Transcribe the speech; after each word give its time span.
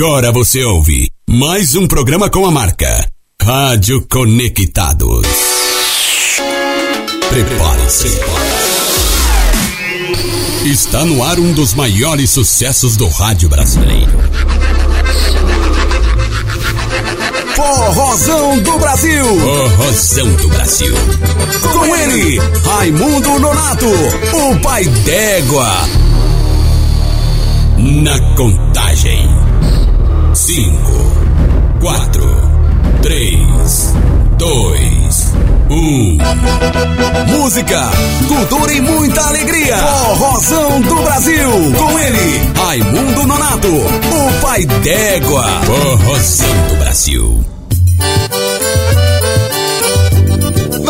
Agora 0.00 0.30
você 0.30 0.62
ouve 0.62 1.10
mais 1.28 1.74
um 1.74 1.84
programa 1.88 2.30
com 2.30 2.46
a 2.46 2.52
marca 2.52 3.04
Rádio 3.42 4.06
Conectados. 4.08 5.26
Prepare-se. 7.28 8.20
Está 10.64 11.04
no 11.04 11.24
ar 11.24 11.40
um 11.40 11.52
dos 11.52 11.74
maiores 11.74 12.30
sucessos 12.30 12.96
do 12.96 13.08
rádio 13.08 13.48
brasileiro. 13.48 14.12
Forrozão 17.56 18.56
do 18.60 18.78
Brasil. 18.78 19.24
Forrozão 19.24 20.32
do 20.34 20.48
Brasil. 20.48 20.94
Com 21.72 21.96
ele, 21.96 22.38
Raimundo 22.64 23.40
Nonato, 23.40 23.88
o 23.88 24.60
pai 24.60 24.84
d'égua. 24.84 25.88
Na 27.76 28.20
contagem. 28.36 29.37
Cinco, 30.38 31.12
quatro, 31.80 32.30
três, 33.02 33.92
dois, 34.38 35.32
um. 35.68 36.16
Música, 37.26 37.90
cultura 38.28 38.72
e 38.72 38.80
muita 38.80 39.20
alegria. 39.20 39.76
Forrozão 39.78 40.80
do 40.82 40.94
Brasil. 41.02 41.50
Com 41.76 41.98
ele, 41.98 42.52
Raimundo 42.54 43.26
Nonato, 43.26 43.66
o 43.66 44.40
pai 44.40 44.64
d'égua. 44.64 45.44
Forrozão 45.64 46.68
do 46.68 46.76
Brasil. 46.76 47.44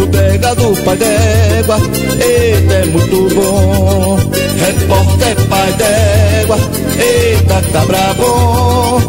bodega 0.00 0.54
do 0.54 0.74
pai 0.82 0.96
d'égua, 0.96 1.76
eita 2.20 2.74
é 2.74 2.86
muito 2.86 3.34
bom. 3.34 4.18
Repórter 4.58 5.36
pai 5.48 5.72
d'égua, 5.74 6.58
eita 6.98 7.62
cabra 7.72 8.14
bom. 8.16 9.00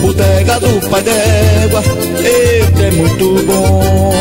Bodega 0.00 0.60
do 0.60 0.88
pai 0.88 1.02
d'égua, 1.02 1.82
eita 2.24 2.82
é 2.82 2.90
muito 2.92 3.44
bom. 3.46 4.12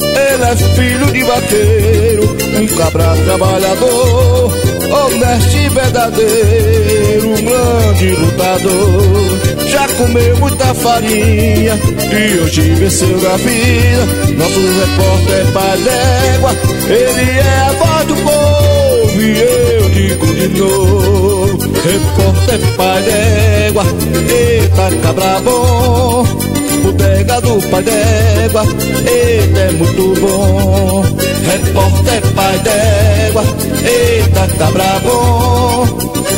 Ele 0.00 0.44
é 0.44 0.56
filho 0.56 1.12
de 1.12 1.22
vaqueiro, 1.24 2.36
um 2.60 2.66
cabra 2.76 3.16
trabalhador, 3.24 4.52
honesto 4.92 5.56
e 5.56 5.68
verdadeiro, 5.70 7.28
um 7.30 7.44
grande 7.44 8.10
lutador. 8.10 9.45
Já 9.76 9.86
comeu 9.88 10.36
muita 10.38 10.72
farinha 10.72 11.74
e 12.10 12.40
hoje 12.40 12.62
venceu 12.76 13.20
na 13.20 13.36
vida. 13.36 14.06
Nosso 14.38 14.58
repórter 14.58 15.52
pai 15.52 15.78
d'égua, 15.82 16.56
ele 16.88 17.30
é 17.38 17.60
a 17.60 17.72
voz 17.72 18.06
do 18.06 18.16
povo 18.16 19.20
e 19.20 19.38
eu 19.38 19.90
digo 19.90 20.26
de 20.34 20.48
novo. 20.58 21.58
Repórter 21.58 22.58
pai 22.74 23.02
d'égua, 23.02 23.84
eita 24.30 24.96
cabra 25.02 25.40
bom. 25.40 26.45
Bodega 26.86 27.40
do 27.40 27.60
pai 27.68 27.82
d'égua, 27.82 28.62
eita 29.10 29.58
é 29.58 29.72
muito 29.72 30.20
bom. 30.20 31.02
Repórter 31.44 32.22
pai 32.36 32.58
d'égua, 32.60 33.42
eita 33.84 34.46
cabra 34.56 35.00
bom. 35.02 35.84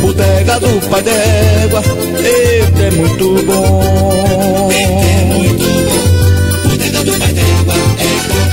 Bodega 0.00 0.58
do 0.58 0.88
pai 0.88 1.02
d'égua, 1.02 1.82
eita 2.16 2.82
é 2.82 2.90
muito 2.92 3.42
bom. 3.44 4.70
Eita 4.72 5.04
é 5.04 5.24
muito 5.26 5.68
bom. 5.84 6.68
Bodega 6.70 7.04
do 7.04 7.18
pai 7.18 7.32
d'égua 7.34 7.74
é 7.98 8.12
bom. 8.28 8.48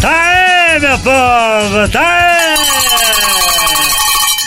Tá 0.00 0.70
aí, 0.72 0.80
meu 0.80 0.98
povo, 1.00 1.88
tá 1.92 2.00
aí! 2.00 2.56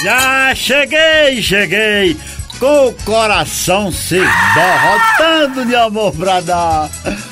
Já 0.03 0.55
cheguei, 0.55 1.39
cheguei! 1.39 2.17
Com 2.61 2.89
o 2.89 2.93
coração 3.03 3.91
se 3.91 4.19
borrotando 4.19 5.65
de 5.65 5.75
amor 5.75 6.11
pra 6.11 6.41
dar. 6.41 6.91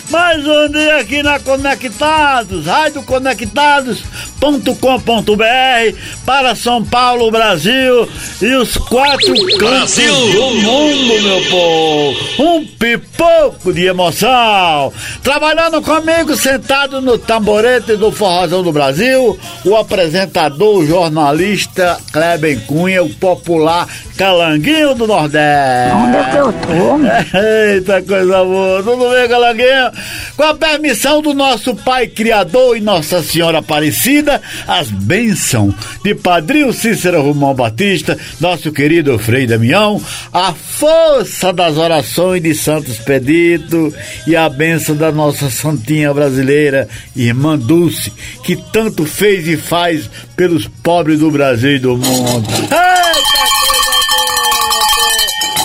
Mais 0.09 0.45
um 0.45 0.67
dia 0.69 0.97
aqui 0.97 1.21
na 1.21 1.39
Conectados, 1.39 2.65
Rádio 2.65 3.03
Conectados.com.br 3.03 5.97
para 6.25 6.55
São 6.55 6.83
Paulo, 6.83 7.29
Brasil 7.29 8.09
e 8.41 8.55
os 8.55 8.75
quatro 8.75 9.35
cantos 9.59 9.95
do 9.95 10.55
mundo, 10.55 11.21
meu 11.21 11.45
povo. 11.51 12.17
Um 12.39 12.65
pipoco 12.65 13.71
de 13.71 13.85
emoção. 13.85 14.91
Trabalhando 15.21 15.79
comigo, 15.83 16.35
sentado 16.35 16.99
no 17.01 17.19
tamborete 17.19 17.95
do 17.95 18.11
Forrozão 18.11 18.63
do 18.63 18.71
Brasil, 18.71 19.39
o 19.63 19.75
apresentador, 19.75 20.79
o 20.79 20.87
jornalista 20.87 21.99
Kleber 22.11 22.65
Cunha, 22.65 23.03
o 23.03 23.13
popular 23.13 23.87
Calanguinho 24.17 24.95
do 24.95 25.05
Nordeste. 25.05 25.95
Onde 25.95 26.17
é 26.17 26.23
que 26.23 26.37
eu 26.37 26.51
tô? 26.53 26.97
Eita, 27.37 28.01
coisa 28.01 28.43
boa. 28.43 28.81
Tudo 28.83 29.07
bem, 29.11 29.29
Calanguinho? 29.29 29.98
Com 30.35 30.43
a 30.43 30.53
permissão 30.53 31.21
do 31.21 31.33
nosso 31.33 31.75
Pai 31.75 32.07
Criador 32.07 32.77
e 32.77 32.81
Nossa 32.81 33.21
Senhora 33.21 33.59
Aparecida, 33.59 34.41
as 34.67 34.89
bênçãos 34.89 35.73
de 36.03 36.15
Padrinho 36.15 36.71
Cícero 36.73 37.21
Romão 37.21 37.53
Batista, 37.53 38.17
nosso 38.39 38.71
querido 38.71 39.17
Frei 39.19 39.45
Damião, 39.45 40.01
a 40.33 40.53
força 40.53 41.51
das 41.51 41.77
orações 41.77 42.41
de 42.41 42.53
Santos 42.55 42.97
Pedito 42.99 43.93
e 44.25 44.35
a 44.35 44.49
bênção 44.49 44.95
da 44.95 45.11
nossa 45.11 45.49
Santinha 45.49 46.13
brasileira, 46.13 46.87
Irmã 47.15 47.57
Dulce, 47.57 48.11
que 48.43 48.55
tanto 48.55 49.05
fez 49.05 49.47
e 49.47 49.57
faz 49.57 50.09
pelos 50.35 50.67
pobres 50.67 51.19
do 51.19 51.29
Brasil 51.31 51.75
e 51.75 51.79
do 51.79 51.97
mundo. 51.97 52.49
Eita, 52.61 52.99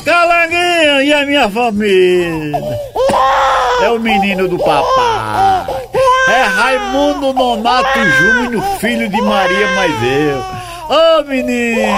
Calanguinho 0.04 1.02
e 1.02 1.12
a 1.12 1.26
minha 1.26 1.48
família. 1.48 2.93
É 3.82 3.90
o 3.90 3.98
menino 3.98 4.48
do 4.48 4.58
papai. 4.58 5.66
É 6.28 6.42
Raimundo 6.42 7.32
Nonato 7.32 7.98
Júnior, 8.18 8.62
filho 8.78 9.08
de 9.08 9.20
Maria 9.20 9.66
mais 9.72 10.02
eu. 10.02 10.38
Ô 10.88 11.20
oh, 11.20 11.24
menino, 11.24 11.92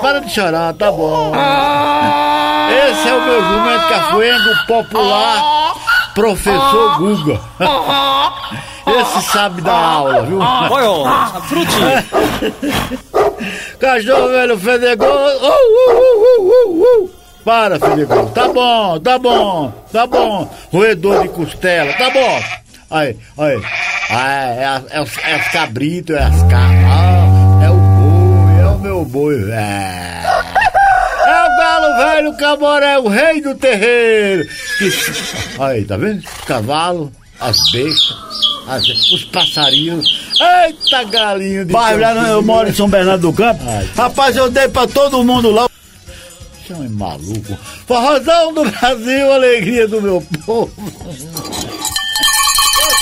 para 0.00 0.20
de 0.20 0.30
chorar, 0.30 0.72
tá 0.74 0.90
bom. 0.90 1.32
Esse 2.70 3.08
é 3.08 3.14
o 3.14 3.20
meu 3.20 3.42
jumento 3.42 3.88
cafuengo 3.88 4.66
popular, 4.66 5.74
professor 6.14 6.98
Guga. 6.98 7.40
Esse 8.86 9.22
sabe 9.30 9.60
dar 9.62 9.72
aula, 9.72 10.22
viu? 10.22 10.38
Olha, 10.40 11.40
frutinha. 11.42 12.04
Cachorro 13.78 14.28
velho 14.28 14.58
fedegoso. 14.58 15.10
Uh, 15.10 15.48
uh, 15.48 16.12
uh, 16.26 16.42
uh, 16.42 17.04
uh. 17.04 17.21
Para, 17.44 17.78
Felipe. 17.78 18.14
Tá 18.34 18.48
bom, 18.48 19.00
tá 19.00 19.18
bom, 19.18 19.72
tá 19.92 20.06
bom. 20.06 20.50
Roedor 20.70 21.22
de 21.22 21.28
costela, 21.30 21.92
tá 21.94 22.10
bom. 22.10 22.42
Aí, 22.90 23.16
aí. 23.38 23.62
Ah, 24.10 24.32
é, 24.32 24.94
é, 24.94 24.98
é, 24.98 25.32
é 25.32 25.40
os 25.40 25.48
cabritos, 25.48 26.14
é 26.14 26.22
as 26.22 26.42
cabras. 26.42 26.84
Ah, 26.86 27.64
é 27.64 27.70
o 27.70 27.74
boi, 27.74 28.60
é 28.60 28.66
o 28.66 28.78
meu 28.78 29.04
boi, 29.04 29.38
velho. 29.38 29.52
É 31.24 31.44
o 31.44 31.56
galo 31.56 31.96
velho 31.96 32.36
caboré, 32.36 32.98
o 32.98 33.08
rei 33.08 33.40
do 33.40 33.54
terreiro. 33.54 34.46
Aí, 35.58 35.84
tá 35.84 35.96
vendo? 35.96 36.18
Os 36.18 36.44
cavalos, 36.44 37.10
as 37.40 37.56
bestas, 37.72 38.16
as, 38.68 38.86
os 38.86 39.24
passarinhos. 39.24 40.04
Eita, 40.40 41.04
galinho 41.04 41.64
de. 41.64 41.72
Lá 41.72 41.92
eu 41.92 42.42
moro 42.42 42.68
em 42.68 42.74
São 42.74 42.88
Bernardo 42.88 43.22
do 43.22 43.32
Campo. 43.32 43.62
Ai. 43.66 43.88
Rapaz, 43.96 44.36
eu 44.36 44.50
dei 44.50 44.68
pra 44.68 44.86
todo 44.86 45.24
mundo 45.24 45.50
lá. 45.50 45.71
Chama 46.72 46.88
maluco. 46.88 47.54
Forrozão 47.86 48.54
do 48.54 48.64
Brasil, 48.64 49.30
alegria 49.30 49.86
do 49.86 50.00
meu 50.00 50.26
povo. 50.46 50.72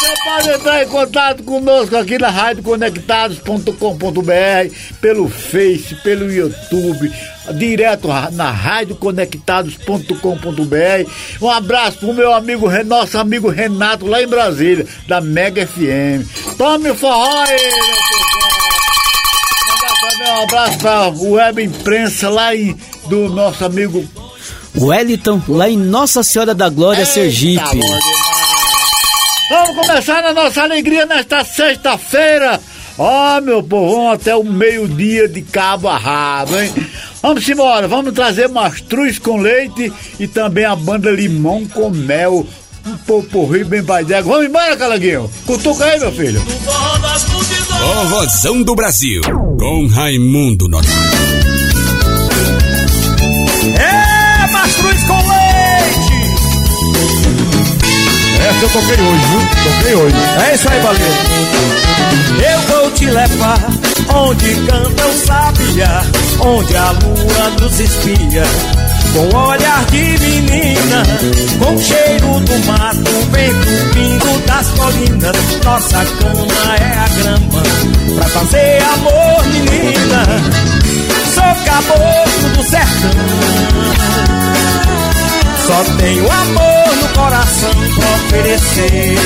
Você 0.01 0.15
pode 0.25 0.51
entrar 0.51 0.83
em 0.83 0.89
contato 0.89 1.45
conosco 1.45 1.97
aqui 1.97 2.19
na 2.19 2.31
radioconectados.com.br, 2.31 4.75
pelo 5.01 5.29
Face, 5.29 5.95
pelo 6.03 6.33
YouTube, 6.33 7.13
direto 7.55 8.09
na 8.33 8.51
radioconectados.com.br. 8.51 11.09
Um 11.41 11.49
abraço 11.49 11.99
pro 11.99 12.13
meu 12.13 12.33
amigo, 12.33 12.69
nosso 12.85 13.17
amigo 13.19 13.49
Renato, 13.49 14.05
lá 14.07 14.21
em 14.21 14.27
Brasília, 14.27 14.85
da 15.07 15.21
Mega 15.21 15.65
FM. 15.65 16.27
Tome 16.59 16.91
o 16.91 16.95
forró 16.97 17.43
aí, 17.43 17.57
meu 17.57 17.71
povo. 17.71 18.11
Um 20.21 20.43
abraço 20.43 20.79
pra 20.79 21.09
web 21.09 21.63
imprensa 21.63 22.29
lá 22.29 22.55
em, 22.55 22.77
do 23.11 23.29
nosso 23.29 23.65
amigo 23.65 24.09
Wellington, 24.79 25.43
lá 25.49 25.69
em 25.69 25.77
Nossa 25.77 26.23
Senhora 26.23 26.55
da 26.55 26.69
Glória, 26.69 27.01
Eita, 27.01 27.13
Sergipe. 27.13 27.81
Vamos 29.51 29.75
começar 29.85 30.25
a 30.25 30.33
nossa 30.33 30.63
alegria 30.63 31.05
nesta 31.05 31.43
sexta-feira. 31.43 32.61
Ó, 32.97 33.41
meu 33.41 33.65
povo, 33.65 33.97
vamos 33.97 34.15
até 34.15 34.37
o 34.37 34.45
meio-dia 34.45 35.29
de 35.29 35.43
cabo 35.43 35.89
a 35.89 35.99
rabo, 35.99 36.57
hein? 36.57 36.73
Vamos 37.21 37.49
embora, 37.49 37.89
vamos 37.89 38.15
trazer 38.15 38.49
mastruz 38.49 39.19
com 39.19 39.39
leite 39.39 39.93
e 40.21 40.29
também 40.29 40.65
a 40.65 40.77
banda 40.77 41.11
limão 41.11 41.67
com 41.67 41.91
mel. 41.91 42.47
Um 42.87 42.97
poporri 42.99 43.65
bem 43.65 43.83
pai 43.83 44.05
d'égua. 44.05 44.35
Vamos 44.35 44.49
embora, 44.49 44.77
Calanguinho. 44.77 45.29
Cutuca 45.47 45.85
aí, 45.85 45.99
meu 45.99 46.13
filho. 46.13 46.41
Forrozão 47.79 48.63
do 48.63 48.75
Brasil, 48.75 49.21
com 49.59 49.89
Raimundo 49.89 50.69
Nonato. 50.69 50.89
Mastruz 54.71 55.03
com 55.05 55.17
leite! 55.17 56.31
Essa 58.49 58.63
eu 58.63 58.69
toquei 58.71 59.05
hoje, 59.05 59.25
viu? 59.27 59.41
Toquei 59.65 59.95
hoje. 59.95 60.17
É 60.47 60.55
isso 60.55 60.69
aí, 60.69 60.81
valeu! 60.81 61.13
Eu 62.53 62.61
vou 62.63 62.91
te 62.93 63.07
levar 63.07 63.59
onde 64.15 64.55
canta 64.67 65.07
o 65.07 65.27
sabiá, 65.27 66.03
onde 66.41 66.77
a 66.77 66.91
lua 66.91 67.51
nos 67.61 67.81
espia. 67.81 68.45
Com 69.13 69.37
olhar 69.37 69.85
de 69.87 70.19
menina, 70.21 71.03
com 71.59 71.77
cheiro 71.79 72.41
do 72.41 72.67
mato, 72.67 73.11
vento 73.33 73.69
vindo 73.93 74.47
das 74.47 74.69
colinas. 74.69 75.37
Nossa 75.65 76.05
cama 76.05 76.77
é 76.77 76.97
a 76.97 77.09
grama, 77.09 77.63
pra 78.15 78.29
fazer 78.29 78.83
amor, 78.95 79.45
menina. 79.47 80.71
Sou 81.41 81.55
caboclo 81.65 82.49
do 82.55 82.63
sertão. 82.63 83.11
Só 85.67 85.85
tenho 85.97 86.31
amor 86.31 86.97
no 87.01 87.09
coração 87.09 87.73
pra 87.95 88.09
oferecer. 88.17 89.17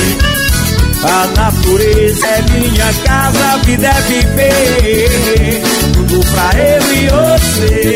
A 1.03 1.27
natureza 1.35 2.25
é 2.25 2.41
minha 2.51 2.93
casa, 3.05 3.53
a 3.53 3.57
vida 3.57 3.87
é 3.87 4.01
viver. 4.01 5.63
Tudo 5.93 6.19
pra 6.31 6.49
eu 6.57 6.81
e 6.93 7.09
você. 7.09 7.95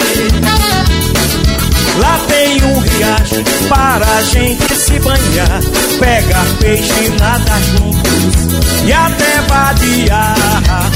Lá 1.99 2.19
tem 2.27 2.63
um 2.63 2.79
riacho 2.79 3.43
para 3.69 4.05
a 4.05 4.21
gente 4.21 4.75
se 4.75 4.99
banhar, 4.99 5.61
pegar 5.99 6.45
peixe 6.59 7.05
e 7.05 7.09
nadar 7.19 7.61
juntos 7.63 8.83
e 8.85 8.93
até 8.93 9.41
vadiar. 9.47 10.88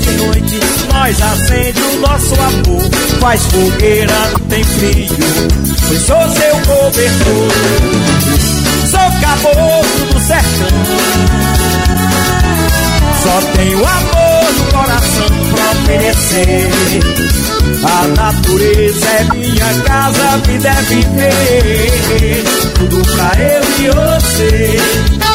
De 0.00 0.10
noite, 0.12 0.60
nós 0.92 1.20
acende 1.20 1.80
o 1.80 2.00
nosso 2.00 2.34
amor, 2.34 2.82
faz 3.20 3.42
fogueira, 3.46 4.14
não 4.32 4.40
tem 4.48 4.64
frio, 4.64 5.08
pois 5.88 6.00
sou 6.02 6.28
seu 6.30 6.56
cobertor. 6.66 7.52
Sou 8.90 9.20
caboclo 9.20 10.06
do 10.12 10.20
sertão, 10.20 10.68
só 13.22 13.40
tenho 13.56 13.78
amor 13.78 14.52
no 14.52 14.64
coração 14.72 15.26
pra 15.52 15.70
oferecer. 15.72 16.70
A 17.82 18.06
natureza 18.08 19.06
é 19.06 19.34
minha 19.34 19.74
casa, 19.84 20.38
vida 20.46 20.68
é 20.68 20.82
viver. 20.82 22.44
Tudo 22.74 23.02
pra 23.12 23.32
eu 23.42 23.62
e 23.80 23.90
você. 23.90 25.33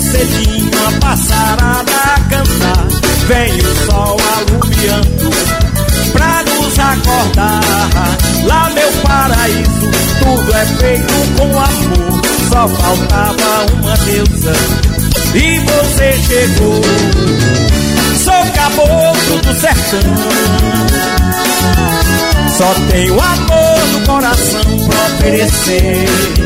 Cedinho, 0.00 0.70
a 0.86 0.92
passarada 1.00 1.92
a 1.92 2.20
cantar. 2.28 2.86
Vem 3.26 3.58
o 3.58 3.74
sol 3.86 4.16
alumiando 4.36 5.30
pra 6.12 6.44
nos 6.44 6.78
acordar. 6.78 7.60
Lá, 8.44 8.70
meu 8.70 8.92
paraíso, 9.02 9.90
tudo 10.20 10.54
é 10.54 10.66
feito 10.66 11.14
com 11.36 11.58
amor. 11.58 12.20
Só 12.48 12.68
faltava 12.68 13.66
uma 13.80 13.96
deusa 13.98 14.52
e 15.34 15.58
você 15.60 16.12
chegou. 16.28 16.82
Sou 18.22 18.52
caboclo 18.52 19.38
do 19.42 19.60
sertão. 19.60 20.00
Só 22.56 22.74
tenho 22.90 23.14
amor 23.20 23.86
no 23.92 24.00
coração 24.06 24.60
pra 24.86 25.06
oferecer. 25.06 26.45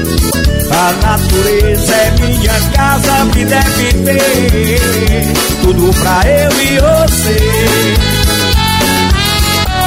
A 0.91 0.93
natureza 0.93 1.95
é 1.95 2.11
minha 2.21 2.61
casa, 2.75 3.25
vida 3.33 3.55
é 3.55 3.61
viver. 3.61 5.33
Tudo 5.63 5.95
pra 6.01 6.21
eu 6.27 6.51
e 6.61 6.81
você. 6.81 7.37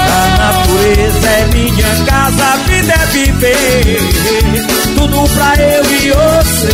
A 0.08 0.28
natureza 0.38 1.28
é 1.28 1.46
minha 1.54 2.06
casa, 2.06 2.58
vida 2.68 2.94
é 2.94 3.06
viver. 3.08 4.00
Tudo 4.96 5.28
pra 5.36 5.56
eu 5.62 5.84
e 5.92 6.12
você. 6.12 6.74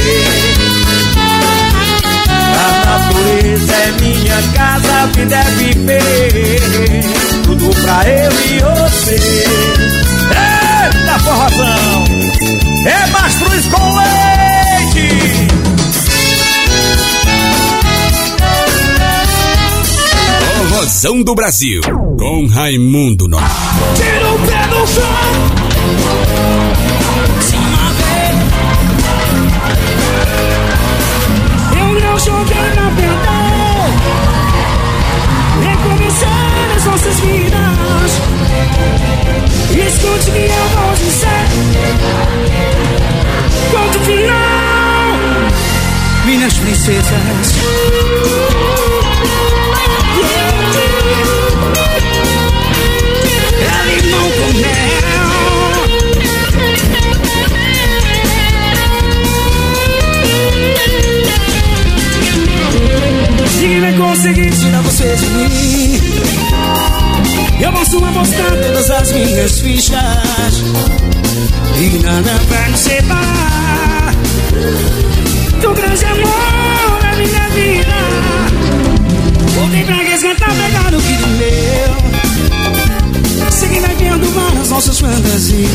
A 2.56 2.86
natureza 2.86 3.74
é 3.74 3.92
minha 4.00 4.42
casa, 4.54 5.08
vida 5.16 5.36
é 5.38 5.44
viver. 5.58 7.04
Tudo 7.46 7.70
pra 7.82 8.08
eu 8.08 8.32
e 8.46 8.60
você. 8.60 9.18
Eita 10.30 11.20
forrozão! 11.20 12.09
Mastruz 13.50 13.68
com 13.68 13.96
leite! 13.96 15.48
Forrozão 20.70 21.24
do 21.24 21.34
Brasil, 21.34 21.82
com 22.18 22.46
Raimundo 22.48 23.28
Nonato. 23.28 23.56
Tira 23.96 24.32
o 24.32 24.40
pé 24.40 24.68
do 24.68 24.88
chão! 24.88 25.04
Eu 31.72 31.88
não 32.02 32.20
joguei 32.20 32.70
na 32.76 32.92
perder 32.92 33.90
Recomeçar 35.62 36.76
as 36.76 36.86
nossas 36.86 37.20
vidas 37.20 38.12
Escute 39.72 40.32
que 40.32 40.38
eu 40.38 40.70
vou 40.76 40.99
final 44.10 45.18
Minhas 46.26 46.54
princesas. 46.54 47.54
É 53.62 54.02
limão 54.02 54.32
com 54.32 54.50
mel 54.60 55.00
Ninguém 63.62 63.82
vai 63.82 63.94
conseguir 63.94 64.52
tirar 64.52 64.82
você 64.82 65.16
de 65.16 65.26
mim. 65.28 66.00
Eu 67.62 67.72
posso 67.74 68.04
apostar 68.04 68.52
todas 68.52 68.90
as 68.90 69.12
minhas 69.12 69.60
fichas. 69.60 70.64
E 71.78 72.04
nada 72.04 72.32
vai 72.50 72.70
nos 72.70 72.80
separar. 72.80 73.79
Do 75.62 75.74
grande 75.74 76.06
amor 76.06 77.00
da 77.02 77.14
minha 77.16 77.50
vida 77.50 78.00
Voltei 79.56 79.84
pra 79.84 79.96
resgatar, 79.96 80.54
pegar 80.56 80.94
o 80.94 81.02
que 81.02 81.14
é 81.14 81.18
meu. 81.38 81.92
Seguindo 83.52 83.90
vendo 84.20 84.34
várias 84.34 84.70
nossas 84.70 85.00
fantasias. 85.00 85.70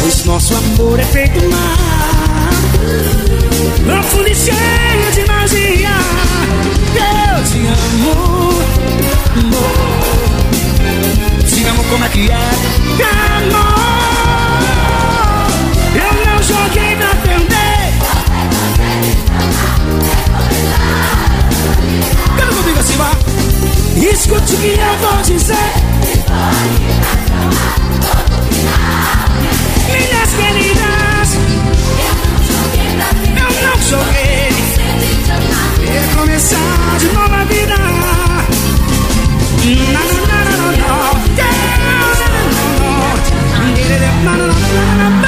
Pois 0.00 0.24
nosso 0.24 0.54
amor 0.54 1.00
é 1.00 1.04
feito 1.04 1.38
mar. 1.48 2.50
Profundo 3.84 4.28
e 4.28 4.34
cheio 4.34 5.12
de 5.14 5.24
magia 5.26 5.96
Eu 6.94 7.44
te 7.44 7.58
amo, 7.66 8.10
amor. 9.38 9.86
Te 11.46 11.64
amo 11.66 11.84
como 11.84 12.04
é 12.04 12.08
que 12.08 12.30
é. 12.30 12.50
Amor 13.38 13.76
Canta 22.36 22.54
comigo 22.54 22.78
assim, 22.78 22.96
vá. 22.96 23.10
Escute 23.96 24.54
o 24.54 24.58
que 24.58 24.66
eu 24.66 24.98
vou 25.00 25.22
dizer 25.22 25.56
Minhas 29.88 30.30
queridas 30.34 31.28
Eu 33.36 33.50
não 33.62 33.76
joguei 33.82 34.50
Recomeçar 35.92 36.96
de 36.98 37.06
nova 37.08 37.44
vida 37.46 37.76
Na, 39.92 40.00
na, 40.00 40.02
na, 40.26 40.38
na, 40.44 40.56
na, 40.56 40.72
na. 40.72 40.96
Na, 44.24 44.32
na, 44.32 44.46
na, 44.46 44.48
na, 44.96 45.10
na, 45.10 45.26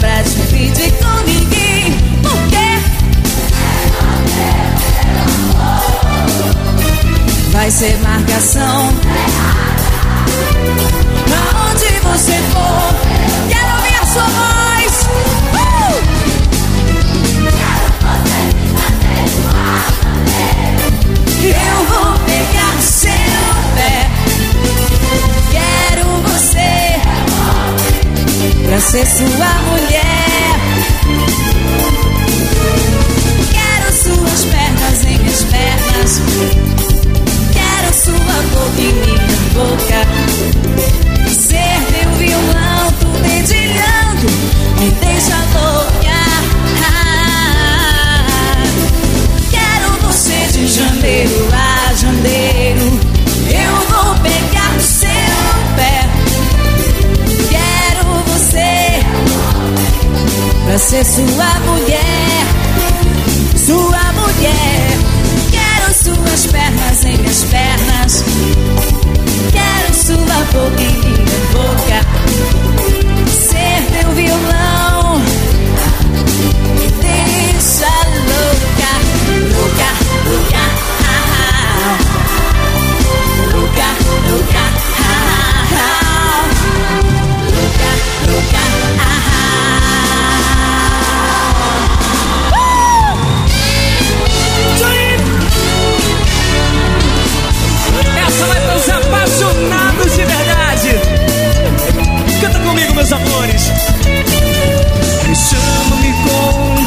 pra 0.00 0.22
dividir 0.22 0.92
com 0.92 1.24
ninguém. 1.24 1.92
Por 2.22 2.48
quê? 2.48 2.78
Vai 7.50 7.70
ser 7.70 7.98
marcação. 7.98 8.92
Aonde 11.54 12.00
você 12.02 12.38
for, 12.52 12.94
quero 13.48 13.76
ouvir 13.76 13.96
a 14.00 14.06
sua 14.06 14.24
voz. 14.24 15.31
Pra 28.72 28.80
ser 28.80 29.06
sua 29.06 29.52
mulher. 29.68 30.56
Quero 33.52 33.92
suas 33.92 34.44
pernas 34.46 35.04
em 35.04 35.18
minhas 35.18 35.44
pernas. 35.44 36.20
Quero 37.52 37.92
sua 37.92 38.36
boca 38.50 38.80
em 38.80 38.94
minha 38.94 39.36
boca. 39.52 40.00
Ser 41.28 41.80
meu 41.92 42.10
violão, 42.16 42.82
tu 42.98 43.08
dedilhando, 43.22 44.26
me 44.80 44.90
deixa 44.90 45.36
louca. 45.52 46.20
Quero 49.50 49.88
você 50.00 50.38
de 50.50 50.66
janeiro 50.66 51.48
a 51.52 51.61
pra 60.72 60.78
ser 60.78 61.04
sua 61.04 61.60
mulher. 61.66 62.46
Sua 63.54 64.12
mulher. 64.14 64.96
Quero 65.50 65.92
suas 65.92 66.46
pernas 66.46 67.04
em 67.04 67.18
minhas 67.18 67.44
pernas. 67.44 68.24
Quero 69.52 69.94
sua 69.94 70.16
boca 70.16 70.82
em 70.82 70.96
minha 70.96 71.40
boca. 71.52 72.00
Ser 73.30 73.82
meu 73.92 74.12
violão. 74.14 75.20
Me 76.78 76.88
deixa 77.02 77.92
louca, 78.30 78.92
louca, 79.52 79.90
louca. 80.24 80.64
ah, 81.06 81.26
ah. 81.36 81.98
Louca, 83.52 83.88
louca. 84.30 84.61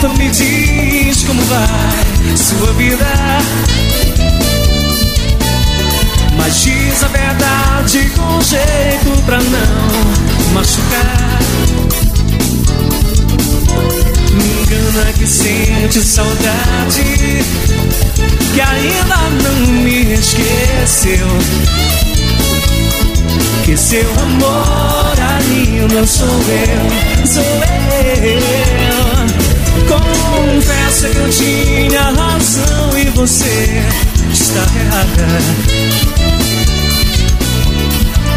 Conta, 0.06 0.10
me 0.18 0.30
diz 0.30 1.24
como 1.24 1.42
vai 1.44 2.38
sua 2.38 2.74
vida. 2.74 3.06
Mas 6.38 6.62
diz 6.62 7.04
a 7.04 7.08
verdade 7.08 8.12
com 8.16 8.42
jeito 8.42 9.24
pra 9.26 9.38
não 9.38 10.54
machucar. 10.54 11.40
Me 14.32 14.62
engana 14.62 15.14
que 15.14 15.26
sente 15.26 16.02
saudade 16.04 17.44
que 18.54 18.62
ainda 18.62 19.18
não 19.44 19.68
me 19.84 20.14
esqueceu. 20.14 21.28
Que 23.64 23.76
seu 23.76 24.08
amor 24.22 25.16
ainda 25.20 26.06
sou 26.06 26.28
eu, 26.28 27.28
sou 27.28 27.44
eu. 27.44 29.35
Confessa 29.88 31.10
que 31.10 31.18
eu 31.18 31.30
tinha 31.30 32.02
razão 32.02 32.98
e 32.98 33.10
você 33.12 33.84
está 34.32 34.66
errada. 34.80 35.28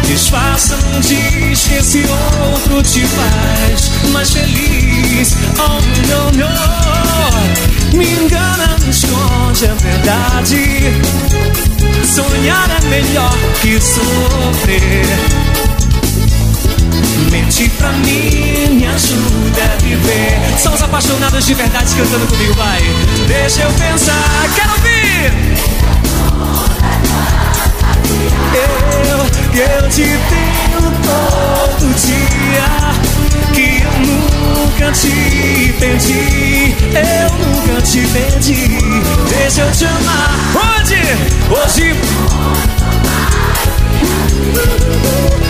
Disfarça, 0.03 0.75
não 0.91 0.99
diz 1.01 1.67
que 1.67 1.75
esse 1.75 2.03
outro 2.51 2.81
te 2.83 3.05
faz 3.05 3.91
mais 4.11 4.31
feliz. 4.31 5.35
Oh, 5.57 5.81
não, 6.07 6.31
não. 6.31 7.97
Me 7.97 8.11
engana, 8.13 8.75
me 8.83 8.89
esconde 8.89 9.67
a 9.67 9.73
verdade. 9.75 10.91
Sonhar 12.05 12.69
é 12.69 12.85
melhor 12.87 13.37
que 13.61 13.79
sofrer. 13.79 15.48
Mente 17.31 17.69
pra 17.77 17.91
mim, 17.91 18.69
me 18.71 18.87
ajuda 18.87 19.63
a 19.63 19.83
viver. 19.83 20.39
São 20.57 20.73
os 20.73 20.81
apaixonados 20.81 21.45
de 21.45 21.53
verdade 21.53 21.93
cantando 21.95 22.25
comigo, 22.27 22.53
vai. 22.55 22.81
Deixa 23.27 23.61
eu 23.61 23.71
pensar, 23.73 24.49
quero 24.55 24.71
ouvir. 24.71 25.31
Eu, 28.53 29.19
eu 29.61 29.89
te 29.89 30.03
tenho 30.29 30.91
todo 31.03 31.93
dia. 31.95 32.89
Que 33.53 33.83
eu 33.83 33.91
nunca 34.05 34.91
te 34.91 35.73
perdi. 35.79 36.75
Eu 36.95 37.29
nunca 37.45 37.81
te 37.81 38.07
perdi. 38.07 38.79
Deixa 39.29 39.61
eu 39.61 39.71
te 39.71 39.85
amar. 39.85 40.79
Onde? 40.79 40.95
Hoje. 41.53 41.95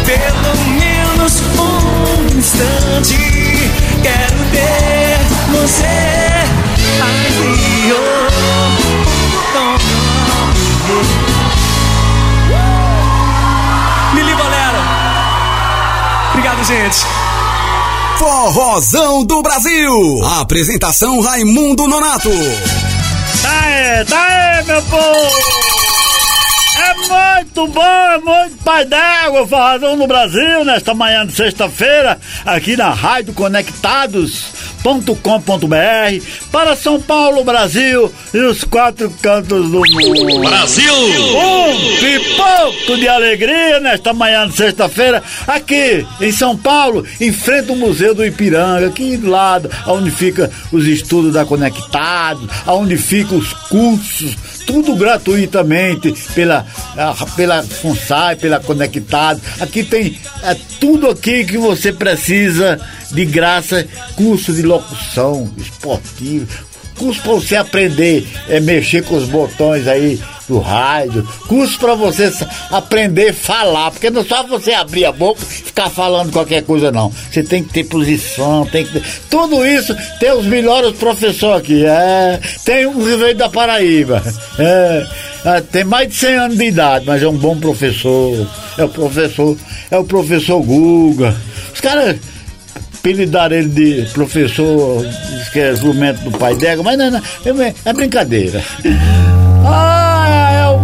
Pelo 0.05 0.55
menos 0.75 1.41
um 1.57 2.37
instante. 2.37 3.17
Quero 4.01 4.39
ter 4.51 5.19
você. 5.51 5.85
Ai, 7.01 7.91
oh. 7.93 8.29
Lili 14.15 14.33
Bolero. 14.35 14.77
Obrigado, 16.29 16.63
gente. 16.63 17.05
Forrozão 18.17 19.23
do 19.23 19.41
Brasil. 19.41 20.25
Apresentação 20.41 21.21
Raimundo 21.21 21.87
Nonato. 21.87 22.29
Tá 23.41 23.59
aí, 23.61 24.05
tá 24.05 24.25
aí, 24.25 24.65
meu 24.65 24.81
povo! 24.83 25.78
Muito 27.09 27.67
bom, 27.67 28.21
muito 28.23 28.63
pai 28.63 28.85
d'água, 28.85 29.47
Forrozão 29.47 29.95
no 29.95 30.05
Brasil, 30.05 30.63
nesta 30.63 30.93
manhã 30.93 31.25
de 31.25 31.33
sexta-feira, 31.33 32.19
aqui 32.45 32.77
na 32.77 32.91
Rádio 32.91 33.33
Conectados.com.br 33.33 36.25
para 36.51 36.75
São 36.75 37.01
Paulo, 37.01 37.43
Brasil 37.43 38.13
e 38.33 38.37
os 38.39 38.63
quatro 38.63 39.09
cantos 39.21 39.69
do 39.69 39.79
mundo. 39.79 40.41
Brasil! 40.41 40.93
Um 40.93 41.97
pipoco 41.99 42.97
de 42.97 43.07
alegria 43.07 43.79
nesta 43.79 44.13
manhã 44.13 44.47
de 44.47 44.55
sexta-feira, 44.55 45.23
aqui 45.47 46.05
em 46.21 46.31
São 46.31 46.55
Paulo, 46.55 47.05
em 47.19 47.31
frente 47.31 47.69
ao 47.69 47.75
Museu 47.75 48.13
do 48.13 48.25
Ipiranga, 48.25 48.87
aqui 48.87 49.17
do 49.17 49.29
lado, 49.29 49.69
onde 49.87 50.11
fica 50.11 50.51
os 50.71 50.85
estudos 50.85 51.33
da 51.33 51.45
Conectados, 51.45 52.47
onde 52.67 52.97
ficam 52.97 53.37
os 53.37 53.53
cursos, 53.53 54.35
tudo 54.65 54.95
gratuitamente 54.95 56.13
pela, 56.35 56.65
pela 57.35 57.63
FUNSAI, 57.63 58.35
pela 58.35 58.59
Conectado. 58.59 59.41
Aqui 59.59 59.83
tem 59.83 60.19
é, 60.43 60.55
tudo 60.79 61.09
aqui 61.09 61.43
que 61.43 61.57
você 61.57 61.91
precisa 61.91 62.79
de 63.11 63.25
graça, 63.25 63.87
curso 64.15 64.53
de 64.53 64.61
locução 64.61 65.51
esportivo, 65.57 66.47
curso 66.99 67.21
para 67.21 67.33
você 67.33 67.55
aprender 67.55 68.27
é, 68.49 68.59
mexer 68.59 69.03
com 69.03 69.15
os 69.15 69.27
botões 69.27 69.87
aí 69.87 70.19
do 70.49 70.59
rádio, 70.59 71.25
curso 71.47 71.79
para 71.79 71.93
você 71.93 72.31
aprender 72.71 73.29
a 73.29 73.33
falar, 73.33 73.91
porque 73.91 74.09
não 74.09 74.21
é 74.21 74.25
só 74.25 74.43
você 74.43 74.73
abrir 74.73 75.05
a 75.05 75.11
boca 75.11 75.41
e 75.41 75.45
ficar 75.45 75.89
falando 75.91 76.31
qualquer 76.31 76.63
coisa 76.63 76.91
não. 76.91 77.13
Você 77.31 77.43
tem 77.43 77.63
que 77.63 77.71
ter 77.71 77.83
posição, 77.83 78.65
tem 78.65 78.83
que 78.83 78.93
ter... 78.93 79.03
tudo 79.29 79.65
isso 79.65 79.95
tem 80.19 80.31
os 80.31 80.47
melhores 80.47 80.97
professores 80.97 81.61
aqui. 81.61 81.85
É, 81.85 82.39
tem 82.65 82.87
um 82.87 82.95
que 82.95 83.15
veio 83.15 83.37
da 83.37 83.47
Paraíba. 83.47 84.21
É, 84.61 85.07
é, 85.45 85.61
tem 85.61 85.85
mais 85.85 86.09
de 86.09 86.15
100 86.15 86.35
anos 86.35 86.57
de 86.57 86.65
idade, 86.65 87.05
mas 87.07 87.23
é 87.23 87.27
um 87.27 87.37
bom 87.37 87.57
professor. 87.57 88.45
É 88.77 88.83
o 88.83 88.89
professor, 88.89 89.57
é 89.89 89.97
o 89.97 90.03
professor 90.03 90.61
Guga. 90.61 91.33
Os 91.73 91.79
caras 91.79 92.17
apelidaram 93.13 93.55
ele 93.55 93.69
de 93.69 94.09
professor, 94.13 95.03
que 95.51 95.59
é 95.59 95.75
jumento 95.75 96.21
do 96.29 96.31
pai 96.37 96.55
dela, 96.55 96.83
mas 96.83 96.97
não, 96.97 97.11
não, 97.11 97.61
é, 97.63 97.73
é 97.85 97.93
brincadeira. 97.93 98.61
Ah, 99.71 100.51
é 100.53 100.67
o. 100.69 100.79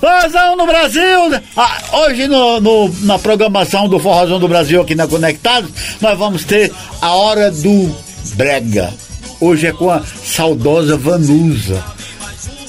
Forrozão 0.00 0.56
no 0.56 0.64
Brasil. 0.66 1.40
Ah, 1.56 1.78
hoje 2.04 2.28
no, 2.28 2.60
no- 2.60 2.94
na 3.02 3.18
programação 3.18 3.88
do 3.88 3.98
Forrozão 3.98 4.38
do 4.38 4.46
Brasil 4.48 4.80
aqui 4.80 4.94
na 4.94 5.06
Conectados, 5.08 5.68
nós 6.00 6.16
vamos 6.16 6.44
ter 6.44 6.72
a 7.02 7.12
hora 7.14 7.50
do 7.50 7.94
brega. 8.36 8.94
Hoje 9.40 9.66
é 9.66 9.72
com 9.72 9.90
a 9.90 10.00
saudosa 10.24 10.96
Vanusa. 10.96 11.82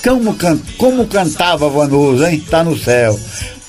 Como, 0.04 0.34
can- 0.34 0.60
como 0.78 1.06
cantava 1.06 1.70
Vanusa, 1.70 2.32
hein? 2.32 2.44
Tá 2.50 2.64
no 2.64 2.76
céu. 2.78 3.18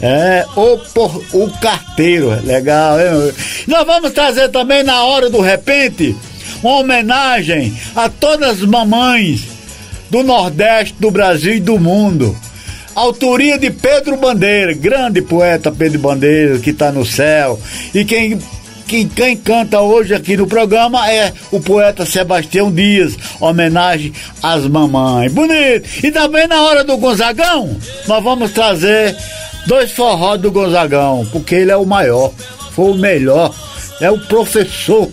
É, 0.00 0.45
o, 0.55 0.76
por, 0.93 1.25
o 1.33 1.50
carteiro, 1.59 2.29
legal, 2.45 3.00
hein? 3.00 3.33
Nós 3.67 3.87
vamos 3.87 4.12
trazer 4.12 4.50
também 4.50 4.83
na 4.83 5.05
hora 5.05 5.31
do 5.31 5.41
repente 5.41 6.15
uma 6.62 6.81
homenagem 6.81 7.75
a 7.95 8.09
todas 8.09 8.50
as 8.50 8.61
mamães 8.61 9.45
do 10.11 10.23
Nordeste, 10.23 10.95
do 10.99 11.11
Brasil 11.11 11.55
e 11.55 11.61
do 11.61 11.79
mundo. 11.79 12.37
Autoria 12.95 13.59
de 13.59 13.71
Pedro 13.71 14.17
Bandeira, 14.17 14.73
grande 14.73 15.21
poeta 15.21 15.71
Pedro 15.71 15.99
Bandeira, 15.99 16.59
que 16.59 16.71
está 16.71 16.91
no 16.91 17.05
céu. 17.05 17.59
E 17.95 18.05
quem, 18.05 18.38
quem, 18.87 19.07
quem 19.07 19.37
canta 19.37 19.81
hoje 19.81 20.15
aqui 20.15 20.37
no 20.37 20.47
programa 20.47 21.11
é 21.11 21.33
o 21.50 21.61
poeta 21.61 22.07
Sebastião 22.07 22.73
Dias, 22.73 23.15
homenagem 23.41 24.12
às 24.43 24.67
mamães. 24.67 25.33
Bonito! 25.33 25.88
E 26.03 26.11
também 26.11 26.47
na 26.47 26.62
hora 26.62 26.85
do 26.85 26.97
Gonzagão, 26.97 27.76
nós 28.07 28.23
vamos 28.23 28.53
trazer 28.53 29.15
dois 29.67 29.93
forró 29.93 30.37
do 30.37 30.51
Gonzagão, 30.51 31.27
porque 31.33 31.55
ele 31.55 31.71
é 31.71 31.77
o 31.77 31.87
maior, 31.87 32.33
foi 32.73 32.93
o 32.93 32.95
melhor, 32.95 33.55
é 34.01 34.11
o 34.11 34.19
professor, 34.19 35.11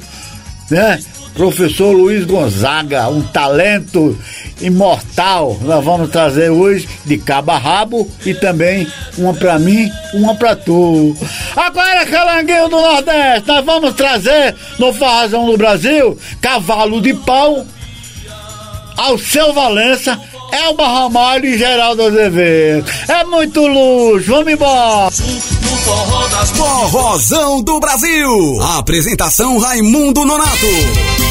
né? 0.69 0.99
Professor 1.33 1.91
Luiz 1.91 2.25
Gonzaga, 2.25 3.07
um 3.09 3.23
talento 3.23 4.15
imortal. 4.61 5.57
Nós 5.61 5.83
vamos 5.83 6.11
trazer 6.11 6.51
hoje 6.51 6.87
de 7.05 7.17
cabo 7.17 7.51
a 7.51 7.57
rabo 7.57 8.07
e 8.23 8.35
também 8.35 8.87
uma 9.17 9.33
pra 9.33 9.57
mim, 9.57 9.89
uma 10.13 10.35
pra 10.35 10.55
tu. 10.55 11.17
Agora, 11.55 12.05
Calanguinho 12.05 12.69
do 12.69 12.79
Nordeste, 12.79 13.47
nós 13.47 13.65
vamos 13.65 13.95
trazer 13.95 14.55
no 14.77 14.93
Farrazão 14.93 15.47
do 15.47 15.57
Brasil 15.57 16.15
Cavalo 16.39 17.01
de 17.01 17.15
Pau, 17.15 17.65
Alceu 18.95 19.53
Valença, 19.53 20.19
Elba 20.53 20.87
Ramalho 20.87 21.45
e 21.45 21.57
Geraldo 21.57 22.03
Azevedo. 22.03 22.85
É 23.07 23.23
muito 23.23 23.65
luxo, 23.65 24.31
vamos 24.31 24.53
embora. 24.53 25.09
Forrozão 26.55 27.61
do 27.61 27.79
Brasil. 27.79 28.61
Apresentação 28.77 29.57
Raimundo 29.57 30.23
Nonato. 30.23 31.22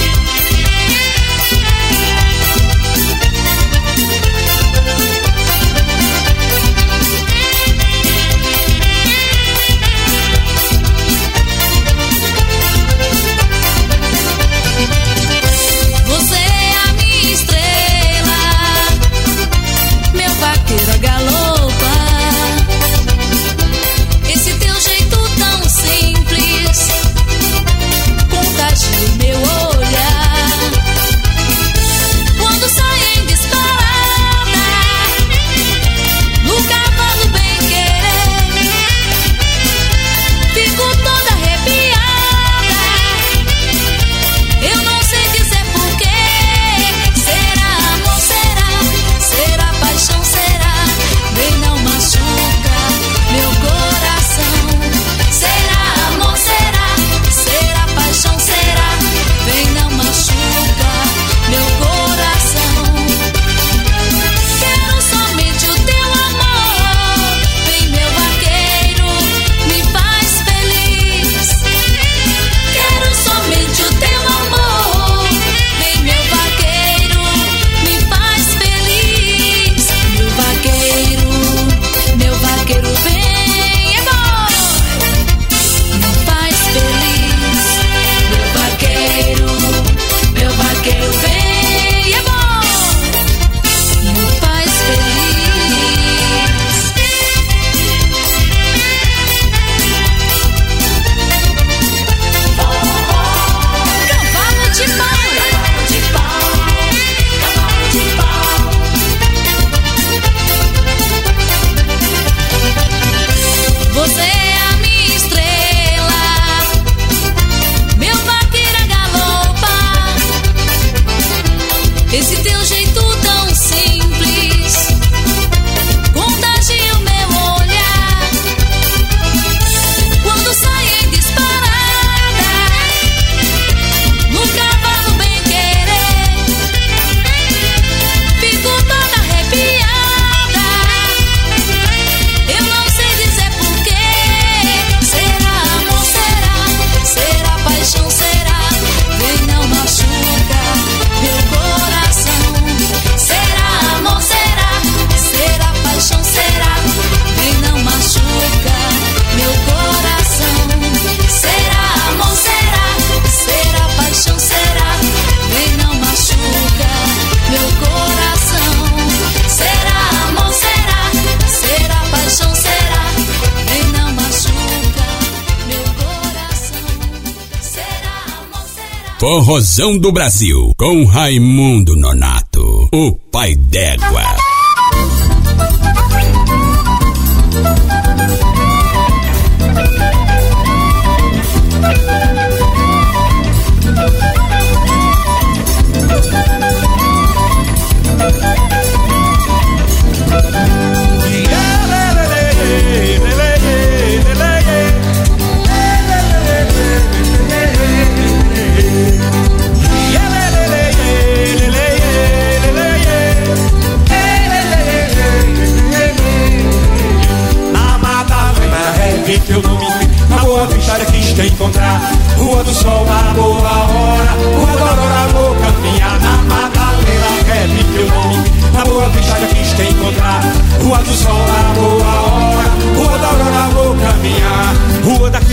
Forrozão 179.73 179.97
do 179.97 180.13
Brasil, 180.13 180.75
com 180.77 181.03
Raimundo 181.07 181.97
Nonato, 181.97 182.91
o 182.93 183.13
pai 183.31 183.55
d'égua. 183.55 184.42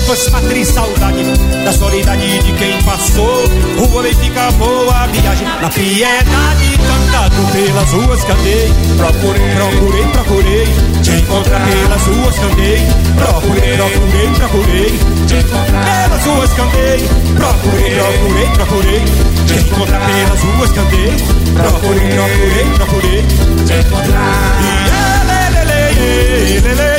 Que 0.10 0.16
fosse 0.16 0.32
matriz, 0.32 0.68
saudade 0.70 1.24
da 1.64 1.72
solidade 1.72 2.40
de 2.40 2.52
quem 2.54 2.82
passou. 2.82 3.44
Rua 3.78 4.02
onde 4.02 4.16
fica 4.16 4.52
boa 4.54 5.06
viagem, 5.06 5.48
na 5.62 5.70
piedade 5.70 6.80
cantado 6.88 7.36
pelas 7.52 7.92
ruas 7.92 8.24
cantei. 8.24 8.74
Procurei, 8.98 9.54
procurei, 9.54 10.08
procurei 10.08 10.68
te 11.04 11.12
encontrar 11.12 11.62
pelas 11.64 12.02
ruas 12.08 12.40
cantei. 12.40 12.88
Procurei, 13.18 13.78
procurei, 13.78 14.30
procurei 14.34 15.00
te 15.28 15.36
encontrar 15.36 15.86
pelas 15.86 16.26
ruas 16.26 16.54
cantei. 16.54 17.08
Procurei, 17.36 17.92
procurei, 17.94 18.48
procurei 18.56 19.04
te 19.46 19.54
encontrar 19.54 20.02
pelas 20.08 20.42
ruas 20.42 20.72
cantei. 20.72 21.14
Procurei, 21.54 22.10
procurei, 22.10 22.66
procurei 22.74 23.26
te 23.64 23.74
encontrar. 23.74 24.60
Ele, 26.42 26.68
ele, 26.68 26.99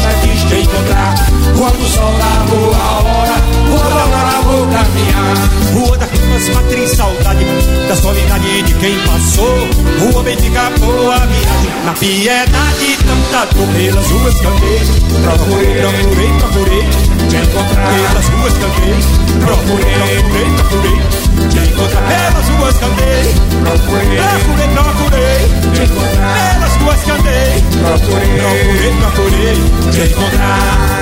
encontrar 0.71 1.15
Rua 1.55 1.71
do 1.71 1.85
sol 1.85 2.13
da 2.13 2.45
boa 2.45 2.77
hora 3.01 3.35
Rua 3.69 3.89
da 3.89 4.01
aurora 4.01 4.41
vou 4.43 4.67
caminhar. 4.67 5.21
Na 5.21 5.71
Madalena 5.71 5.71
repite 5.71 5.71
o 5.71 5.71
Rua 5.71 5.71
sol 5.71 5.71
da 5.71 5.71
boa 5.71 5.71
hora 5.71 5.71
Rua 5.71 5.71
da 5.71 5.71
aurora 5.71 5.71
vou 5.71 5.73
caminhar 5.73 5.73
Rua 5.73 5.97
da 5.97 6.05
rimas, 6.05 6.49
matriz, 6.49 6.91
saudade 6.91 7.45
Da 7.87 7.95
solidade 7.95 8.63
de 8.63 8.73
quem 8.75 8.99
passou. 8.99 9.67
Rua 9.99 10.23
bem 10.23 10.37
fica 10.37 10.69
boa 10.79 11.17
viagem 11.17 11.71
Na 11.85 11.93
piedade 11.93 12.97
cantado 13.07 13.67
pelas 13.73 14.07
ruas 14.07 14.35
cantei 14.41 14.79
Procurei, 15.23 15.81
procurei, 15.81 16.29
procurei 16.39 17.10
Te 17.31 17.37
encontrar 17.37 17.89
pelas 17.89 18.29
ruas 18.31 18.53
cantei 18.55 18.93
Procurei, 19.39 19.95
procurei, 19.95 20.51
procurei 20.51 20.99
Te 21.49 21.59
encontrar 21.59 22.03
pelas 22.03 22.49
ruas 22.49 22.75
cantei 22.75 23.23
Procurei, 23.61 24.19
procurei, 24.43 24.67
procurei 24.75 25.71
Te 25.73 25.83
encontrar 25.83 26.53
pelas 26.53 26.75
ruas 26.81 26.99
cantei 27.05 27.63
Procurei, 27.79 28.35
procurei, 28.35 28.91
procurei 28.99 29.91
Te 29.91 30.03
encontrar 30.11 31.01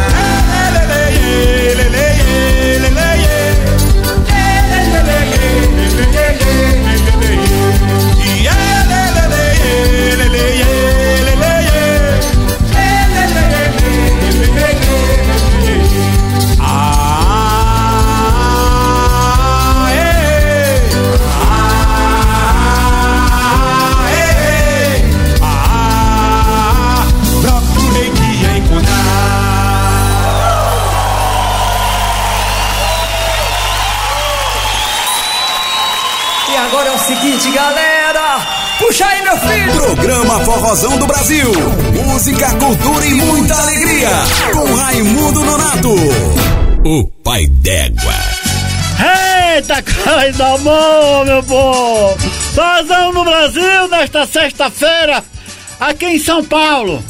Puxa 38.90 39.06
aí, 39.06 39.22
meu 39.22 39.38
filho. 39.38 39.74
Programa 39.74 40.40
Forrozão 40.40 40.98
do 40.98 41.06
Brasil. 41.06 41.52
Música, 42.08 42.50
cultura 42.56 43.06
e 43.06 43.14
muita 43.14 43.54
alegria. 43.54 44.10
Com 44.52 44.74
Raimundo 44.74 45.46
Nonato. 45.46 45.94
O 46.84 47.06
pai 47.24 47.46
d'égua. 47.46 48.16
Eita, 49.56 49.84
coisa 49.84 50.58
boa, 50.58 51.24
meu 51.24 51.44
povo! 51.44 52.18
Vazão 52.56 53.14
no 53.14 53.24
Brasil 53.24 53.88
nesta 53.92 54.26
sexta-feira, 54.26 55.24
aqui 55.80 56.08
em 56.08 56.20
São 56.20 56.44
Paulo. 56.44 57.04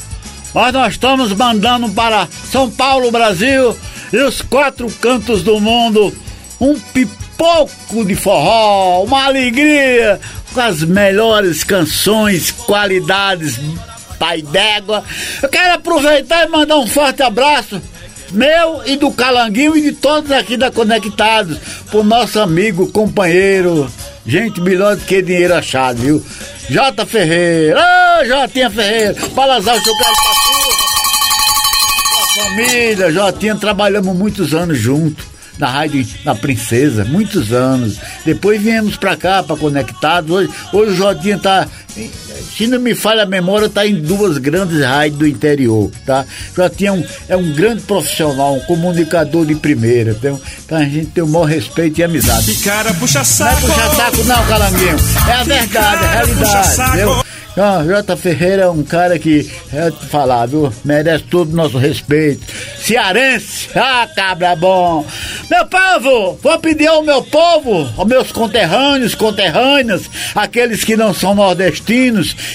Mas 0.54 0.74
nós 0.74 0.94
estamos 0.96 1.32
mandando 1.32 1.88
para 1.92 2.28
São 2.52 2.70
Paulo, 2.70 3.10
Brasil 3.10 3.74
e 4.12 4.18
os 4.18 4.42
quatro 4.42 4.92
cantos 5.00 5.44
do 5.44 5.62
mundo 5.62 6.14
um 6.60 6.78
pipoco 7.40 8.04
de 8.06 8.16
forró, 8.16 9.06
uma 9.06 9.24
alegria 9.24 10.20
com 10.54 10.60
as 10.60 10.84
melhores 10.84 11.64
canções, 11.64 12.52
qualidades, 12.52 13.58
pai 14.20 14.42
d'égua. 14.42 15.06
Eu 15.42 15.48
quero 15.48 15.76
aproveitar 15.76 16.46
e 16.46 16.50
mandar 16.50 16.78
um 16.78 16.86
forte 16.86 17.24
abraço 17.24 17.82
meu 18.32 18.84
e 18.86 18.96
do 18.96 19.10
Calanguinho 19.12 19.76
e 19.76 19.82
de 19.82 19.92
todos 19.94 20.32
aqui 20.32 20.56
da 20.56 20.70
Conectados, 20.70 21.58
pro 21.90 22.04
nosso 22.04 22.40
amigo, 22.40 22.92
companheiro, 22.92 23.92
gente 24.24 24.62
melhor 24.62 24.96
do 24.96 25.04
que 25.04 25.20
dinheiro 25.20 25.56
achado, 25.56 25.98
viu? 25.98 26.24
Jota 26.70 27.08
Ferreira, 27.08 27.80
ô 28.22 28.26
Jotinha 28.26 28.70
Ferreira, 28.70 29.16
Palazar 29.34 29.76
o 29.76 29.84
seu 29.84 29.94
cara 29.98 30.14
pra 32.36 32.44
família, 32.44 33.12
Jotinha, 33.12 33.56
trabalhamos 33.56 34.16
muitos 34.16 34.54
anos 34.54 34.78
juntos. 34.78 35.39
Na 35.60 35.68
rádio, 35.68 36.08
na 36.24 36.34
Princesa, 36.34 37.04
muitos 37.04 37.52
anos. 37.52 38.00
Depois 38.26 38.62
viemos 38.62 38.96
pra 38.96 39.18
cá, 39.18 39.44
pra 39.44 39.58
Conectados. 39.58 40.32
Hoje, 40.32 40.50
hoje 40.72 40.92
o 40.94 40.96
Jotinha 40.96 41.38
tá. 41.38 41.68
Se 42.56 42.68
não 42.68 42.80
me 42.80 42.94
falha 42.94 43.24
a 43.24 43.26
memória, 43.26 43.70
tá 43.70 43.86
em 43.86 43.96
duas 43.96 44.38
grandes 44.38 44.82
rádios 44.82 45.18
do 45.18 45.28
interior, 45.28 45.92
tá? 46.06 46.26
Jotinha 46.56 46.90
é 46.90 46.94
um, 46.94 47.06
é 47.30 47.38
um 47.38 47.54
grande 47.54 47.82
profissional, 47.84 48.56
um 48.56 48.60
comunicador 48.62 49.46
de 49.46 49.56
primeira. 49.56 50.12
Então, 50.12 50.40
então 50.66 50.78
a 50.78 50.84
gente 50.84 51.08
tem 51.08 51.24
o 51.24 51.28
maior 51.28 51.46
respeito 51.46 52.00
e 52.00 52.04
amizade. 52.04 52.54
Cara, 52.56 52.94
puxa 52.94 53.20
Não 53.20 53.22
é 53.22 53.26
saco 53.26 53.62
puxa 53.62 53.96
saco, 53.96 54.24
não, 54.24 54.46
Calanguinho. 54.46 54.98
É 55.28 55.32
a 55.34 55.44
verdade, 55.44 56.04
é 56.04 56.08
a 56.08 56.12
realidade. 56.12 56.82
Entendeu? 56.82 57.30
Ah, 57.58 57.84
Jota 57.86 58.16
Ferreira 58.16 58.64
é 58.64 58.70
um 58.70 58.84
cara 58.84 59.20
que, 59.20 59.52
é 59.74 59.92
te 59.92 60.06
falar, 60.06 60.46
viu? 60.46 60.72
Merece 60.86 61.26
todo 61.26 61.52
o 61.52 61.56
nosso 61.56 61.78
respeito. 61.78 62.46
Cearense, 62.78 63.68
ah, 63.76 64.08
cabra 64.16 64.56
bom. 64.56 65.06
Meu 65.50 65.66
povo, 65.66 66.40
vou 66.42 66.60
pedir 66.60 66.88
ao 66.88 67.04
meu 67.04 67.22
povo, 67.22 67.90
aos 67.98 68.08
meus 68.08 68.32
conterrâneos, 68.32 69.14
conterrâneas, 69.14 70.04
aqueles 70.34 70.86
que 70.86 70.96
não 70.96 71.14
são 71.14 71.36
nordestinos, 71.36 71.89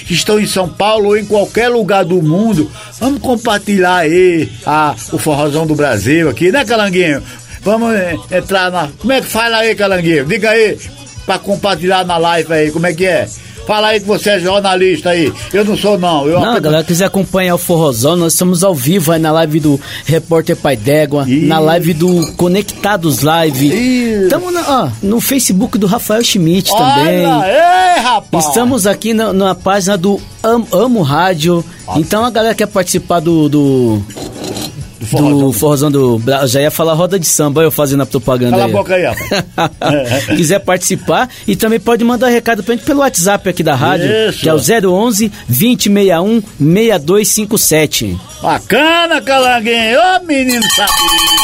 que 0.07 0.15
estão 0.15 0.39
em 0.39 0.47
São 0.47 0.69
Paulo 0.69 1.09
ou 1.09 1.17
em 1.17 1.25
qualquer 1.25 1.69
lugar 1.69 2.05
do 2.05 2.23
mundo, 2.23 2.71
vamos 3.01 3.21
compartilhar 3.21 3.97
aí 3.97 4.51
a, 4.65 4.95
o 5.13 5.19
forrozão 5.19 5.67
do 5.67 5.75
Brasil 5.75 6.29
aqui, 6.29 6.53
né, 6.53 6.65
Calanguinho? 6.65 7.23
Vamos 7.63 7.95
eh, 7.95 8.15
entrar 8.31 8.71
na. 8.71 8.89
Como 8.99 9.13
é 9.13 9.21
que 9.21 9.27
fala 9.27 9.59
aí, 9.59 9.75
Calanguinho? 9.75 10.27
Diga 10.27 10.51
aí, 10.51 10.79
pra 11.27 11.39
compartilhar 11.39 12.05
na 12.05 12.17
live 12.17 12.53
aí, 12.53 12.71
como 12.71 12.87
é 12.87 12.93
que 12.93 13.05
é? 13.07 13.29
Fala 13.67 13.89
aí 13.89 14.01
que 14.01 14.07
você 14.07 14.29
é 14.29 14.41
jornalista 14.41 15.09
aí. 15.09 15.33
Eu 15.51 15.65
não 15.65 15.75
sou, 15.75 15.99
não. 15.99 16.27
Eu 16.29 16.39
Não, 16.39 16.53
a 16.55 16.61
galera 16.61 16.85
quiser 16.85 17.07
acompanhar 17.07 17.55
o 17.55 17.59
Forrozão, 17.59 18.15
nós 18.15 18.35
estamos 18.35 18.63
ao 18.63 18.75
vivo 18.75 19.11
aí 19.11 19.19
na 19.19 19.33
live 19.33 19.59
do 19.59 19.81
Repórter 20.05 20.55
Pai 20.55 20.77
d'Égua, 20.77 21.25
na 21.27 21.59
live 21.59 21.95
do 21.95 22.31
Conectados 22.37 23.21
Live. 23.23 24.25
Estamos 24.25 24.53
no 25.03 25.19
Facebook 25.19 25.79
do 25.79 25.87
Rafael 25.87 26.23
Schmidt 26.23 26.71
também. 26.71 27.25
Olha, 27.27 27.47
ei, 27.97 28.03
rapaz! 28.03 28.45
Estamos 28.49 28.87
aqui 28.87 29.15
na, 29.15 29.33
na 29.33 29.55
página 29.55 29.97
do 29.97 30.21
Am- 30.43 30.67
Amo 30.71 31.01
Rádio. 31.01 31.65
Ah. 31.89 31.95
Então 31.97 32.23
a 32.23 32.29
galera 32.29 32.55
quer 32.55 32.67
participar 32.67 33.21
do. 33.21 33.49
do 33.49 34.03
do 35.05 35.53
forrozão 35.53 35.91
do 35.91 36.19
Bra- 36.19 36.47
já 36.47 36.61
ia 36.61 36.71
falar 36.71 36.95
roda 36.95 37.19
de 37.19 37.27
samba 37.27 37.63
eu 37.63 37.71
fazendo 37.71 38.03
a 38.03 38.07
propaganda 38.07 38.51
Cala 38.53 38.63
a 38.63 38.67
aí. 38.67 38.73
boca 38.73 38.95
aí, 38.95 39.05
rapaz. 39.05 40.25
quiser 40.37 40.59
participar 40.61 41.29
e 41.47 41.55
também 41.57 41.79
pode 41.81 42.03
mandar 42.05 42.29
recado 42.29 42.63
pra 42.63 42.75
gente 42.75 42.85
pelo 42.85 43.01
WhatsApp 43.01 43.49
aqui 43.49 43.63
da 43.63 43.75
rádio 43.75 44.07
Isso. 44.29 44.41
que 44.41 44.49
é 44.49 44.55
o 44.55 44.59
011 44.59 45.31
2061 45.49 46.43
6257 46.59 48.19
Bacana, 48.43 49.21
Calanguinho. 49.23 49.99
Ô, 49.99 50.25
menino 50.27 50.63
sabido. 50.77 51.35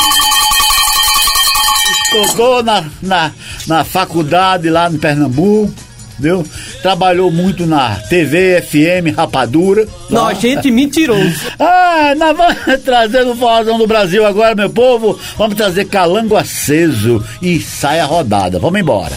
Estudou 2.25 2.63
na, 2.63 2.85
na, 3.01 3.31
na 3.67 3.85
faculdade 3.85 4.69
lá 4.69 4.91
no 4.91 4.99
Pernambuco, 4.99 5.73
viu? 6.21 6.47
Trabalhou 6.83 7.31
muito 7.31 7.67
na 7.67 7.97
TV, 7.97 8.63
FM, 8.63 9.17
Rapadura. 9.17 9.87
Não, 10.09 10.33
gente 10.35 10.71
mentiroso. 10.71 11.51
Ah, 11.59 12.15
nós 12.17 12.37
vamos 12.37 12.83
trazer 12.85 13.27
o 13.27 13.35
forrozão 13.35 13.79
do 13.79 13.87
Brasil 13.87 14.25
agora, 14.27 14.55
meu 14.55 14.71
povo. 14.71 15.19
Vamos 15.37 15.57
trazer 15.57 15.87
calango 15.87 16.37
aceso 16.37 17.25
e 17.41 17.61
saia 17.61 18.05
rodada. 18.05 18.59
Vamos 18.59 18.81
embora. 18.81 19.17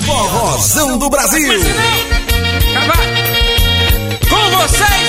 Forrozão 0.00 0.98
do 0.98 1.10
Brasil. 1.10 1.60
Com 4.28 4.56
vocês, 4.56 5.07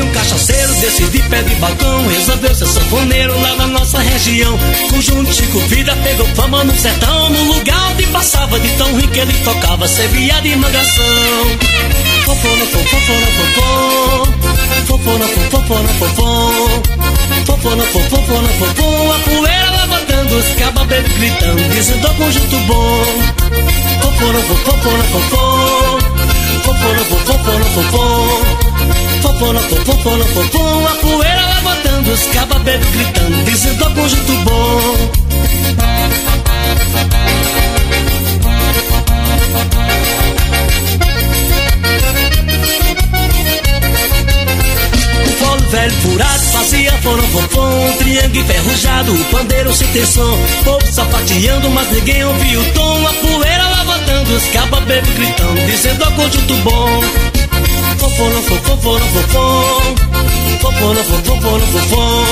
Um 0.00 0.10
cachaceiro 0.12 0.72
desse 0.76 1.02
de 1.08 1.18
pé 1.24 1.42
de 1.42 1.56
balcão 1.56 2.06
Resolveu 2.06 2.54
ser 2.54 2.66
sanfoneiro 2.66 3.40
lá 3.40 3.56
na 3.56 3.66
nossa 3.66 3.98
região. 3.98 4.56
Conjunto 4.90 5.32
Chico 5.34 5.58
Vida 5.60 5.96
pegou 6.04 6.26
fama 6.36 6.62
no 6.62 6.72
sertão 6.76 7.30
No 7.30 7.54
lugar 7.54 7.90
onde 7.90 8.06
passava 8.06 8.60
de 8.60 8.68
tão 8.76 8.96
rico 8.96 9.18
ele 9.18 9.32
tocava 9.44 9.88
Servia 9.88 10.40
de 10.40 10.54
mangação. 10.54 11.04
Fofona, 12.24 12.64
fofona, 12.66 13.26
fofô 13.38 14.26
Fofona, 14.86 15.28
fofona, 15.50 15.88
fofô 15.88 16.52
Fofona, 17.44 17.82
fofona, 17.84 18.48
fofô 18.48 19.12
A 19.12 19.18
poeira 19.18 19.70
levantando, 19.80 20.36
os 20.36 20.46
cabas 20.54 20.86
bebendo 20.86 21.14
gritando 21.18 21.74
Dizendo 21.74 22.14
conjunto 22.14 22.56
bom. 22.66 23.04
Fofona, 24.00 24.38
fofona, 24.42 25.04
fofô 25.04 25.98
Fofona, 26.62 27.04
fofona, 27.04 27.64
fofô 27.64 28.47
Fofona, 29.22 29.60
fofona, 29.60 30.24
fofô 30.24 30.86
A 30.86 30.94
poeira 30.96 31.46
levantando, 31.54 32.12
os 32.12 32.22
cabas 32.26 32.62
bebendo 32.62 32.90
gritando 32.92 33.44
Dizendo 33.44 33.84
ao 33.84 33.90
conjunto 33.92 34.32
bom 34.44 35.28
velho 45.70 45.92
furado 45.96 46.42
fazia 46.44 46.92
forofofom 46.98 47.92
Triângulo 47.98 48.40
enferrujado, 48.40 49.12
o 49.12 49.24
pandeiro 49.26 49.72
sem 49.72 49.88
ter 49.88 50.06
som 50.06 50.38
Povo 50.64 50.92
sapateando, 50.92 51.70
mas 51.70 51.90
ninguém 51.90 52.24
ouvia 52.24 52.60
o 52.60 52.64
tom 52.72 53.06
A 53.06 53.12
poeira 53.12 53.68
levantando, 53.68 54.34
os 54.34 54.44
cabas 54.48 54.80
bebendo 54.84 55.12
gritando 55.14 55.66
Dizendo 55.66 56.04
ao 56.04 56.12
conjunto 56.12 56.54
bom 56.56 57.37
Fofona, 57.98 58.40
fofona, 58.42 59.04
fofom 59.06 59.94
Fofona, 60.60 61.02
fofona, 61.04 61.66
fofom 61.66 62.24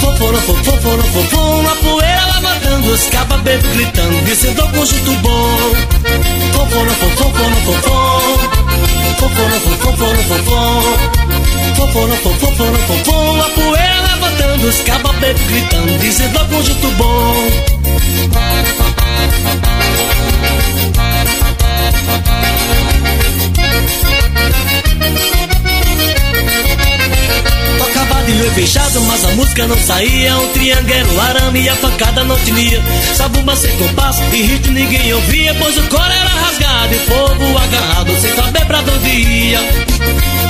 Fofona, 0.00 0.38
fofona, 0.38 1.02
fofom 1.02 1.66
A 1.66 1.76
poeira 1.76 2.26
levantando, 2.34 2.92
os 2.92 3.02
cabas 3.08 3.40
bebendo 3.42 3.68
gritando. 3.74 4.24
Dizendo 4.24 4.62
ao 4.62 4.68
conjunto 4.68 5.12
bom. 5.22 5.56
Fofona, 6.52 6.90
fofona, 6.92 7.56
fofom 7.66 8.20
Fofona, 9.18 9.60
fofona, 9.60 10.22
fofom 10.22 10.82
Fofona, 11.76 12.16
fofona, 12.16 12.78
fofom 12.78 13.40
A 13.40 13.50
poeira 13.50 14.00
levantando, 14.12 14.68
os 14.68 14.80
cabas 14.82 15.16
bebendo 15.16 15.44
gritando. 15.48 15.98
Dizendo 15.98 16.38
ao 16.38 16.46
conjunto 16.46 16.90
bom 16.92 17.78
Tocava 27.78 28.22
de 28.24 28.32
olho 28.32 28.50
fechado, 28.52 29.00
mas 29.02 29.24
a 29.24 29.28
música 29.28 29.66
não 29.66 29.78
saía. 29.78 30.36
Um 30.36 30.48
triângulo, 30.48 31.20
arame 31.20 31.62
e 31.62 31.68
a 31.68 31.76
pancada 31.76 32.24
não 32.24 32.38
tinha. 32.40 32.82
Sabumba 33.14 33.56
sem 33.56 33.76
compasso 33.76 34.22
e 34.32 34.42
ritmo 34.42 34.74
ninguém 34.74 35.12
ouvia 35.12 35.54
Pois 35.58 35.76
o 35.76 35.82
coro 35.88 36.04
era 36.04 36.28
rasgado 36.28 36.94
e 36.94 36.98
fogo 36.98 37.58
agarrado 37.58 38.20
Sem 38.20 38.34
saber 38.34 38.64
pra 38.66 38.78
onde 38.78 39.08
ia. 39.08 39.58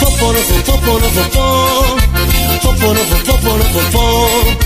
Fofona, 0.01 0.38
fofona, 0.38 1.09
fofona 1.09 2.03
Fofona, 2.61 3.01
fofona, 3.01 3.64
fofona 3.64 4.57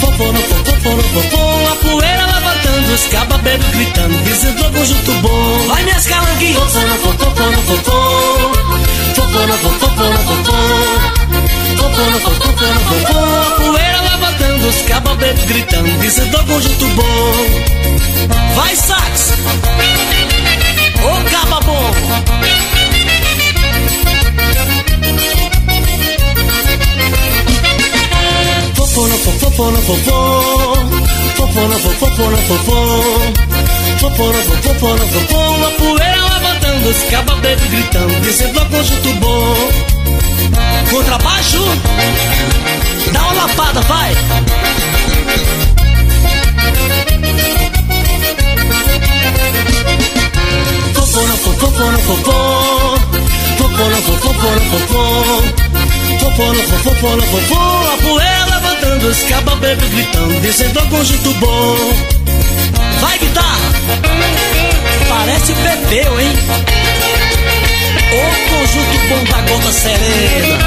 Fofona, 0.00 0.38
fofona, 0.40 1.02
fofona 1.02 1.72
A 1.72 1.76
poeira 1.76 2.26
levantando, 2.26 2.94
os 2.94 3.06
cabas 3.06 3.40
gritando 3.72 4.24
Dizendo 4.24 4.64
ao 4.64 4.72
conjunto 4.72 5.12
bom. 5.22 5.66
Vai 5.68 5.84
minhas 5.84 6.06
calanguinhas 6.06 6.62
Fofona, 6.62 6.94
fofona, 6.96 7.58
fofona 7.58 8.65
Fofona, 9.36 9.58
fofona, 9.58 10.18
fofona 10.18 10.56
Fofona, 11.76 12.18
fofona, 12.20 12.80
fofona 12.80 13.46
A 13.46 13.50
poeira 13.50 14.00
levantando, 14.00 14.66
os 14.66 14.82
cabas 14.82 15.16
bebendo 15.18 15.46
gritando 15.46 16.00
Dizendo 16.00 16.38
ao 16.38 16.44
conjunto 16.46 16.86
bom. 16.88 17.04
Vai 18.54 18.74
sax! 18.76 19.34
Ô 21.04 21.30
caba 21.30 21.60
bom! 21.60 21.92
Fofona, 28.74 29.14
fofona, 29.18 29.78
fofona 29.82 31.02
Fofona, 31.36 31.78
fofona, 31.78 32.36
fofona 32.38 32.38
Fofona, 34.00 34.38
fofona, 34.62 35.06
fofona 35.06 35.66
A 35.66 35.70
poeira 35.72 36.35
os 36.88 37.02
cabas 37.10 37.40
gritando 37.40 38.20
Dizendo 38.20 38.60
ao 38.60 38.66
conjunto 38.66 39.12
bom. 39.14 39.54
Contrabaixo 40.90 41.58
Dá 43.12 43.22
uma 43.22 43.32
lapada, 43.32 43.80
vai. 43.82 44.14
Fofona, 50.94 51.36
fofona, 51.36 51.98
fofona 51.98 51.98
Fofona, 53.58 53.96
fofona, 53.96 54.60
fofona 54.70 55.66
Fofona, 56.20 56.62
fofona, 56.82 57.22
fofona 57.22 57.92
A 57.92 57.96
poeira 57.98 58.44
levantando, 58.46 59.08
os 59.08 59.22
cabas 59.24 59.58
gritando 59.58 60.40
Dizendo 60.40 60.78
ao 60.78 60.86
conjunto 60.86 61.34
bom 61.34 62.15
Vai 63.06 63.18
guitarra 63.20 63.70
Parece 65.08 65.54
Pepeu, 65.54 66.20
hein 66.20 66.32
O 68.12 68.50
conjunto 68.50 68.98
bom 69.08 69.24
da 69.24 69.40
gota 69.42 69.72
serena 69.72 70.58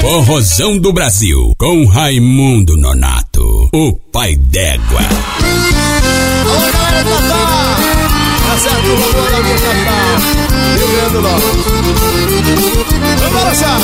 Forrozão 0.00 0.78
do 0.78 0.92
Brasil, 0.92 1.52
com 1.58 1.84
Raimundo 1.84 2.76
Nonato, 2.76 3.68
o 3.72 3.92
pai 4.10 4.34
d'égua. 4.34 5.00
Alô, 6.40 6.72
galera 6.72 7.04
do 7.04 7.10
Tatá! 7.10 8.00
Essa 8.54 8.68
é 8.68 8.72
a 8.72 8.76
turma 8.76 9.06
boa 9.12 9.30
da 9.30 10.49
minha 11.10 11.22
capital, 11.22 12.10
Rio 12.10 12.42
Grande 12.42 12.62
do 12.62 12.62
Norte. 12.62 12.94
Vamos 13.18 13.34
balançar! 13.34 13.80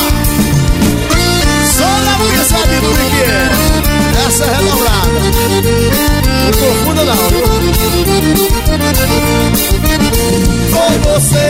Só 1.77 1.85
na 1.85 2.15
pisada 2.19 2.77
do 2.81 2.91
que 2.95 3.21
é. 3.23 3.27
Essa 4.27 4.45
é 4.45 4.47
redobrada. 4.57 5.19
Não 6.45 6.53
confunda 6.53 7.03
não? 7.05 7.17
Foi 10.71 10.97
você 11.13 11.49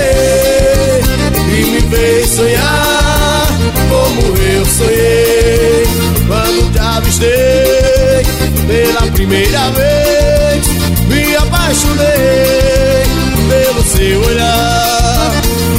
que 1.32 1.58
me 1.70 1.80
fez 1.82 2.30
sonhar 2.30 3.46
como 3.88 4.20
eu 4.36 4.64
sonhei 4.66 5.86
quando 6.26 6.72
te 6.72 6.78
avistei 6.78 8.22
pela 8.66 9.02
primeira 9.12 9.70
vez. 9.70 10.66
Me 11.08 11.36
apaixonei 11.36 13.04
pelo 13.48 13.82
seu 13.84 14.20
olhar, 14.22 15.05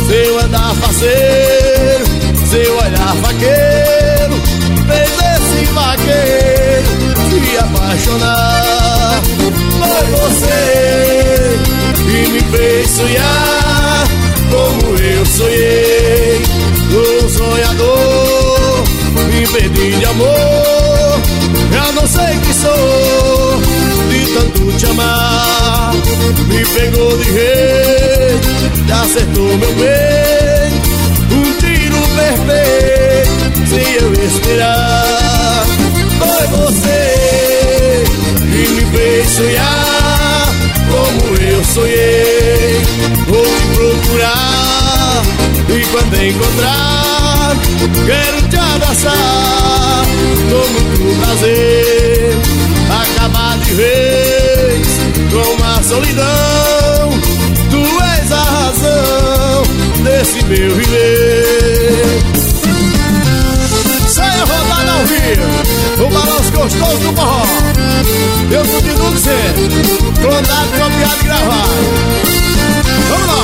seu 0.08 0.39
andar 0.39 0.74
faceiro, 0.76 2.06
seu 2.50 2.78
olhar 2.78 3.15
vaqueiro, 3.22 4.36
fez 4.88 5.12
esse 5.36 5.65
vaqueiro 5.74 6.58
se 7.30 7.58
apaixonar. 7.58 9.22
Foi 9.80 10.06
você 10.20 11.60
que 11.96 12.30
me 12.32 12.39
fez 12.39 12.89
sonhar 12.89 14.08
como 14.50 14.98
eu 14.98 15.26
sonhei. 15.26 16.41
Um 16.89 17.30
sonhador, 17.30 18.84
me 19.30 19.46
perdi 19.46 19.91
de 19.98 20.06
amor. 20.06 21.22
Eu 21.86 21.93
não 21.93 22.08
sei 22.08 22.39
quem 22.43 22.54
sou, 22.54 23.62
de 24.10 24.26
tanto 24.34 24.78
te 24.78 24.86
amar. 24.86 25.93
Me 26.48 26.65
pegou 26.65 27.17
de 27.17 27.26
jeito, 27.26 27.96
acertou 29.04 29.58
meu 29.58 29.73
peito. 29.76 30.88
Um 31.32 31.54
tiro 31.60 31.97
perfeito, 32.15 33.69
sem 33.69 33.93
eu 33.93 34.13
esperar. 34.26 35.65
Foi 36.19 36.47
você 36.58 38.04
que 38.39 38.69
me 38.69 38.86
fez 38.97 39.30
sonhar 39.30 40.56
como 40.89 41.36
eu 41.41 41.63
sonhei. 41.65 42.82
Vou 43.28 43.43
te 43.43 43.67
procurar 43.76 45.21
e 45.69 45.86
quando 45.88 46.23
encontrar, 46.23 46.97
Quero 48.06 48.41
te 48.50 48.58
abraçar 48.58 50.06
com 50.50 50.71
muito 50.71 51.19
prazer 51.19 52.38
Acabar 52.89 53.58
de 53.60 53.73
vez 53.73 54.88
com 55.32 55.63
a 55.63 55.84
solidão 55.84 56.66
desse 60.27 60.43
meu 60.45 60.75
viver 60.75 62.21
Saia 64.07 64.43
rodada 64.43 64.91
ao 64.91 65.05
vivo 65.05 65.43
O 66.05 66.09
balanço 66.09 66.51
gostoso 66.51 66.99
do 66.99 67.13
forró. 67.15 67.45
Eu 68.51 68.65
continuo 68.65 69.11
dizendo 69.13 69.69
Clonado, 70.21 70.69
copiado 70.71 71.21
e 71.21 71.23
gravado. 71.23 71.85
Vamos 73.09 73.27
lá. 73.27 73.43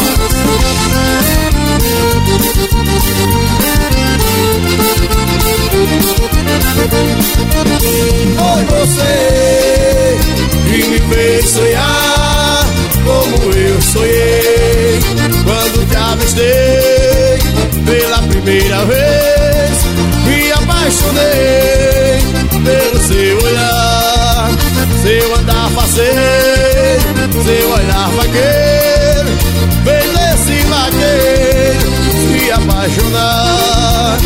Foi 8.37 8.63
você 8.65 9.13
que 10.69 10.79
me 10.89 10.99
fez 11.13 11.49
sonhar 11.49 12.02
pela 16.35 18.17
primeira 18.23 18.85
vez. 18.85 19.77
Me 20.25 20.51
apaixonei 20.51 22.19
pelo 22.63 22.99
seu 23.03 23.37
olhar, 23.37 24.49
seu 25.03 25.35
andar 25.35 25.69
faceiro, 25.71 27.43
seu 27.45 27.71
olhar 27.71 28.09
vaqueiro, 28.11 29.29
fez 29.83 30.09
esse 30.33 30.65
vaqueiro 30.65 31.93
se 32.31 32.51
apaixonar. 32.51 34.17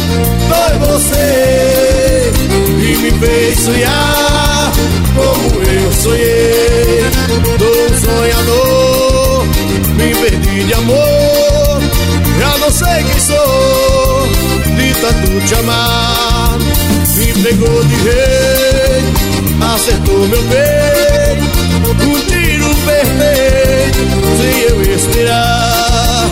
Foi 0.48 0.88
você 0.88 2.32
que 2.80 2.98
me 3.00 3.12
fez 3.12 3.60
sonhar 3.60 4.72
como 5.14 5.62
eu 5.62 5.92
sonhei. 5.92 7.04
Do 7.58 7.72
sonhador, 8.00 9.46
me 9.98 10.16
perdi 10.16 10.64
de 10.64 10.74
amor. 10.74 11.07
Tanto 15.38 15.46
te 15.46 15.56
amar. 15.56 16.58
Me 17.16 17.34
pegou 17.44 17.84
de 17.84 17.96
jeito, 18.04 19.64
acertou 19.74 20.28
meu 20.28 20.44
peito. 20.44 21.58
Um 21.88 22.20
tiro 22.26 22.76
perfeito, 22.86 24.00
sem 24.38 24.60
eu 24.62 24.96
esperar. 24.96 26.30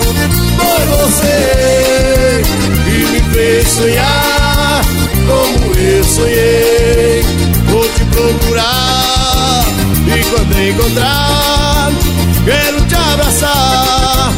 Foi 0.57 0.85
você 0.97 2.41
que 2.85 2.97
me 3.11 3.21
fez 3.33 3.67
sonhar 3.67 4.81
como 5.27 5.75
eu 5.77 6.03
sonhei. 6.03 7.23
Vou 7.69 7.83
te 7.83 8.05
procurar 8.05 9.65
e 10.07 10.23
quando 10.29 10.59
encontrar, 10.59 11.91
quero 12.45 12.85
te 12.85 12.95
abraçar 12.95 14.33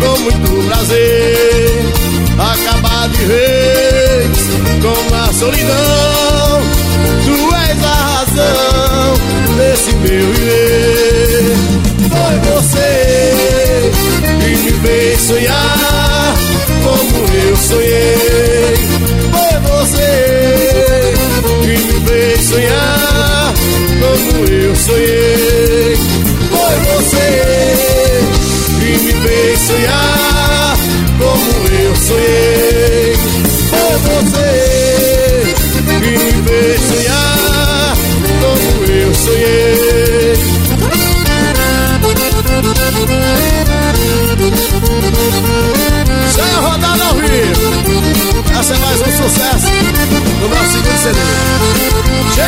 com 0.00 0.20
muito 0.20 0.68
prazer. 0.68 1.98
Acabar 2.38 3.08
de 3.08 3.24
vez 3.24 3.87
com 4.80 5.14
a 5.14 5.32
solidão. 5.32 6.60
Tu 7.24 7.54
és 7.54 7.84
a 7.84 7.94
razão 7.94 9.14
desse 9.56 9.94
meu 9.94 10.32
viver. 10.32 11.07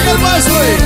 Chega 0.01 0.19
mais 0.19 0.47
um 0.47 0.59
aí. 0.59 0.77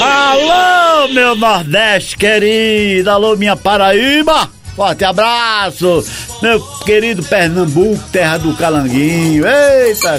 Alô, 0.00 1.08
meu 1.12 1.36
Nordeste 1.36 2.16
querido! 2.16 3.10
Alô, 3.10 3.36
minha 3.36 3.54
Paraíba! 3.56 4.48
Forte 4.74 5.04
abraço! 5.04 6.04
Meu 6.40 6.60
querido 6.84 7.22
Pernambuco, 7.22 8.02
terra 8.10 8.38
do 8.38 8.54
Calanguinho! 8.56 9.44
Eita! 9.46 10.18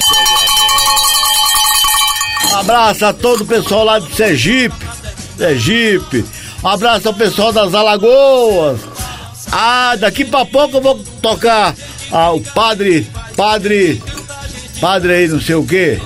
Um 2.51 2.57
abraço 2.57 3.05
a 3.05 3.13
todo 3.13 3.41
o 3.41 3.47
pessoal 3.47 3.83
lá 3.83 3.99
de 3.99 4.13
Sergipe, 4.13 4.85
Sergipe. 5.37 6.23
Um 6.63 6.67
abraço 6.67 7.07
ao 7.07 7.13
pessoal 7.13 7.51
das 7.51 7.73
Alagoas. 7.73 8.79
Ah, 9.51 9.95
daqui 9.99 10.23
pra 10.23 10.45
pouco 10.45 10.77
eu 10.77 10.81
vou 10.81 10.99
tocar 11.21 11.75
ah, 12.11 12.31
o 12.31 12.41
padre, 12.41 13.07
padre, 13.35 14.01
padre 14.79 15.13
aí 15.13 15.27
não 15.27 15.41
sei 15.41 15.55
o 15.55 15.65
quê. 15.65 15.99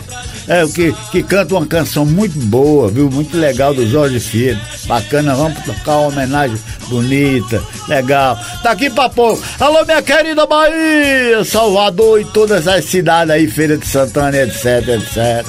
É, 0.48 0.66
que, 0.66 0.94
que 1.12 1.24
canta 1.24 1.56
uma 1.56 1.66
canção 1.66 2.06
muito 2.06 2.40
boa, 2.40 2.88
viu? 2.90 3.10
Muito 3.12 3.38
legal 3.38 3.74
do 3.74 3.86
Jorge 3.86 4.20
Filho. 4.20 4.60
Bacana, 4.86 5.36
vamos 5.36 5.60
tocar 5.66 5.98
uma 5.98 6.08
homenagem 6.08 6.58
bonita, 6.88 7.62
legal. 7.90 8.40
Daqui 8.64 8.90
pra 8.90 9.10
pouco. 9.10 9.44
Alô, 9.60 9.84
minha 9.84 10.02
querida 10.02 10.46
Bahia, 10.46 11.44
Salvador 11.44 12.22
e 12.22 12.26
todas 12.26 12.66
as 12.68 12.86
cidades 12.86 13.30
aí, 13.30 13.48
Feira 13.48 13.78
de 13.78 13.86
Santana, 13.86 14.38
etc, 14.38 14.88
etc. 14.88 15.46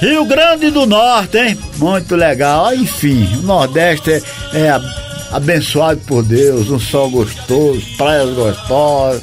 Rio 0.00 0.24
Grande 0.24 0.70
do 0.70 0.84
Norte, 0.86 1.38
hein? 1.38 1.58
Muito 1.76 2.16
legal. 2.16 2.74
Enfim, 2.74 3.28
o 3.40 3.42
Nordeste 3.46 4.10
é, 4.12 4.22
é 4.52 4.70
a- 4.70 5.07
abençoado 5.32 6.00
por 6.06 6.22
Deus, 6.22 6.70
um 6.70 6.78
sol 6.78 7.10
gostoso, 7.10 7.82
praias 7.96 8.30
gostosas. 8.34 9.22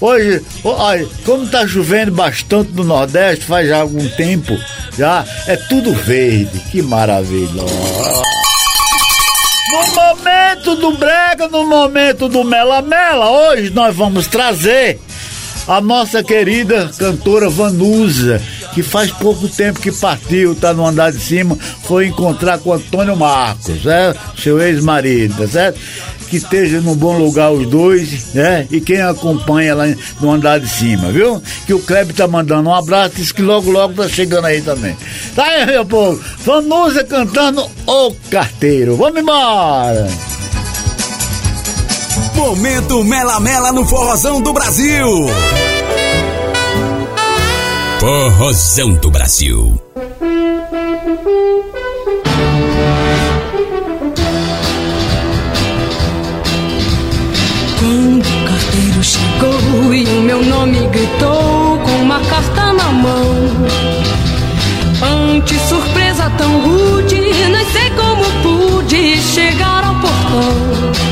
Hoje, 0.00 0.42
ai, 0.78 1.06
como 1.24 1.46
tá 1.46 1.66
chovendo 1.66 2.12
bastante 2.12 2.72
no 2.72 2.84
Nordeste, 2.84 3.44
faz 3.44 3.68
já 3.68 3.80
algum 3.80 4.06
tempo, 4.10 4.56
já 4.96 5.24
é 5.46 5.56
tudo 5.56 5.92
verde. 5.92 6.58
Que 6.70 6.82
maravilha. 6.82 7.62
No 9.68 9.94
momento 9.94 10.76
do 10.76 10.92
brega, 10.96 11.48
no 11.48 11.66
momento 11.66 12.28
do 12.28 12.44
mela 12.44 12.80
mela, 12.82 13.30
hoje 13.30 13.70
nós 13.70 13.94
vamos 13.94 14.26
trazer 14.26 15.00
a 15.66 15.80
nossa 15.80 16.22
querida 16.22 16.90
cantora 16.96 17.50
Vanusa, 17.50 18.40
que 18.76 18.82
faz 18.82 19.10
pouco 19.10 19.48
tempo 19.48 19.80
que 19.80 19.90
partiu, 19.90 20.54
tá 20.54 20.74
no 20.74 20.86
andar 20.86 21.10
de 21.10 21.18
cima, 21.18 21.56
foi 21.84 22.08
encontrar 22.08 22.58
com 22.58 22.74
Antônio 22.74 23.16
Marcos, 23.16 23.82
né? 23.82 24.14
Seu 24.36 24.60
ex-marido, 24.60 25.34
tá 25.34 25.48
certo? 25.48 25.80
Que 26.28 26.36
esteja 26.36 26.82
num 26.82 26.94
bom 26.94 27.16
lugar 27.16 27.50
os 27.52 27.66
dois, 27.66 28.34
né? 28.34 28.68
E 28.70 28.78
quem 28.78 29.00
acompanha 29.00 29.74
lá 29.74 29.84
no 30.20 30.30
andar 30.30 30.60
de 30.60 30.68
cima, 30.68 31.10
viu? 31.10 31.42
Que 31.66 31.72
o 31.72 31.78
Kleber 31.78 32.14
tá 32.14 32.28
mandando 32.28 32.68
um 32.68 32.74
abraço, 32.74 33.14
diz 33.16 33.32
que 33.32 33.40
logo, 33.40 33.70
logo 33.70 33.94
tá 33.94 34.10
chegando 34.10 34.44
aí 34.44 34.60
também. 34.60 34.94
Tá 35.34 35.46
aí, 35.46 35.64
meu 35.64 35.86
povo? 35.86 36.22
Vanusa 36.44 37.02
cantando 37.02 37.66
O 37.86 38.12
Carteiro. 38.30 38.94
Vamos 38.94 39.22
embora! 39.22 40.06
Momento 42.34 43.02
Mela 43.02 43.40
Mela 43.40 43.72
no 43.72 43.86
Forrozão 43.86 44.42
do 44.42 44.52
Brasil. 44.52 45.30
Forrozão 48.06 48.92
do 48.92 49.10
Brasil. 49.10 49.82
Quando 57.80 58.24
o 58.24 58.48
carteiro 58.48 59.02
chegou 59.02 59.92
e 59.92 60.04
o 60.04 60.22
meu 60.22 60.40
nome 60.40 60.86
gritou 60.86 61.78
com 61.84 62.02
uma 62.02 62.20
carta 62.20 62.72
na 62.74 62.92
mão. 62.92 63.34
Ante 65.02 65.58
surpresa 65.68 66.30
tão 66.38 66.60
rude, 66.60 67.16
nem 67.16 67.66
sei 67.72 67.90
como 67.90 68.24
pude 68.44 69.20
chegar 69.20 69.82
ao 69.82 69.96
portão. 69.96 71.05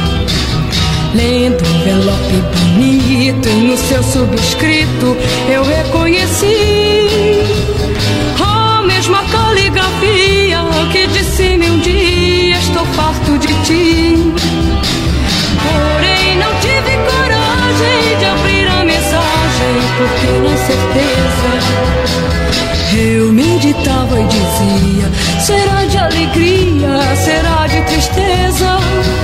Lendo 1.14 1.64
um 1.64 1.80
envelope 1.80 2.42
bonito 2.58 3.48
e 3.48 3.62
no 3.68 3.76
seu 3.76 4.02
subscrito 4.02 5.16
eu 5.48 5.62
reconheci 5.62 7.38
a 8.42 8.82
mesma 8.82 9.22
caligrafia 9.30 10.58
que 10.90 11.06
disse-me 11.06 11.70
um 11.70 11.78
dia 11.78 12.58
estou 12.58 12.84
farto 12.86 13.38
de 13.38 13.54
ti. 13.62 14.32
Porém 15.62 16.36
não 16.36 16.52
tive 16.60 16.96
coragem 17.06 18.18
de 18.18 18.24
abrir 18.24 18.66
a 18.66 18.84
mensagem 18.84 19.74
porque 19.96 20.26
na 20.42 20.56
certeza 20.56 21.48
eu 22.96 23.32
meditava 23.32 24.20
e 24.20 24.24
dizia 24.26 25.12
será 25.40 25.84
de 25.84 25.96
alegria, 25.96 27.16
será 27.24 27.66
de 27.68 27.80
tristeza. 27.82 29.23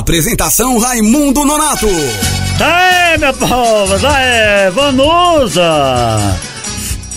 Apresentação 0.00 0.78
Raimundo 0.78 1.44
Nonato. 1.44 1.86
É, 2.58 3.18
meu 3.18 3.34
povo, 3.34 3.94
é, 4.06 4.70
Vanusa! 4.70 5.62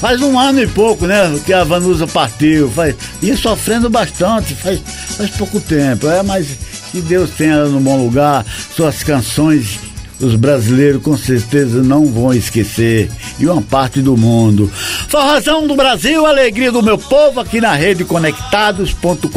Faz 0.01 0.21
um 0.21 0.37
ano 0.37 0.61
e 0.61 0.67
pouco, 0.67 1.07
né, 1.07 1.39
que 1.45 1.53
a 1.53 1.63
Vanusa 1.63 2.05
partiu. 2.05 2.69
Faz, 2.69 2.93
ia 3.21 3.37
sofrendo 3.37 3.89
bastante, 3.89 4.53
faz, 4.53 4.81
faz 5.17 5.29
pouco 5.29 5.61
tempo. 5.61 6.09
É, 6.09 6.21
mas 6.23 6.45
que 6.91 6.99
Deus 6.99 7.29
tenha 7.29 7.53
ela 7.53 7.69
no 7.69 7.79
bom 7.79 8.03
lugar. 8.03 8.45
Suas 8.75 9.01
canções, 9.01 9.79
os 10.19 10.35
brasileiros 10.35 11.01
com 11.01 11.17
certeza 11.17 11.81
não 11.81 12.05
vão 12.07 12.33
esquecer. 12.33 13.09
E 13.39 13.47
uma 13.47 13.61
parte 13.61 14.01
do 14.01 14.17
mundo. 14.17 14.69
Forrozão 15.13 15.67
do 15.67 15.75
Brasil, 15.75 16.25
alegria 16.25 16.71
do 16.71 16.81
meu 16.81 16.97
povo 16.97 17.39
aqui 17.39 17.61
na 17.61 17.75
rede 17.75 18.03
conectados.com.br 18.03 19.29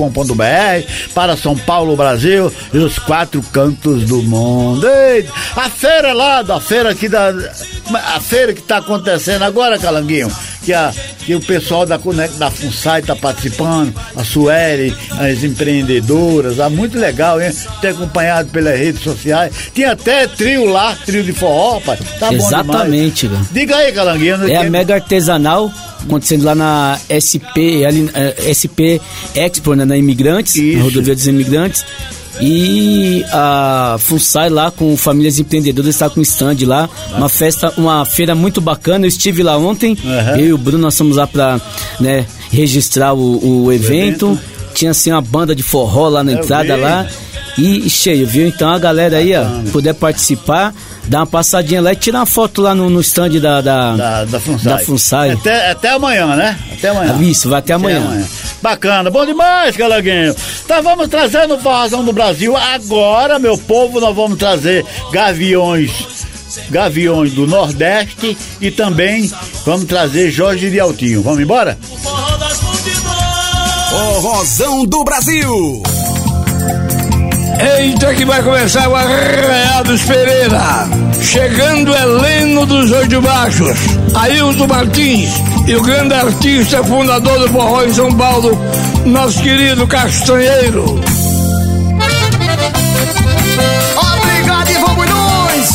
para 1.12 1.37
São 1.37 1.55
Paulo, 1.55 1.95
Brasil 1.95 2.51
e 2.72 2.79
os 2.79 2.99
quatro 2.99 3.43
cantos 3.53 4.05
do 4.05 4.22
mundo. 4.22 4.89
Ei, 4.89 5.29
a 5.55 5.68
feira 5.68 6.14
lá, 6.14 6.41
da 6.41 6.59
feira 6.59 6.93
aqui 6.93 7.11
da. 7.11 7.29
A 7.93 8.18
feira 8.20 8.55
que 8.55 8.61
está 8.61 8.79
acontecendo 8.79 9.43
agora, 9.43 9.79
Calanguinho, 9.79 10.35
que, 10.64 10.72
a, 10.72 10.95
que 11.27 11.35
o 11.35 11.41
pessoal 11.41 11.85
da, 11.85 11.99
Conec- 11.99 12.37
da 12.39 12.51
FUNSAI 12.51 13.01
está 13.01 13.16
participando, 13.16 13.93
a 14.14 14.22
Sueli, 14.22 14.95
as 15.18 15.43
empreendedoras, 15.43 16.59
é 16.61 16.68
muito 16.68 16.97
legal, 16.99 17.41
hein? 17.41 17.51
Ter 17.81 17.89
acompanhado 17.89 18.49
pelas 18.51 18.79
redes 18.79 19.03
sociais. 19.03 19.53
Tinha 19.74 19.93
até 19.93 20.27
trio 20.29 20.66
lá, 20.66 20.97
trio 21.05 21.22
de 21.24 21.33
forró, 21.33 21.81
pai. 21.81 21.99
Tá 22.20 22.29
bom 22.31 22.37
Exatamente, 22.37 23.27
demais. 23.27 23.47
velho. 23.49 23.55
Diga 23.61 23.77
aí, 23.77 23.93
Calanguinho. 23.93 24.49
É 24.51 24.57
a 24.57 24.70
mega 24.70 24.95
artesanal 24.95 25.70
acontecendo 26.05 26.45
lá 26.45 26.55
na 26.55 26.99
SP, 27.11 27.85
ali, 27.85 28.09
eh, 28.14 28.35
SP 28.55 29.01
Expo, 29.35 29.74
né, 29.74 29.85
na 29.85 29.97
Imigrantes, 29.97 30.55
na 30.77 30.83
rodovia 30.85 31.14
dos 31.14 31.27
Imigrantes. 31.27 31.85
E 32.41 33.24
a 33.32 33.97
FUNSAI 33.99 34.51
lá 34.51 34.70
com 34.70 34.97
famílias 34.97 35.39
empreendedoras 35.39 35.95
está 35.95 36.11
com 36.11 36.20
stand 36.20 36.57
lá, 36.66 36.89
uma 37.16 37.28
festa, 37.28 37.72
uma 37.76 38.05
feira 38.05 38.34
muito 38.34 38.61
bacana. 38.61 39.05
Eu 39.07 39.09
estive 39.09 39.43
lá 39.43 39.57
ontem, 39.57 39.97
Aham. 40.05 40.37
eu 40.39 40.47
e 40.49 40.53
o 40.53 40.59
Bruno 40.59 40.82
nós 40.82 40.97
fomos 40.97 41.16
lá 41.16 41.26
para 41.26 41.61
né, 41.99 42.26
registrar 42.51 43.14
o, 43.14 43.64
o 43.64 43.72
evento. 43.72 44.39
Tinha 44.74 44.91
assim 44.91 45.11
uma 45.11 45.22
banda 45.22 45.55
de 45.55 45.62
forró 45.62 46.09
lá 46.09 46.22
na 46.22 46.32
Eu 46.32 46.39
entrada 46.41 46.74
vi. 46.76 46.82
lá 46.82 47.07
e 47.57 47.89
cheio, 47.89 48.26
viu? 48.26 48.47
Então 48.47 48.68
a 48.68 48.78
galera 48.78 49.16
aí, 49.16 49.34
ó, 49.34 49.45
puder 49.72 49.95
participar, 49.95 50.74
dá 51.07 51.20
uma 51.20 51.26
passadinha 51.26 51.80
lá 51.80 51.95
e 51.95 51.97
tirar 51.97 52.18
uma 52.18 52.26
foto 52.26 52.61
lá 52.61 52.74
no, 52.74 52.91
no 52.91 53.01
stand 53.01 53.30
da, 53.41 53.62
da, 53.62 53.97
da, 53.97 54.24
da 54.26 54.39
FUNSAI. 54.41 54.72
Da 54.72 54.78
FUNSAI. 54.84 55.30
Até, 55.30 55.70
até 55.70 55.91
amanhã, 55.93 56.26
né? 56.37 56.59
Até 56.74 56.91
amanhã. 56.91 57.16
Isso, 57.22 57.49
vai 57.49 57.61
até 57.61 57.72
amanhã. 57.72 58.03
Bacana, 58.67 59.12
bom 59.12 59.25
demais, 59.25 59.77
Calanguinho. 59.77 60.35
Então 60.64 60.83
vamos 60.83 61.07
trazer 61.07 61.47
no 61.47 61.57
Forrazão 61.57 62.05
do 62.05 62.12
Brasil. 62.12 62.57
Agora, 62.57 63.39
meu 63.39 63.57
povo, 63.57 64.01
nós 64.01 64.12
vamos 64.12 64.37
trazer 64.37 64.85
gaviões. 65.12 65.93
Gaviões 66.69 67.33
do 67.33 67.47
Nordeste 67.47 68.37
e 68.61 68.73
também 68.73 69.31
vamos 69.64 69.85
trazer 69.85 70.33
Jorge 70.33 70.69
de 70.69 70.81
Altinho. 70.81 71.23
Vamos 71.23 71.39
embora? 71.39 71.79
Forrozão 73.89 74.85
do 74.85 75.05
Brasil. 75.05 75.83
Eita 77.79 78.14
que 78.17 78.25
vai 78.25 78.43
começar 78.43 78.89
o 78.89 78.97
Arraial 78.97 79.85
dos 79.85 80.03
Pereira. 80.03 80.89
Chegando 81.23 81.95
Heleno 81.95 82.67
dos 82.67 82.91
Oito 82.91 83.21
Baixos, 83.21 83.79
Ailton 84.12 84.67
Martins 84.67 85.56
e 85.67 85.75
o 85.75 85.83
grande 85.83 86.14
artista 86.14 86.83
fundador 86.85 87.41
do 87.41 87.49
forró 87.49 87.83
em 87.83 87.93
São 87.93 88.12
Paulo, 88.14 88.57
nosso 89.05 89.43
querido 89.43 89.87
Castanheiro. 89.87 91.01
Obrigado, 93.97 94.71
Ivan 94.71 94.95
Bulhões! 94.95 95.71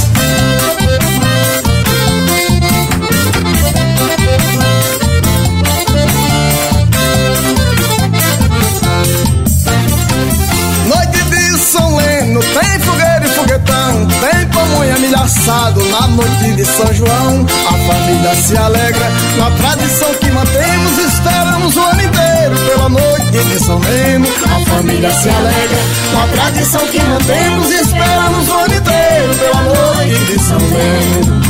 Noite 10.88 11.24
de 11.30 11.58
São 11.58 11.98
Leno, 11.98 12.40
tem 12.40 12.80
fogueira 12.80 13.26
e 13.26 13.30
foguetão, 13.30 14.08
tem 14.22 14.48
pamonha 14.48 15.00
milho 15.00 15.20
assado 15.20 15.84
na 15.90 16.08
noite 16.08 16.54
de 16.54 16.66
São 16.66 16.94
João. 16.94 17.46
Família 17.92 18.36
se 18.36 18.56
alegra 18.56 19.12
na 19.38 19.52
tradição 19.52 20.14
que 20.16 20.32
mantemos, 20.32 20.98
esperamos 20.98 21.76
o 21.76 21.80
ano 21.82 22.02
inteiro 22.02 22.56
pela 22.66 22.90
noite 22.90 23.32
de 23.32 23.60
São 23.60 23.80
Leno. 23.80 24.28
A 24.46 24.70
família 24.72 25.12
se 25.12 25.30
alegra 25.30 25.78
na 26.14 26.28
tradição 26.28 26.88
que 26.88 27.02
mantemos, 27.02 27.70
esperamos 27.70 28.48
o 28.48 28.54
ano 28.54 28.76
inteiro 28.76 29.36
pela 29.36 29.62
noite 29.64 30.26
de 30.26 30.40
São 30.40 30.58
Leno. 30.58 31.42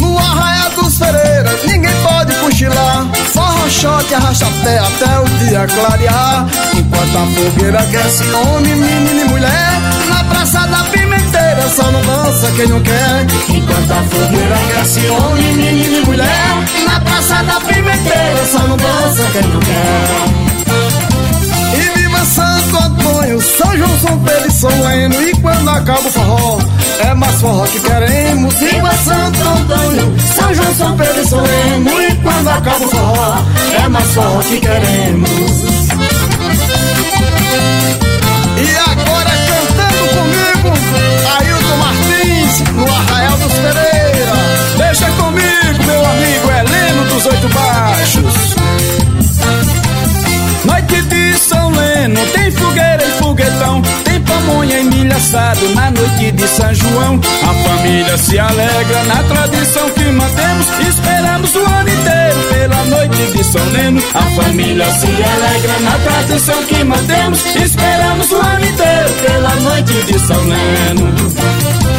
No 0.00 0.18
arraia 0.18 0.70
dos 0.70 0.98
Ferreiras, 0.98 1.64
ninguém 1.64 1.94
pode 2.02 2.34
cochilar. 2.34 3.06
Forró, 3.32 3.68
shot, 3.68 4.14
arrasta 4.14 4.46
pé 4.64 4.78
até 4.78 5.20
o 5.20 5.24
dia 5.38 5.66
clarear. 5.68 6.46
Enquanto 6.74 7.18
a 7.18 7.26
fogueira 7.34 7.78
aquece 7.78 8.24
homem, 8.34 8.74
menino 8.74 9.20
e 9.20 9.24
mulher. 9.26 9.80
Na 10.08 10.24
praça 10.24 10.66
da 10.66 10.82
pimenteira 10.84 11.07
só 11.68 11.90
não 11.90 12.00
dança 12.02 12.52
quem 12.56 12.66
não 12.68 12.80
quer. 12.80 13.26
Enquanto 13.48 13.90
a 13.90 14.02
fogueira 14.02 14.54
aquece 14.54 15.06
homem, 15.08 15.54
menino 15.54 15.96
e 15.96 16.06
mulher. 16.06 16.48
Na 16.84 17.00
praça 17.00 17.42
da 17.44 17.60
pimenteira 17.60 18.46
só 18.50 18.58
não 18.60 18.76
dança 18.76 19.28
quem 19.32 19.42
não 19.42 19.60
quer. 19.60 20.48
E 21.74 21.98
viva 21.98 22.24
Santo 22.24 22.76
Antônio, 22.84 23.40
São 23.40 23.76
João, 23.76 23.98
São 24.00 24.18
Pedro 24.20 24.48
e 24.48 24.52
São 24.52 24.82
Leno 24.82 25.22
E 25.22 25.32
quando 25.40 25.68
acaba 25.68 26.00
o 26.00 26.10
forró, 26.10 26.58
é 27.00 27.14
mais 27.14 27.40
forró 27.40 27.64
que 27.66 27.80
queremos 27.80 28.54
Viva 28.54 28.90
Santo 29.04 29.40
Antônio, 29.48 30.14
São 30.34 30.54
João, 30.54 30.74
São 30.74 30.96
Pedro 30.96 31.20
e 31.20 31.28
São 31.28 31.42
Leno 31.42 32.02
E 32.02 32.14
quando 32.16 32.48
acaba 32.48 32.84
o 32.84 32.88
forró, 32.88 33.44
é 33.84 33.88
mais 33.88 34.14
forró 34.14 34.40
que 34.40 34.60
queremos 34.60 35.40
E 38.56 38.90
agora 38.90 39.27
no 42.74 42.84
Arraial 42.84 43.38
dos 43.38 43.52
Pereira. 43.52 44.32
Deixa 44.76 45.06
comigo, 45.12 45.84
meu 45.84 46.04
amigo 46.04 46.50
Heleno 46.50 47.04
dos 47.06 47.26
Oito 47.26 47.48
Baixos. 47.48 48.54
Noite 50.64 51.02
de 51.02 51.38
São 51.38 51.70
Leno, 51.70 52.20
tem 52.34 52.50
fogueira 52.50 53.04
e 53.04 53.10
foguetão, 53.18 53.82
tem 54.04 54.20
pamonha 54.20 54.80
e 54.80 54.84
milho 54.84 55.16
assado 55.16 55.68
na 55.74 55.90
noite 55.90 56.32
de 56.32 56.48
São 56.48 56.74
João. 56.74 57.20
A 57.42 57.68
família 57.68 58.18
se 58.18 58.38
alegra 58.38 59.04
na 59.04 59.22
tradição 59.22 59.90
que 59.90 60.04
mantemos, 60.04 60.66
esperamos 60.88 61.54
o 61.54 61.64
ano 61.64 61.88
inteiro 61.88 62.40
pela 62.50 62.84
noite 62.84 63.32
de 63.32 63.44
São 63.44 63.64
Leno. 63.70 64.02
A 64.14 64.42
família 64.42 64.86
se 64.92 65.06
alegra 65.06 65.80
na 65.80 65.98
tradição 65.98 66.62
que 66.64 66.84
mantemos, 66.84 67.44
esperamos 67.56 68.30
o 68.30 68.36
ano 68.36 68.66
inteiro 68.66 69.10
pela 69.22 69.54
noite 69.56 69.92
de 70.04 70.18
São 70.18 70.40
Leno. 70.44 71.97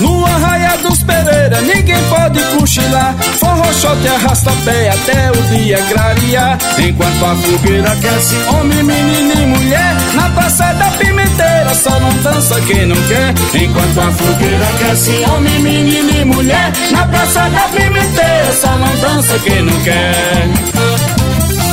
No 0.00 0.24
arraia 0.24 0.76
dos 0.78 1.02
Pereira 1.02 1.60
ninguém 1.62 2.02
pode 2.08 2.40
cochilar. 2.56 3.14
Forró, 3.38 3.72
shot 3.72 3.98
e 4.04 4.08
arrasta 4.08 4.52
pé 4.64 4.90
até 4.90 5.30
o 5.30 5.42
dia 5.54 5.78
clarear. 5.92 6.58
Enquanto 6.78 7.24
a 7.24 7.34
fogueira 7.34 7.92
aquece 7.92 8.36
Homem, 8.48 8.82
menino 8.82 9.32
e 9.32 9.46
mulher 9.46 9.96
Na 10.14 10.28
praça 10.30 10.72
da 10.74 10.90
pimenteira 10.92 11.74
Só 11.74 11.98
não 11.98 12.12
dança 12.22 12.60
quem 12.62 12.86
não 12.86 12.96
quer. 13.08 13.34
Enquanto 13.54 14.00
a 14.00 14.12
fogueira 14.12 14.68
aquece 14.74 15.24
Homem, 15.30 15.58
menino 15.60 16.10
e 16.10 16.24
mulher 16.24 16.72
Na 16.90 17.06
praça 17.06 17.40
da 17.48 17.68
pimenteira 17.68 18.52
Só 18.52 18.76
não 18.76 18.96
dança 18.96 19.38
quem 19.40 19.62
não 19.62 19.80
quer 19.82 21.17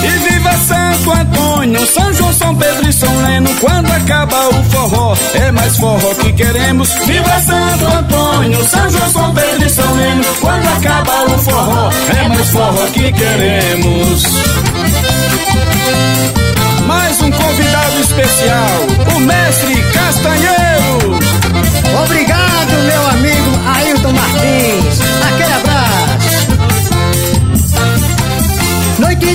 e 0.05 0.29
viva 0.29 0.51
Santo 0.67 1.11
Antônio, 1.11 1.85
São 1.87 2.13
João, 2.13 2.33
São 2.33 2.55
Pedro 2.55 2.87
e 2.87 2.93
São 2.93 3.21
Leno. 3.23 3.49
Quando 3.59 3.91
acaba 3.91 4.49
o 4.49 4.63
forró, 4.65 5.15
é 5.33 5.51
mais 5.51 5.77
forró 5.77 6.13
que 6.15 6.31
queremos. 6.33 6.93
Viva 7.05 7.39
Santo 7.41 7.85
Antônio, 7.85 8.63
São 8.65 8.89
João, 8.89 9.11
São 9.11 9.33
Pedro 9.33 9.65
e 9.65 9.69
São 9.69 9.95
Leno. 9.95 10.23
Quando 10.39 10.67
acaba 10.67 11.23
o 11.23 11.37
forró, 11.39 11.89
é 12.17 12.27
mais 12.27 12.49
forró 12.49 12.85
que 12.93 13.11
queremos. 13.11 14.23
Mais 16.85 17.21
um 17.21 17.31
convidado 17.31 17.99
especial, 17.99 19.15
o 19.15 19.19
mestre 19.19 19.81
Castanheiro. 19.93 21.19
Obrigado, 22.03 22.71
meu 22.85 23.07
amigo 23.09 23.59
Ailton 23.75 24.11
Martins. 24.11 24.64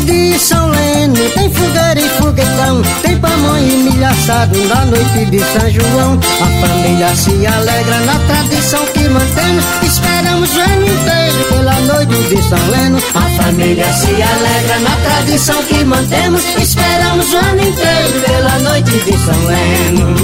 De 0.05 0.39
São 0.39 0.69
Leno, 0.69 1.15
tem 1.31 1.53
fogueira 1.53 2.01
e 2.01 2.09
foguetão, 2.21 2.83
tem 3.03 3.17
pamonha 3.19 3.61
e 3.61 3.77
milho 3.77 4.07
assado 4.07 4.59
na 4.69 4.85
noite 4.87 5.25
de 5.27 5.39
São 5.39 5.71
João. 5.71 6.19
A 6.41 6.67
família 6.67 7.15
se 7.15 7.47
alegra 7.47 8.01
na 8.01 8.19
tradição 8.19 8.85
que 8.87 9.09
mantemos, 9.09 9.65
esperamos 9.83 10.57
o 10.57 10.61
ano 10.61 10.87
inteiro 10.87 11.45
pela 11.51 11.81
noite 11.81 12.23
de 12.29 12.43
São 12.49 12.71
Leno. 12.71 12.99
A 13.15 13.43
família 13.43 13.93
se 13.93 14.11
alegra 14.11 14.79
na 14.81 14.97
tradição 14.97 15.63
que 15.65 15.85
mantemos, 15.85 16.43
esperamos 16.59 17.33
o 17.33 17.37
ano 17.37 17.63
inteiro 17.63 18.21
pela 18.27 18.59
noite 18.59 18.91
de 18.91 19.19
São 19.19 19.47
Leno. 19.47 20.17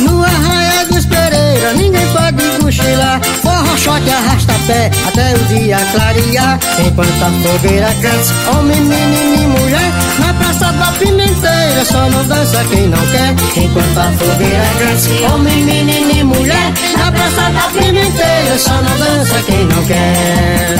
No 0.00 0.22
arraia 0.22 0.86
dos 0.86 1.06
Pereira 1.06 1.74
ninguém 1.74 2.06
pode 2.08 2.51
cochilar 2.72 3.20
Forró, 3.42 3.76
shot, 3.76 4.10
arrasta 4.10 4.54
pé 4.66 4.90
até 5.06 5.34
o 5.34 5.38
dia 5.46 5.76
clarear. 5.92 6.58
Enquanto 6.86 7.22
a 7.22 7.30
fogueira 7.42 7.94
canta, 8.00 8.56
homem, 8.56 8.80
menino 8.80 9.34
e 9.34 9.46
mulher. 9.46 9.92
Na 10.18 10.32
praça 10.34 10.72
da 10.72 10.92
pimenteira 10.92 11.84
só 11.84 12.08
não 12.08 12.24
dança 12.26 12.64
quem 12.70 12.88
não 12.88 13.06
quer. 13.06 13.34
Enquanto 13.56 13.98
a 13.98 14.12
fogueira 14.12 14.64
canta, 14.78 15.34
homem, 15.34 15.56
menino 15.64 16.10
e 16.12 16.24
mulher. 16.24 16.72
Na 16.96 17.12
praça 17.12 17.50
da 17.50 17.80
pimenteira 17.80 18.58
só 18.58 18.74
não 18.74 18.98
dança 18.98 19.42
quem 19.46 19.64
não 19.66 19.84
quer. 19.84 20.76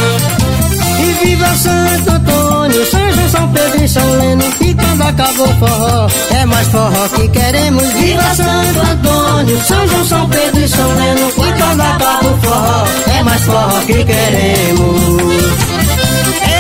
E 1.01 1.27
viva 1.27 1.55
Santo 1.57 2.11
Antônio, 2.11 2.42
São 2.91 3.13
João, 3.13 3.29
São 3.29 3.49
Pedro 3.53 3.85
e 3.85 3.89
São 3.89 4.19
Leno 4.19 4.45
E 4.61 4.75
quando 4.75 5.03
acabou 5.03 5.47
o 5.47 5.55
forró, 5.59 6.09
é 6.31 6.47
mais 6.47 6.69
forró 6.69 7.09
que 7.09 7.29
queremos. 7.29 7.83
Viva 7.93 8.35
Santo 8.35 8.81
Antônio, 8.81 9.61
São 9.63 9.89
João, 9.89 10.05
São 10.05 10.29
Pedro 10.29 10.61
e 10.61 10.69
São 10.69 10.95
Leno 10.95 11.29
E 11.29 11.33
quando 11.33 11.81
acaba 11.81 12.27
o 12.27 12.39
forró, 12.39 12.85
é 13.15 13.23
mais 13.23 13.43
forró 13.43 13.81
que 13.87 14.05
queremos. 14.05 15.23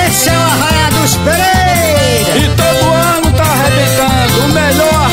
Esse 0.06 0.28
é 0.28 0.32
o 0.32 0.36
Arraia 0.36 0.90
dos 0.90 1.16
Pereira 1.16 2.36
E 2.36 2.56
todo 2.56 2.92
ano 2.92 3.32
tá 3.36 3.44
arrebentando 3.44 4.44
o 4.44 4.48
melhor 4.48 5.11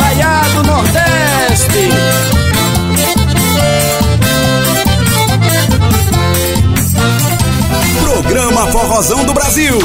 Forrozão 9.00 9.24
do 9.24 9.34
Brasil. 9.34 9.80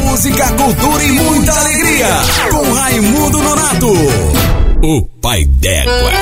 Música, 0.00 0.46
cultura 0.52 1.02
e 1.02 1.10
muita 1.10 1.52
alegria. 1.52 2.06
Com 2.52 2.72
Raimundo 2.72 3.42
Nonato. 3.42 3.92
O 4.80 5.02
pai 5.20 5.44
d'égua. 5.44 6.12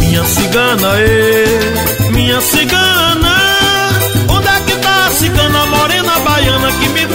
Minha 0.00 0.24
cigana, 0.24 1.00
ê, 1.00 2.10
minha 2.12 2.40
cigana 2.40 2.99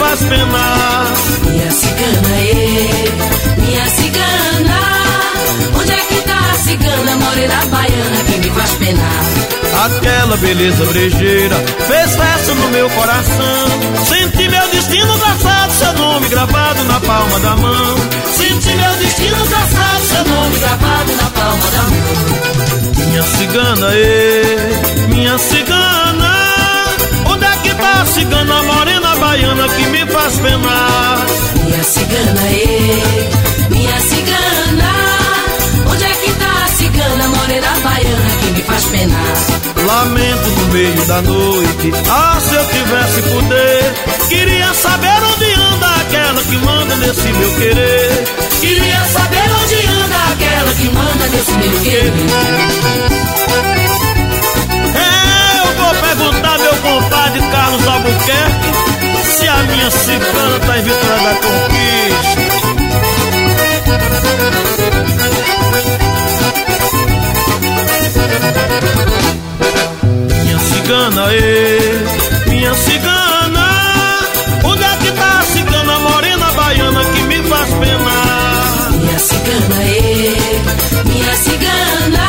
faz 0.06 0.20
penar? 0.24 1.14
Minha 1.50 1.72
cigana, 1.72 2.36
ê, 2.40 3.62
minha 3.62 3.90
cigana 3.90 4.80
Onde 5.80 5.92
é 5.92 5.98
que 5.98 6.22
tá 6.22 6.40
a 6.52 6.56
cigana 6.56 7.16
morena 7.18 7.66
baiana 7.72 8.24
que 8.26 8.38
me 8.38 8.50
faz 8.52 8.72
penar? 8.74 9.24
Aquela 9.86 10.38
beleza 10.38 10.86
brejeira 10.86 11.56
fez 11.88 12.16
festa 12.16 12.54
no 12.56 12.70
meu 12.70 12.90
coração 12.92 13.68
Senti 14.06 14.48
meu 14.48 14.68
destino 14.70 15.18
traçado, 15.18 15.74
seu 15.74 15.94
nome 15.94 16.28
gravado 16.30 16.84
na 16.86 17.00
palma 17.00 17.40
da 17.40 17.56
mão 17.58 17.96
Senti 18.38 18.74
meu 18.76 18.96
destino 18.96 19.46
traçado, 19.48 20.06
seu 20.06 20.26
nome 20.26 20.58
gravado 20.60 21.16
na 21.16 21.30
palma 21.30 21.72
da 21.72 21.84
mão 21.84 23.06
Minha 23.06 23.24
cigana, 23.24 23.96
ê, 23.96 25.08
minha 25.10 25.38
cigana 25.38 25.55
cigana 28.16 28.64
morena 28.64 29.16
baiana 29.18 29.68
que 29.68 29.86
me 29.88 30.06
faz 30.08 30.40
penar? 30.40 31.26
Minha 31.66 31.84
cigana, 31.84 32.42
ê, 32.50 33.04
minha 33.70 34.00
cigana 34.00 34.92
Onde 35.92 36.04
é 36.06 36.16
que 36.24 36.32
tá 36.40 36.64
a 36.64 36.68
cigana 36.78 37.28
morena 37.28 37.74
baiana 37.84 38.30
que 38.40 38.52
me 38.52 38.62
faz 38.64 38.86
penar? 38.86 39.36
Lamento 39.86 40.50
no 40.50 40.68
meio 40.74 41.06
da 41.06 41.22
noite, 41.24 41.92
ah, 42.10 42.38
se 42.40 42.56
eu 42.56 42.66
tivesse 42.70 43.22
poder 43.34 43.94
Queria 44.30 44.74
saber 44.74 45.20
onde 45.34 45.54
anda 45.54 45.88
aquela 46.02 46.42
que 46.42 46.58
manda 46.58 46.96
nesse 46.96 47.28
meu 47.34 47.52
querer 47.56 48.24
Queria 48.62 49.02
saber 49.12 49.48
onde 49.62 49.88
anda 49.88 50.18
aquela 50.32 50.74
que 50.74 50.90
manda 50.90 51.28
nesse 51.28 51.52
meu 51.52 51.82
querer 51.82 53.45
perguntar 56.06 56.60
meu 56.60 56.76
compadre 56.78 57.42
Carlos 57.52 57.88
Albuquerque 57.88 58.72
Se 59.24 59.48
a 59.48 59.58
minha 59.64 59.90
cigana 59.90 60.60
tá 60.60 60.78
em 60.78 60.84
Vitória 60.84 61.24
da 61.24 61.36
Conquista 61.36 62.46
Minha 70.44 70.60
cigana, 70.60 71.34
ê, 71.34 72.50
minha 72.50 72.74
cigana 72.76 73.68
Onde 74.64 74.84
é 74.84 74.98
que 74.98 75.12
tá 75.14 75.40
a 75.40 75.44
cigana 75.44 76.00
morena 76.00 76.52
baiana 76.52 77.06
que 77.06 77.22
me 77.24 77.38
faz 77.44 77.70
penar? 77.74 78.92
Minha 78.92 79.20
cigana, 79.20 79.84
ê, 79.84 80.36
minha 81.06 81.36
cigana 81.38 82.28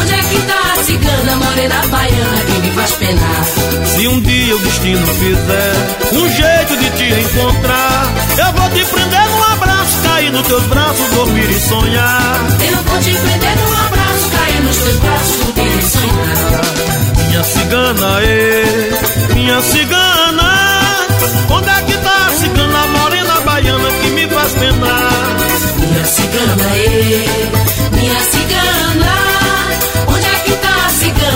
Onde 0.00 0.12
é 0.12 0.18
que 0.18 0.38
tá 0.46 0.72
a 0.72 0.84
cigana 0.84 1.36
morena 1.36 1.82
baiana 1.90 2.47
penar? 2.86 3.44
Se 3.86 4.08
um 4.08 4.20
dia 4.20 4.56
o 4.56 4.58
destino 4.60 5.06
fizer 5.06 5.72
um 6.12 6.28
jeito 6.30 6.76
de 6.76 6.90
te 6.90 7.20
encontrar, 7.20 8.12
eu 8.38 8.52
vou 8.52 8.70
te 8.70 8.84
prender 8.84 9.28
num 9.28 9.44
abraço, 9.44 9.98
cair 10.04 10.30
nos 10.32 10.46
teus 10.46 10.62
braços, 10.64 11.10
dormir 11.14 11.50
e 11.50 11.60
sonhar. 11.60 12.36
Eu 12.70 12.82
vou 12.84 12.98
te 13.00 13.10
prender 13.10 13.56
num 13.56 13.72
abraço, 13.86 14.30
cair 14.30 14.62
nos 14.62 14.76
teus 14.76 14.96
braços, 14.96 15.36
dormir 15.54 15.78
e 15.78 15.82
sonhar 15.82 16.62
Minha 17.28 17.44
cigana, 17.44 18.22
ê, 18.22 19.34
minha 19.34 19.60
cigana, 19.62 20.96
onde 21.50 21.68
é 21.68 21.82
que 21.82 21.96
tá 21.98 22.26
a 22.26 22.30
cigana 22.32 22.86
morena 22.86 23.40
baiana 23.40 23.90
que 23.90 24.08
me 24.10 24.28
faz 24.28 24.52
penar? 24.52 25.36
Minha 25.78 26.04
cigana, 26.04 26.76
ê, 26.76 27.26
minha 27.92 28.20
cigana 28.20 29.14
Onde 30.06 30.26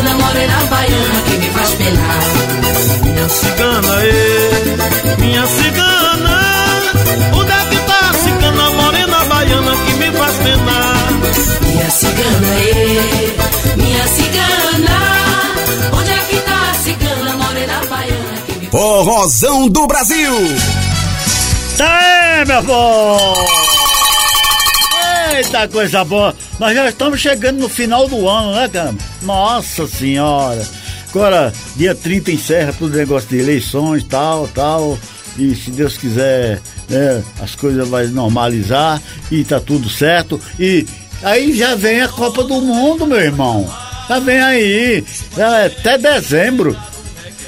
morena 0.00 0.58
baiana 0.70 1.22
que 1.26 1.36
me 1.36 1.50
faz 1.50 1.70
penar. 1.74 2.22
Minha 3.02 3.28
cigana, 3.28 4.04
ê, 4.04 5.16
minha 5.18 5.46
cigana, 5.46 6.40
onde 7.34 7.52
é 7.52 7.64
que 7.70 7.76
tá 7.86 8.10
a 8.10 8.14
cigana, 8.14 8.70
morena 8.70 9.24
baiana 9.24 9.76
que 9.84 9.92
me 9.94 10.10
faz 10.12 10.36
penar? 10.38 10.96
Minha 11.62 11.90
cigana, 11.90 12.60
ê, 12.60 13.76
minha 13.76 14.06
cigana, 14.08 14.98
onde 15.92 16.10
é 16.10 16.18
que 16.28 16.40
tá 16.40 16.70
a 16.70 16.74
cigana, 16.74 17.32
morena 17.36 17.80
baiana 17.88 18.42
que 18.46 18.52
me 18.52 18.66
faz 18.66 18.70
Porrozão 18.70 19.68
do 19.68 19.86
Brasil! 19.86 20.32
Tá 21.76 21.98
aí, 21.98 22.44
meu 22.46 22.58
amor? 22.58 23.34
Eita 25.34 25.68
coisa 25.68 26.04
boa! 26.04 26.34
Nós 26.58 26.74
já 26.74 26.88
estamos 26.88 27.20
chegando 27.20 27.60
no 27.60 27.68
final 27.68 28.06
do 28.08 28.28
ano, 28.28 28.54
né, 28.54 28.68
cara? 28.68 28.94
Nossa 29.22 29.86
senhora! 29.86 30.66
Agora, 31.10 31.52
dia 31.76 31.94
30 31.94 32.32
encerra 32.32 32.72
todo 32.72 32.94
o 32.94 32.96
negócio 32.96 33.28
de 33.28 33.38
eleições, 33.38 34.02
tal, 34.04 34.48
tal. 34.48 34.98
E 35.38 35.54
se 35.54 35.70
Deus 35.70 35.96
quiser, 35.96 36.60
né, 36.88 37.22
as 37.40 37.54
coisas 37.54 37.86
vão 37.88 38.06
normalizar 38.08 39.00
e 39.30 39.44
tá 39.44 39.60
tudo 39.60 39.88
certo. 39.90 40.40
E 40.58 40.86
aí 41.22 41.56
já 41.56 41.74
vem 41.74 42.00
a 42.00 42.08
Copa 42.08 42.44
do 42.44 42.60
Mundo, 42.60 43.06
meu 43.06 43.20
irmão. 43.20 43.70
Já 44.08 44.18
vem 44.18 44.40
aí. 44.40 45.04
É 45.36 45.66
até 45.66 45.98
dezembro 45.98 46.76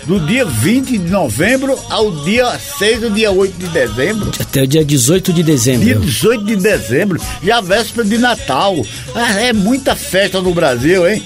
do 0.07 0.21
dia 0.21 0.45
20 0.45 0.99
de 0.99 1.11
novembro 1.11 1.79
ao 1.89 2.11
dia 2.25 2.59
6 2.79 3.05
ou 3.05 3.11
dia 3.11 3.31
8 3.31 3.57
de 3.59 3.69
dezembro. 3.69 4.31
Até 4.39 4.63
o 4.63 4.67
dia 4.67 4.85
18 4.85 5.33
de 5.33 5.43
dezembro. 5.43 5.85
Dia 5.85 5.95
18 5.99 6.45
de 6.45 6.57
dezembro, 6.57 7.21
já 7.43 7.61
véspera 7.61 8.07
de 8.07 8.19
Natal. 8.19 8.77
Ah, 9.15 9.41
é 9.41 9.53
muita 9.53 9.97
festa 9.97 10.41
no 10.41 10.53
Brasil, 10.53 11.09
hein? 11.09 11.23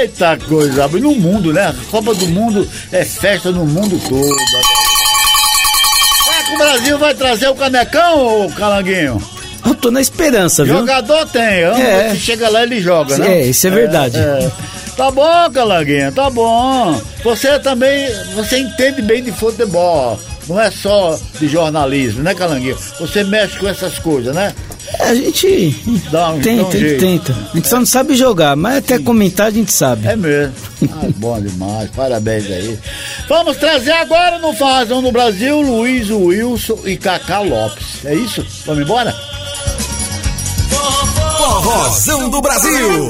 Eita 0.00 0.36
coisa, 0.36 0.86
no 0.88 1.14
mundo, 1.14 1.52
né? 1.52 1.66
A 1.66 1.74
Copa 1.90 2.14
do 2.14 2.26
Mundo 2.28 2.68
é 2.92 3.04
festa 3.04 3.50
no 3.50 3.66
mundo 3.66 4.00
todo. 4.08 4.34
Será 6.24 6.42
que 6.44 6.54
o 6.54 6.58
Brasil 6.58 6.98
vai 6.98 7.14
trazer 7.14 7.48
o 7.48 7.54
canecão, 7.54 8.46
ô 8.46 8.50
Calanguinho? 8.50 9.20
Eu 9.66 9.74
tô 9.74 9.90
na 9.90 10.00
esperança, 10.00 10.62
viu? 10.62 10.76
Jogador 10.78 11.26
tem, 11.26 11.42
É. 11.42 12.10
se 12.10 12.18
chega 12.20 12.48
lá 12.50 12.62
ele 12.62 12.80
joga, 12.80 13.16
né? 13.16 13.40
É, 13.40 13.46
isso 13.46 13.66
é 13.66 13.70
verdade. 13.70 14.18
Tá 14.96 15.10
bom, 15.10 15.50
Calanguinha, 15.52 16.12
tá 16.12 16.30
bom. 16.30 17.00
Você 17.24 17.58
também, 17.58 18.08
você 18.34 18.58
entende 18.58 19.02
bem 19.02 19.22
de 19.22 19.32
futebol. 19.32 20.18
Não 20.48 20.60
é 20.60 20.70
só 20.70 21.18
de 21.40 21.48
jornalismo, 21.48 22.22
né, 22.22 22.34
Calanguinha? 22.34 22.76
Você 23.00 23.24
mexe 23.24 23.58
com 23.58 23.66
essas 23.66 23.98
coisas, 23.98 24.34
né? 24.34 24.54
A 25.00 25.14
gente 25.14 25.74
Dá 26.12 26.30
um, 26.30 26.36
dá 26.36 26.42
tenta, 26.44 26.62
um 26.62 26.68
a 26.68 26.70
gente 26.70 26.78
jeito. 26.80 27.00
tenta. 27.00 27.32
A 27.52 27.56
gente 27.56 27.68
só 27.68 27.78
não 27.78 27.86
sabe 27.86 28.14
jogar, 28.14 28.54
mas 28.54 28.76
até 28.78 28.98
comentar 28.98 29.46
a 29.46 29.50
gente 29.50 29.72
sabe. 29.72 30.06
É 30.06 30.14
mesmo. 30.14 30.54
Ah, 30.92 31.06
bom 31.16 31.40
demais, 31.40 31.90
parabéns 31.90 32.44
aí. 32.46 32.78
Vamos 33.28 33.56
trazer 33.56 33.92
agora 33.92 34.38
no 34.38 34.52
Farrazão 34.52 35.02
do 35.02 35.10
Brasil 35.10 35.60
Luiz 35.60 36.10
Wilson 36.10 36.78
e 36.84 36.96
Cacá 36.96 37.40
Lopes. 37.40 38.04
É 38.04 38.14
isso? 38.14 38.46
Vamos 38.66 38.84
embora? 38.84 39.12
Forrozão 41.38 42.28
do 42.30 42.40
Brasil. 42.40 43.08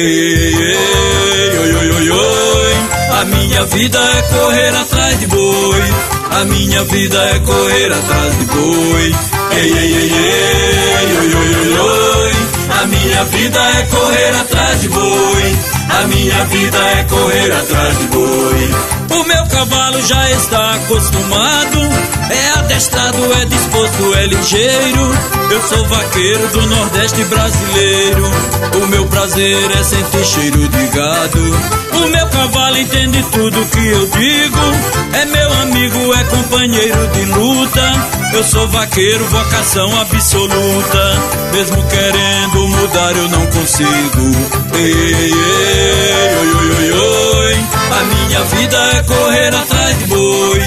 Ei, 0.00 0.54
ei, 0.54 1.58
oi, 1.58 1.74
oi, 1.74 1.90
oi, 1.90 2.10
oi. 2.10 2.74
A 3.20 3.24
minha 3.24 3.64
vida 3.64 3.98
é 3.98 4.22
correr 4.22 4.76
atrás 4.76 5.18
de 5.18 5.26
boi. 5.26 5.82
A 6.30 6.44
minha 6.44 6.84
vida 6.84 7.20
é 7.34 7.38
correr 7.40 7.92
atrás 7.92 8.38
de 8.38 8.44
boi. 8.44 9.16
Ei, 9.56 9.72
ei, 9.72 9.94
ei, 9.96 10.12
ei, 10.12 11.16
oi, 11.18 11.34
oi, 11.34 11.54
oi, 11.56 11.78
oi. 11.78 12.32
A 12.80 12.86
minha 12.86 13.24
vida 13.24 13.58
é 13.58 13.82
correr 13.86 14.36
atrás 14.36 14.80
de 14.82 14.88
boi. 14.88 15.58
A 15.88 16.06
minha 16.06 16.44
vida 16.44 16.78
é 16.78 17.02
correr 17.02 17.52
atrás 17.52 17.98
de 17.98 18.06
boi. 18.06 18.97
O 19.10 19.24
meu 19.24 19.46
cavalo 19.46 20.02
já 20.02 20.30
está 20.30 20.74
acostumado. 20.74 21.78
É 22.30 22.58
adestrado, 22.58 23.32
é 23.40 23.44
disposto, 23.46 24.14
é 24.14 24.26
ligeiro. 24.26 25.10
Eu 25.50 25.62
sou 25.62 25.84
vaqueiro 25.86 26.46
do 26.48 26.66
Nordeste 26.66 27.24
brasileiro. 27.24 28.30
O 28.82 28.86
meu 28.86 29.06
prazer 29.06 29.70
é 29.70 29.82
sentir 29.82 30.24
cheiro 30.24 30.68
de 30.68 30.86
gado. 30.88 31.38
O 31.92 32.08
meu 32.08 32.26
cavalo 32.28 32.76
entende 32.76 33.22
tudo 33.32 33.66
que 33.66 33.86
eu 33.86 34.06
digo. 34.08 34.58
É 35.14 35.24
meu 35.24 35.52
amigo, 35.62 36.14
é 36.14 36.24
companheiro 36.24 37.08
de 37.08 37.24
luta. 37.26 37.92
Eu 38.34 38.44
sou 38.44 38.68
vaqueiro, 38.68 39.24
vocação 39.26 40.00
absoluta. 40.00 41.22
Mesmo 41.52 41.82
querendo 41.88 42.68
mudar, 42.68 43.16
eu 43.16 43.28
não 43.30 43.46
consigo. 43.46 43.88
Ei, 44.74 44.92
ei, 44.92 45.32
ei, 45.32 46.36
oi, 46.40 46.54
oi, 46.54 46.70
oi, 46.76 46.92
oi. 46.92 47.27
A 47.90 48.04
minha 48.04 48.40
vida 48.44 48.76
é 48.96 49.02
correr 49.02 49.54
atrás 49.54 49.98
de 49.98 50.04
boi. 50.06 50.60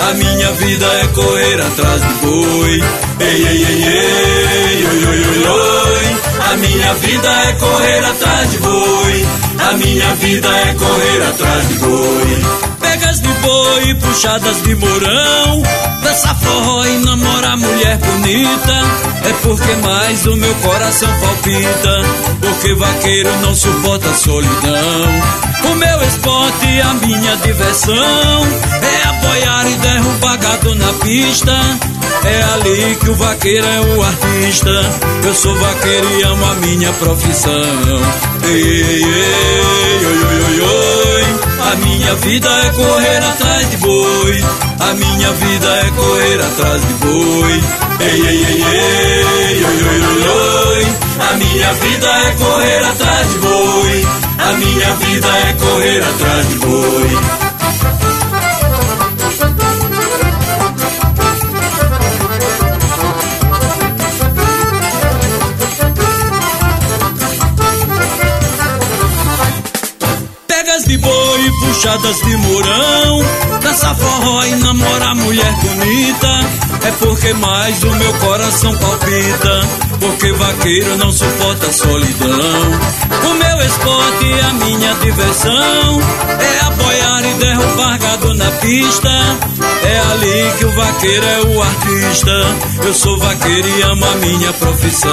A 0.00 0.14
minha 0.14 0.52
vida 0.52 0.86
é 0.86 1.06
correr 1.08 1.60
atrás 1.60 2.00
de 2.00 2.14
boi. 2.26 2.82
Ei, 3.20 3.46
ei, 3.46 3.64
ei, 3.64 3.84
ei, 3.84 4.86
oi, 4.86 5.04
oi, 5.06 5.24
oi, 5.26 5.46
oi. 5.46 6.16
A 6.52 6.56
minha 6.56 6.94
vida 6.94 7.28
é 7.28 7.52
correr 7.54 8.04
atrás 8.04 8.50
de 8.50 8.58
boi. 8.58 9.26
A 9.58 9.72
minha 9.74 10.14
vida 10.16 10.48
é 10.48 10.74
correr 10.74 11.22
atrás 11.22 11.68
de 11.68 11.74
boi. 11.74 12.67
Pegas 12.98 13.20
de 13.20 13.28
boi, 13.28 13.94
puxadas 13.94 14.62
de 14.64 14.74
morão. 14.74 15.62
Dança 16.02 16.34
forró 16.34 16.84
e 16.84 16.98
namora 16.98 17.56
mulher 17.56 17.96
bonita. 17.98 18.74
É 19.24 19.32
porque 19.40 19.72
mais 19.76 20.26
o 20.26 20.34
meu 20.34 20.52
coração 20.56 21.08
palpita. 21.20 22.00
Porque 22.40 22.74
vaqueiro 22.74 23.30
não 23.40 23.54
suporta 23.54 24.12
solidão. 24.14 25.08
O 25.70 25.74
meu 25.76 26.02
esporte, 26.08 26.80
a 26.80 26.94
minha 26.94 27.36
diversão. 27.36 27.94
É 28.82 29.08
apoiar 29.08 29.66
e 29.68 29.74
derrubar 29.74 30.36
gado 30.38 30.74
na 30.74 30.92
pista. 30.94 31.52
É 32.24 32.42
ali 32.54 32.96
que 32.96 33.10
o 33.10 33.14
vaqueiro 33.14 33.66
é 33.66 33.80
o 33.80 34.02
artista. 34.02 34.70
Eu 35.24 35.34
sou 35.34 35.54
vaqueiro 35.56 36.08
e 36.18 36.22
amo 36.24 36.44
a 36.44 36.54
minha 36.56 36.92
profissão. 36.94 37.52
Ei, 38.44 38.62
ei, 38.62 39.04
ei, 39.04 40.06
oi, 40.06 40.18
oi, 40.24 40.42
oi, 40.44 40.60
oi. 40.60 40.98
A 41.72 41.76
minha 41.76 42.14
vida 42.16 42.48
é 42.48 42.70
correr 42.70 43.18
atrás 43.18 43.70
de 43.70 43.76
boi. 43.78 44.44
A 44.80 44.94
minha 44.94 45.32
vida 45.32 45.68
é 45.68 45.90
correr 45.90 46.40
atrás 46.40 46.80
de 46.80 46.94
boi. 46.94 47.62
Ei, 48.00 48.26
ei, 48.26 48.44
ei, 48.44 48.62
ei, 48.62 49.64
oi, 49.64 49.84
oi, 49.84 50.00
oi, 50.06 50.28
oi. 50.28 50.86
A 51.30 51.36
minha 51.36 51.72
vida 51.74 52.08
é 52.08 52.30
correr 52.32 52.84
atrás 52.84 53.30
de 53.30 53.38
boi. 53.38 54.06
A 54.38 54.52
minha 54.52 54.94
vida 54.94 55.28
é 55.28 55.52
correr 55.54 56.02
atrás 56.02 56.48
de 56.48 56.58
boi. 56.58 58.17
Puxadas 71.78 72.20
de 72.22 72.36
morão. 72.38 73.20
Dança 73.62 73.94
forró 73.94 74.42
e 74.44 74.56
namora 74.56 75.14
mulher 75.14 75.54
bonita. 75.62 76.40
É 76.82 76.90
porque 76.98 77.32
mais 77.34 77.82
o 77.84 77.90
meu 77.94 78.12
coração 78.14 78.76
palpita. 78.78 79.60
Porque 80.00 80.32
vaqueiro 80.32 80.96
não 80.96 81.12
suporta 81.12 81.72
solidão. 81.72 82.80
O 83.22 83.34
meu 83.34 83.66
esporte, 83.66 84.40
a 84.48 84.52
minha 84.54 84.94
diversão. 84.94 86.00
É 86.40 86.66
apoiar 86.66 87.24
e 87.24 87.34
derrubar 87.34 87.98
gado 87.98 88.34
na 88.34 88.50
pista. 88.50 89.10
É 89.84 89.98
ali 90.10 90.58
que 90.58 90.64
o 90.64 90.70
vaqueiro 90.72 91.26
é 91.26 91.42
o 91.42 91.62
artista. 91.62 92.32
Eu 92.84 92.94
sou 92.94 93.16
vaqueiro 93.20 93.68
e 93.68 93.82
amo 93.82 94.04
a 94.04 94.14
minha 94.16 94.52
profissão. 94.54 95.10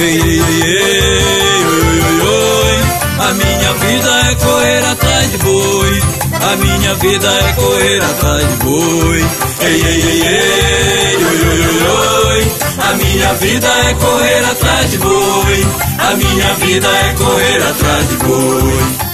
Ei, 0.00 0.20
ei, 0.20 0.40
ei, 0.40 0.78
ei, 0.80 2.20
oi. 2.20 2.78
A 3.20 3.32
minha 3.34 3.72
vida 3.74 4.30
é 4.30 4.34
correr 4.34 4.84
atrás 4.84 5.07
de 5.30 5.38
boi. 5.38 6.02
A 6.40 6.56
minha 6.56 6.94
vida 6.94 7.28
é 7.28 7.52
correr 7.52 8.02
atrás 8.02 8.48
de 8.48 8.56
boi. 8.56 9.24
Ei, 9.60 9.82
ei, 9.82 10.02
ei, 10.02 10.22
ei, 10.22 11.16
oi, 11.16 11.48
oi, 11.48 11.60
oi, 11.66 11.86
oi. 12.26 12.52
A 12.78 12.92
minha 12.94 13.34
vida 13.34 13.66
é 13.66 13.94
correr 13.94 14.44
atrás 14.44 14.90
de 14.90 14.98
boi. 14.98 15.66
A 15.98 16.14
minha 16.14 16.54
vida 16.54 16.88
é 16.88 17.14
correr 17.18 17.62
atrás 17.62 18.08
de 18.08 18.16
boi. 18.16 19.08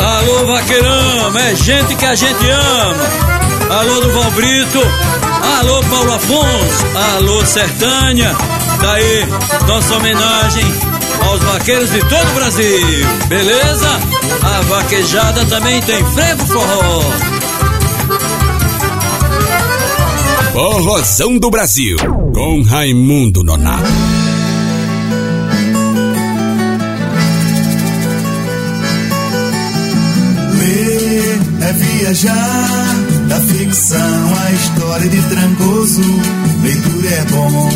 Alô, 0.00 0.46
vaqueirão, 0.46 1.38
é 1.38 1.54
gente 1.54 1.94
que 1.94 2.04
a 2.04 2.14
gente 2.14 2.50
ama. 2.50 3.80
Alô, 3.80 4.00
do 4.00 4.12
Valbrito. 4.12 4.80
Alô, 5.58 5.82
Paulo 5.84 6.14
Afonso. 6.14 6.86
Alô, 7.16 7.44
Sertânia. 7.46 8.34
Daí, 8.80 9.26
nossa 9.66 9.96
homenagem 9.96 10.87
aos 11.22 11.40
vaqueiros 11.42 11.90
de 11.90 12.00
todo 12.00 12.30
o 12.30 12.34
Brasil. 12.34 13.06
Beleza? 13.28 13.88
A 14.42 14.60
vaquejada 14.62 15.44
também 15.46 15.80
tem 15.82 16.04
frevo 16.12 16.46
forró. 16.46 17.02
Forrozão 20.52 21.38
do 21.38 21.50
Brasil. 21.50 21.96
Com 22.34 22.62
Raimundo 22.62 23.44
Nonato. 23.44 23.84
Lê 30.58 31.68
é 31.68 31.72
viajar 31.72 33.07
ficção 33.48 34.34
a 34.46 34.52
história 34.52 35.08
de 35.08 35.22
Trancoso. 35.22 36.02
Leitura 36.62 37.08
é 37.08 37.24
bom, 37.30 37.68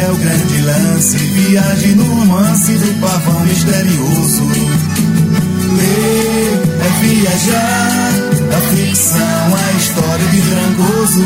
é 0.00 0.10
o 0.10 0.16
grande 0.16 0.62
lance. 0.62 1.16
Viagem 1.16 1.96
no 1.96 2.04
romance 2.04 2.72
do 2.72 3.00
pavão 3.00 3.40
misterioso. 3.44 4.42
Ler 5.76 6.62
é 6.80 7.06
viajar 7.06 8.10
da 8.50 8.60
ficção 8.74 9.20
a 9.20 9.72
história 9.78 10.26
de 10.28 10.40
Trancoso. 10.40 11.24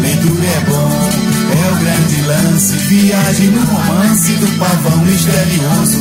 Leitura 0.00 0.46
é 0.46 0.60
bom, 0.68 1.10
é 1.52 1.72
o 1.72 1.76
grande 1.76 2.22
lance. 2.22 2.72
Viagem 2.88 3.50
no 3.50 3.64
romance 3.64 4.32
do 4.32 4.58
pavão 4.58 4.98
misterioso. 5.04 6.00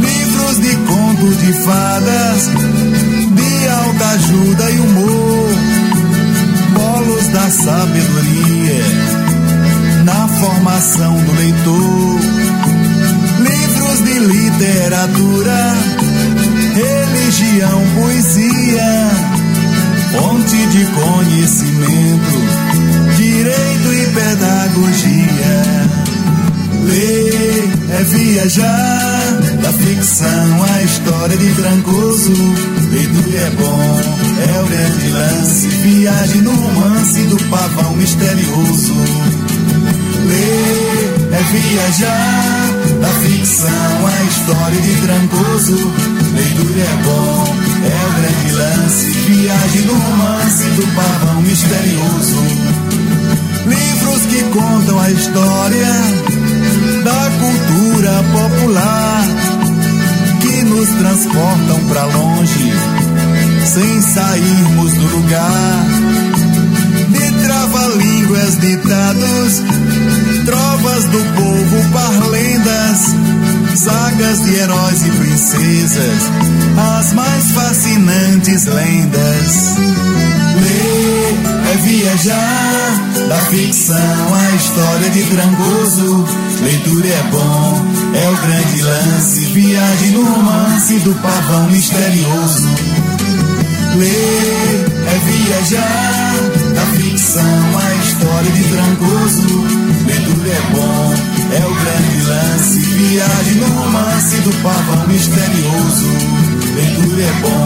Livros 0.00 0.60
de 0.60 0.76
contos 0.76 1.38
de 1.38 1.52
fadas, 1.64 2.50
de 3.34 3.68
alta 3.68 4.06
ajuda 4.06 4.70
e 4.70 4.78
humor. 4.78 5.39
Bolos 7.00 7.28
da 7.28 7.50
sabedoria, 7.50 8.84
na 10.04 10.28
formação 10.28 11.14
do 11.14 11.32
leitor. 11.32 12.20
Livros 13.38 14.04
de 14.04 14.18
literatura, 14.18 15.74
religião, 16.74 17.82
poesia, 17.96 19.10
fonte 20.12 20.66
de 20.66 20.84
conhecimento, 20.88 22.36
direito 23.16 23.94
e 23.94 24.06
pedagogia. 24.12 25.62
Ler 26.84 27.70
é 27.98 28.04
viajar 28.04 29.09
da 29.62 29.72
ficção 29.72 30.62
à 30.62 30.82
história 30.82 31.36
de 31.36 31.54
Trancoso. 31.54 32.32
Leitura 32.90 33.38
é 33.38 33.50
bom, 33.50 34.00
é 34.48 34.60
o 34.60 34.66
grande 34.66 35.08
lance. 35.08 35.68
Viagem 35.68 36.42
no 36.42 36.52
romance 36.52 37.22
do 37.22 37.36
pavão 37.48 37.96
misterioso. 37.96 38.94
Ler 40.26 41.14
é 41.32 41.42
viajar 41.52 42.68
da 43.00 43.08
ficção 43.08 44.06
à 44.06 44.24
história 44.24 44.80
de 44.80 44.94
Trancoso. 45.02 45.92
Leitura 46.34 46.80
é 46.80 47.02
bom, 47.04 47.56
é 47.84 48.06
o 48.06 48.12
grande 48.20 48.52
lance. 48.52 49.10
Viagem 49.10 49.82
no 49.82 49.94
romance 49.94 50.64
do 50.70 50.86
pavão 50.94 51.42
misterioso. 51.42 52.70
Livros 53.66 54.26
que 54.26 54.42
contam 54.44 54.98
a 54.98 55.10
história 55.10 55.88
da 57.04 57.30
cultura 57.38 58.24
popular 58.32 59.39
nos 60.70 60.88
transportam 60.90 61.80
para 61.88 62.04
longe 62.04 62.72
sem 63.64 64.02
sairmos 64.02 64.92
do 64.92 65.16
lugar. 65.16 65.84
De 67.10 67.44
trava-línguas 67.44 68.60
ditados, 68.60 69.62
trovas 70.44 71.04
do 71.04 71.18
povo, 71.34 71.90
parlendas, 71.92 73.14
sagas 73.76 74.44
de 74.44 74.54
heróis 74.54 75.06
e 75.06 75.10
princesas, 75.10 76.22
as 76.98 77.12
mais 77.12 77.50
fascinantes 77.52 78.64
lendas. 78.66 79.76
Ler 80.62 81.19
é 81.70 81.76
viajar 81.76 83.28
da 83.28 83.36
ficção 83.46 84.34
à 84.34 84.56
história 84.56 85.10
de 85.10 85.22
Trancoso. 85.24 86.24
Leitura 86.62 87.06
é 87.06 87.22
bom, 87.30 87.86
é 88.12 88.28
o 88.28 88.36
grande 88.36 88.82
lance. 88.82 89.40
Viagem 89.52 90.10
no 90.10 90.24
romance 90.24 90.98
do 91.00 91.14
pavão 91.14 91.70
misterioso. 91.70 92.68
Ler 93.96 94.86
é 95.06 95.18
viajar 95.30 96.34
da 96.74 96.86
ficção 96.96 97.78
à 97.78 97.94
história 98.02 98.50
de 98.50 98.64
Trancoso. 98.64 99.64
Leitura 100.06 100.48
é 100.48 100.62
bom, 100.72 101.14
é 101.52 101.66
o 101.66 101.74
grande 101.74 102.22
lance. 102.26 102.80
Viagem 102.80 103.54
no 103.54 103.66
romance 103.66 104.36
do 104.38 104.50
pavão 104.62 105.06
misterioso. 105.06 106.49
Leitura 106.80 107.22
é 107.22 107.32
bom, 107.42 107.64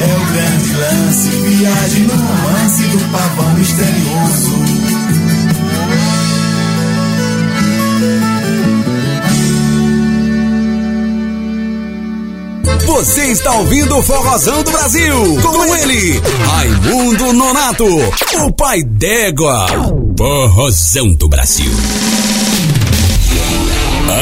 é 0.00 0.16
o 0.16 0.26
grande 0.32 0.72
lance. 0.72 1.28
Viagem 1.28 2.02
no 2.04 2.14
romance 2.14 2.82
do 2.84 2.98
pavão 3.12 3.52
misterioso. 3.54 4.56
Você 12.86 13.26
está 13.26 13.52
ouvindo 13.56 13.98
o 13.98 14.02
Forrozão 14.02 14.62
do 14.62 14.70
Brasil. 14.70 15.38
Com 15.42 15.76
ele, 15.76 16.22
Raimundo 16.46 17.32
Nonato, 17.34 17.84
o 17.84 18.52
pai 18.52 18.82
d'égua. 18.82 19.66
Forrozão 20.16 21.12
do 21.12 21.28
Brasil. 21.28 21.70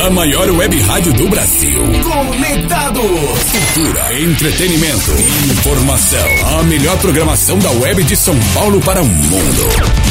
A 0.05 0.11
maior 0.11 0.51
web 0.51 0.83
rádio 0.83 1.15
do 1.15 1.27
Brasil. 1.31 1.81
Conectado. 2.03 3.01
Cultura, 3.01 4.21
entretenimento, 4.21 5.13
informação. 5.51 6.59
A 6.59 6.63
melhor 6.65 6.99
programação 6.99 7.59
da 7.59 7.71
web 7.71 8.05
de 8.05 8.15
São 8.15 8.39
Paulo 8.53 8.79
para 8.83 9.01
o 9.01 9.07
mundo. 9.07 10.05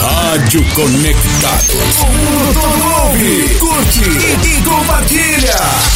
Rádio 0.00 0.64
Conectados. 0.74 2.00
O 2.02 2.06
mundo 2.06 2.54
todo 2.54 3.04
ouve, 3.06 3.54
curte 3.58 4.00
e, 4.00 4.58
e 4.58 4.62
compartilha. 4.62 5.54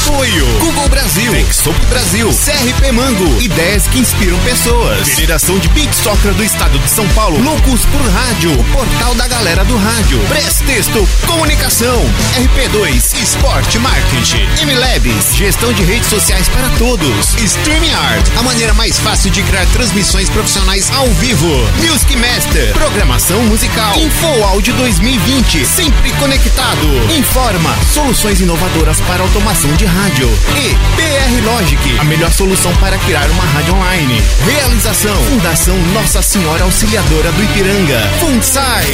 Apoio 0.09 0.47
Google 0.59 0.89
Brasil, 0.89 1.37
Exop 1.37 1.79
Brasil, 1.87 2.29
CRP 2.31 2.93
Mango, 2.93 3.41
ideias 3.41 3.87
que 3.87 4.01
inspiram 4.01 4.39
pessoas. 4.41 5.09
Federação 5.11 5.57
de 5.61 5.69
Beat 5.69 5.93
Soccer 5.95 6.35
do 6.35 6.43
Estado 6.59 6.79
de 6.81 6.91
São 6.91 7.09
Paulo, 7.11 7.41
Loucos 7.41 7.87
por 7.87 8.03
Rádio, 8.11 8.51
o 8.51 8.65
portal 8.65 9.15
da 9.15 9.29
galera 9.29 9.65
do 9.65 9.77
rádio. 9.77 10.19
Prestexto, 10.27 11.09
comunicação, 11.25 12.05
RP2, 12.37 13.23
esporte, 13.23 13.79
marketing, 13.79 14.45
MLabs, 14.67 15.37
gestão 15.37 15.73
de 15.73 15.85
redes 15.85 16.09
sociais 16.09 16.49
para 16.49 16.69
todos. 16.71 17.37
StreamYard, 17.37 18.29
a 18.37 18.43
maneira 18.43 18.75
mais 18.75 18.99
fácil 18.99 19.31
de 19.31 19.41
criar 19.45 19.65
transmissões 19.67 20.29
profissionais 20.29 20.91
ao 20.97 21.07
vivo. 21.07 21.47
Music 21.77 22.17
Master, 22.17 22.73
programação 22.73 23.41
musical. 23.45 23.97
Info 23.97 24.43
Áudio 24.43 24.75
2020, 24.75 25.65
sempre 25.65 26.11
conectado. 26.15 26.89
Informa, 27.17 27.73
soluções 27.95 28.41
inovadoras 28.41 29.01
para 29.03 29.23
automação 29.23 29.73
de 29.75 29.85
rádio. 29.85 30.29
E 30.57 30.75
PR 30.97 31.45
Logic, 31.45 31.99
a 32.01 32.05
melhor 32.05 32.33
solução 32.33 32.75
para 32.79 32.99
criar 32.99 33.31
uma 33.31 33.45
rádio 33.45 33.77
online. 33.77 34.21
Realização, 34.45 35.15
Fundação 35.27 35.79
Nossa 35.95 36.21
Senhora 36.21 36.48
Auxiliadora 36.57 37.31
do 37.33 37.43
Ipiranga. 37.45 38.01
FUNSAI. 38.21 38.87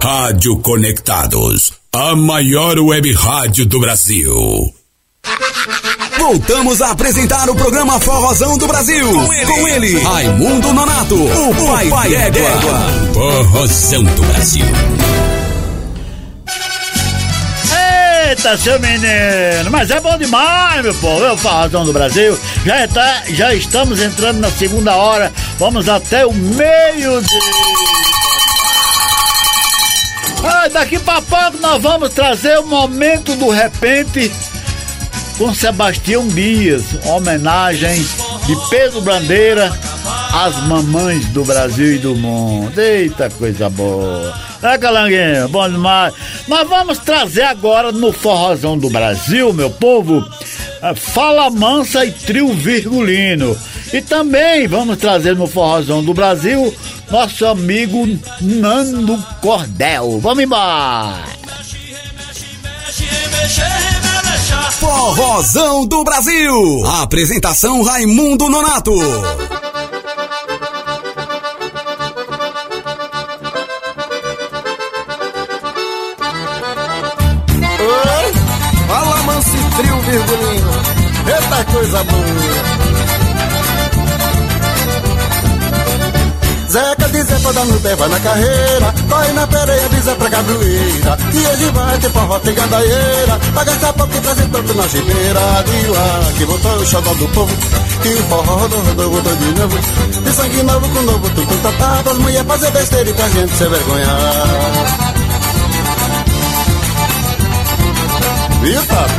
Rádio 0.01 0.57
Conectados, 0.57 1.73
a 1.93 2.15
maior 2.15 2.79
web 2.79 3.13
rádio 3.13 3.63
do 3.65 3.79
Brasil. 3.79 4.73
Voltamos 6.27 6.81
a 6.81 6.91
apresentar 6.91 7.49
o 7.49 7.55
programa 7.55 8.01
Forrozão 8.01 8.57
do 8.57 8.67
Brasil. 8.67 9.09
Com 9.13 9.33
ele, 9.33 9.45
com 9.45 9.67
ele 9.69 9.99
Raimundo 10.01 10.73
Nonato, 10.73 11.15
o, 11.15 11.51
o 11.51 11.67
pai, 11.67 11.87
pai 11.87 12.09
d'égua. 12.09 12.51
Forrozão 13.13 14.03
do 14.03 14.23
Brasil. 14.23 14.65
Eita, 18.27 18.57
seu 18.57 18.77
menino, 18.77 19.71
mas 19.71 19.89
é 19.89 20.01
bom 20.01 20.17
demais, 20.17 20.83
meu 20.83 20.93
povo. 20.95 21.23
É 21.23 21.31
o 21.31 21.37
Forrozão 21.37 21.85
do 21.85 21.93
Brasil. 21.93 22.37
Já, 22.65 22.85
tá, 22.89 23.23
já 23.29 23.55
estamos 23.55 24.01
entrando 24.01 24.41
na 24.41 24.51
segunda 24.51 24.97
hora. 24.97 25.31
Vamos 25.57 25.87
até 25.87 26.25
o 26.25 26.33
meio-dia. 26.33 27.39
Ah, 30.43 30.67
daqui 30.67 30.99
pra 30.99 31.21
pouco 31.21 31.57
nós 31.61 31.81
vamos 31.81 32.09
trazer 32.09 32.59
o 32.59 32.67
momento 32.67 33.33
do 33.37 33.49
repente 33.49 34.29
com 35.37 35.53
Sebastião 35.53 36.27
Dias, 36.27 36.83
homenagem 37.05 38.03
de 38.45 38.55
Pedro 38.69 39.01
Bandeira 39.01 39.71
às 40.33 40.55
mamães 40.63 41.25
do 41.27 41.45
Brasil 41.45 41.95
e 41.95 41.97
do 41.99 42.15
mundo. 42.15 42.79
Eita 42.79 43.29
coisa 43.29 43.69
boa. 43.69 44.33
É, 44.63 44.77
Calanguinho, 44.77 45.47
bom 45.49 45.69
demais. 45.69 46.13
Nós 46.47 46.67
vamos 46.67 46.97
trazer 46.99 47.43
agora 47.43 47.91
no 47.91 48.11
Forrozão 48.11 48.77
do 48.77 48.89
Brasil, 48.89 49.53
meu 49.53 49.69
povo, 49.69 50.25
Fala 50.95 51.49
Mansa 51.49 52.03
e 52.05 52.11
Trio 52.11 52.53
Virgulino. 52.53 53.55
E 53.93 54.01
também 54.01 54.67
vamos 54.67 54.97
trazer 54.97 55.35
no 55.35 55.47
Forrozão 55.47 56.03
do 56.03 56.13
Brasil 56.13 56.75
nosso 57.11 57.45
amigo 57.45 58.07
Nando 58.41 59.17
Cordel. 59.41 60.19
Vamos 60.19 60.43
embora! 60.43 61.37
Forrozão 64.79 65.85
do 65.85 66.03
Brasil. 66.03 66.85
Apresentação 67.01 67.81
Raimundo 67.83 68.47
Nonato. 68.49 68.93
Oi, 77.79 78.33
fala 78.87 79.23
manso 79.23 79.57
trio, 79.77 79.99
virgulinho. 80.01 80.71
Eita 81.27 81.65
coisa 81.71 82.03
boa. 82.03 82.26
Zeca 86.77 87.09
de 87.09 87.23
Zé 87.23 87.39
toda 87.39 87.65
no 87.65 87.79
pé 87.79 87.95
vai 87.95 88.07
na 88.07 88.19
carreira. 88.19 88.93
Corre 89.09 89.31
na 89.33 89.47
pereia, 89.47 89.85
avisa 89.85 90.15
pra 90.15 90.29
cabroeira 90.29 91.17
E 91.33 91.47
hoje 91.47 91.71
vai 91.71 91.97
ter 91.97 92.11
forró, 92.11 92.39
tem 92.39 92.53
gandaieira 92.53 93.39
Pra 93.53 93.63
gastar 93.63 93.93
pouco 93.93 94.15
e 94.15 94.19
trazer 94.19 94.47
tanto 94.49 94.73
na 94.75 94.83
chipeira 94.87 95.63
De 95.65 95.87
lá 95.87 96.31
que 96.37 96.45
voltou 96.45 96.75
o 96.75 96.85
xodó 96.85 97.13
do 97.15 97.27
povo. 97.29 97.55
Que 98.03 98.09
o 98.09 98.23
forró 98.29 98.55
rodou, 98.57 98.79
rodou, 98.81 99.09
voltou 99.09 99.35
de 99.37 99.59
novo. 99.59 99.77
De 100.21 100.31
sangue 100.33 100.63
novo 100.63 100.89
com 100.89 101.01
novo, 101.01 101.29
tudo 101.31 101.61
tá 101.63 101.71
tá 101.71 102.11
As 102.11 102.17
mulheres 102.19 102.47
fazer 102.47 102.71
besteira 102.71 103.09
e 103.09 103.13
pra 103.13 103.29
gente 103.29 103.57
se 103.57 103.67
vergonhar 103.67 104.17
Viu, 108.61 108.85
Tato? 108.85 109.13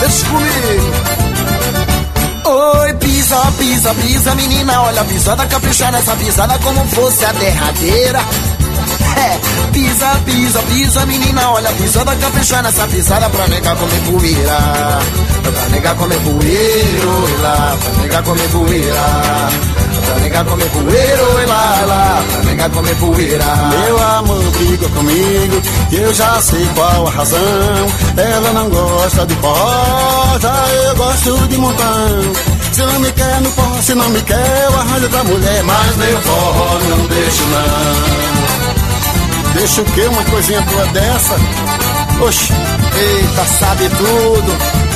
Deixa 0.00 0.26
comigo 0.26 1.09
Oi, 2.52 2.92
pisa, 2.94 3.36
pisa, 3.58 3.94
pisa, 3.94 4.34
menina, 4.34 4.82
olha 4.82 5.02
a 5.02 5.04
pisada, 5.04 5.46
caprichar 5.46 5.92
nessa 5.92 6.16
pisada 6.16 6.58
como 6.58 6.84
fosse 6.88 7.24
a 7.24 7.30
derradeira. 7.30 8.18
É, 9.20 9.38
pisa, 9.70 10.06
pisa, 10.24 10.62
pisa, 10.62 11.04
menina, 11.04 11.50
olha 11.50 11.70
pisada, 11.72 12.16
caprichar 12.16 12.62
nessa 12.62 12.86
pisada 12.86 13.28
pra 13.28 13.46
negar 13.48 13.76
comer 13.76 14.00
poeira. 14.10 14.58
Pra 15.42 15.68
negar 15.68 15.94
comer 15.96 16.18
poeira, 16.20 17.42
lá, 17.42 17.76
pra 17.78 18.02
negar 18.02 18.22
comer 18.22 18.48
poeira. 18.48 19.50
Pra 20.06 20.14
negar 20.20 20.44
comer 20.46 20.70
poeira, 20.70 21.22
oi 21.34 21.46
lá, 21.46 21.84
lá, 21.86 22.24
pra 22.32 22.42
negar 22.44 22.70
comer 22.70 22.96
poeira. 22.96 23.44
Meu 23.44 24.02
amor 24.02 24.42
briga 24.52 24.88
comigo, 24.88 25.62
eu 25.92 26.14
já 26.14 26.40
sei 26.40 26.66
qual 26.74 27.06
a 27.06 27.10
razão. 27.10 27.38
Ela 28.16 28.52
não 28.54 28.70
gosta 28.70 29.26
de 29.26 29.34
forró, 29.34 30.38
já 30.40 30.66
eu 30.68 30.96
gosto 30.96 31.48
de 31.48 31.58
montão. 31.58 32.32
Se 32.72 32.82
não 32.82 33.00
me 33.00 33.12
quer 33.12 33.40
no 33.42 33.50
forró, 33.50 33.82
se 33.82 33.94
não 33.94 34.08
me 34.08 34.22
quer, 34.22 34.64
eu 34.64 34.80
arranjo 34.80 35.08
pra 35.10 35.24
mulher. 35.24 35.62
Mas 35.64 35.96
meu 35.96 36.20
forró 36.22 36.78
não 36.88 37.06
deixo 37.06 37.42
não. 37.48 38.39
Deixa 39.54 39.82
o 39.82 39.84
quê? 39.84 40.02
Uma 40.02 40.24
coisinha 40.24 40.60
boa 40.62 40.86
dessa? 40.86 41.34
Oxi, 42.20 42.52
eita, 42.52 43.44
sabe 43.58 43.88
tudo. 43.90 44.90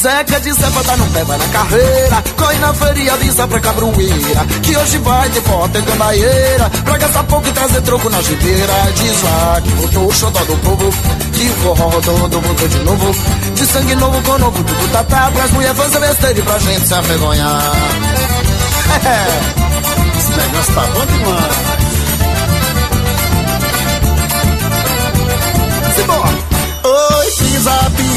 Zeca 0.00 0.40
de 0.40 0.52
Zé 0.52 0.66
tá 0.84 0.96
no 0.96 1.06
pé, 1.06 1.24
vai 1.24 1.38
na 1.38 1.48
carreira. 1.48 2.22
Corre 2.36 2.58
na 2.58 2.72
feria, 2.72 3.14
avisa 3.14 3.48
pra 3.48 3.58
cabroeira 3.58 4.46
Que 4.62 4.76
hoje 4.76 4.98
vai 4.98 5.28
ter 5.28 5.42
foto 5.42 5.76
e 5.76 5.82
gandaieira 5.82 6.70
Pra 6.84 6.98
gastar 6.98 7.24
pouco 7.24 7.48
e 7.48 7.52
trazer 7.52 7.82
troco 7.82 8.08
na 8.08 8.22
gibeira 8.22 8.72
Diz 8.94 9.22
lá 9.22 9.60
que 9.60 9.70
botou 9.72 10.06
o 10.06 10.12
xodó 10.12 10.38
do 10.44 10.56
povo. 10.58 10.90
Que 11.32 11.50
o 11.50 11.54
forró 11.54 11.88
rodando 11.88 12.40
voltou 12.40 12.68
de 12.68 12.78
novo. 12.78 13.14
De 13.54 13.66
sangue 13.66 13.94
novo 13.96 14.22
com 14.22 14.38
novo, 14.38 14.62
tudo 14.62 14.92
tá 14.92 15.02
tá 15.02 15.30
Pras 15.32 15.50
mulher 15.50 15.74
fazer 15.74 15.98
besteira 15.98 16.38
e 16.38 16.42
pra 16.42 16.58
gente 16.60 16.86
se 16.86 16.94
avergonhar. 16.94 17.72
É, 19.04 20.14
esse 20.18 20.30
negócio 20.30 20.74
tá 20.74 20.82
bom 20.94 21.06
demais 21.06 21.77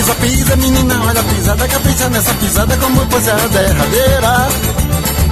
pisa, 0.02 0.16
pisa, 0.16 0.56
menina, 0.56 1.00
olha 1.04 1.20
a 1.20 1.24
pisada, 1.24 1.68
capricha 1.68 2.10
nessa 2.10 2.34
pisada 2.34 2.78
como 2.78 3.12
fosse 3.12 3.30
a 3.30 3.36
derradeira. 3.36 4.48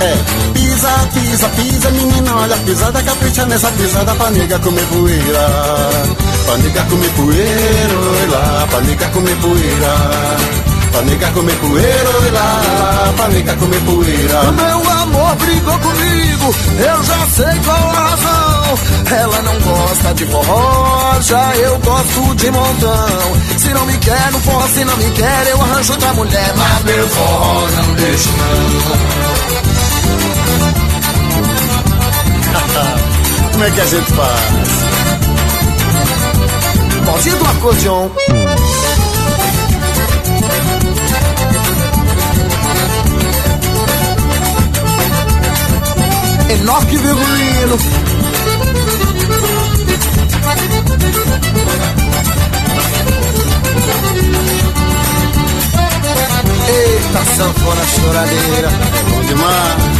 É, 0.02 0.54
pisa, 0.54 0.90
pisa, 1.14 1.50
pisa, 1.50 1.90
menina, 1.90 2.36
olha 2.36 2.56
a 2.56 2.60
pisada, 2.60 3.02
capricha 3.02 3.46
nessa 3.48 3.72
pisada 3.72 4.14
pra 4.16 4.30
nega 4.30 4.60
comer 4.60 4.86
poeira. 4.86 5.48
Pra 6.46 6.58
nega 6.58 6.84
comer 6.84 7.10
poeira, 7.12 8.00
oi 8.00 8.28
lá, 8.28 8.68
pra 8.70 8.82
nega 8.82 9.10
comer 9.10 9.36
poeira. 9.38 10.69
Pra 10.92 11.02
nega 11.04 11.32
comer 11.32 11.56
poeira, 11.56 12.10
oi 12.22 12.32
lá, 12.32 13.14
pra 13.16 13.28
nega 13.30 13.56
comer 13.56 13.82
poeira. 13.82 14.52
Meu 14.52 14.92
amor 14.92 15.36
brigou 15.36 15.80
comigo, 15.80 16.56
eu 16.80 17.04
já 17.04 17.28
sei 17.28 17.60
qual 17.64 17.78
a 17.78 18.10
razão. 18.10 18.80
Ela 19.20 19.42
não 19.42 19.60
gosta 19.62 20.14
de 20.14 20.26
forró, 20.26 21.20
já 21.22 21.56
eu 21.58 21.80
gosto 21.80 22.36
de 22.36 22.52
montão. 22.52 23.34
Se 23.58 23.70
não 23.74 23.86
me 23.86 23.98
quer 23.98 24.32
no 24.32 24.40
forró, 24.42 24.68
se 24.68 24.86
não 24.86 24.98
me 24.98 25.10
quer, 25.12 25.48
eu 25.48 25.62
arranjo 25.62 25.94
outra 25.94 26.14
mulher. 26.14 26.54
Mas 26.56 26.84
meu 26.84 27.08
forró 27.10 27.68
não 27.70 27.94
deixo 27.96 28.30
não. 28.30 29.30
Como 33.52 33.64
é 33.64 33.72
que 33.72 33.82
a 33.82 33.86
gente 33.86 34.12
faz? 34.14 34.40
Vozinha 37.06 37.36
do 37.36 37.46
acordeon. 37.46 38.10
Enoque 46.50 46.98
Virgulino. 46.98 47.78
Eita, 56.68 57.26
sanfona 57.36 57.86
choradeira, 57.96 58.70
bom 59.10 59.22
demais. 59.26 60.00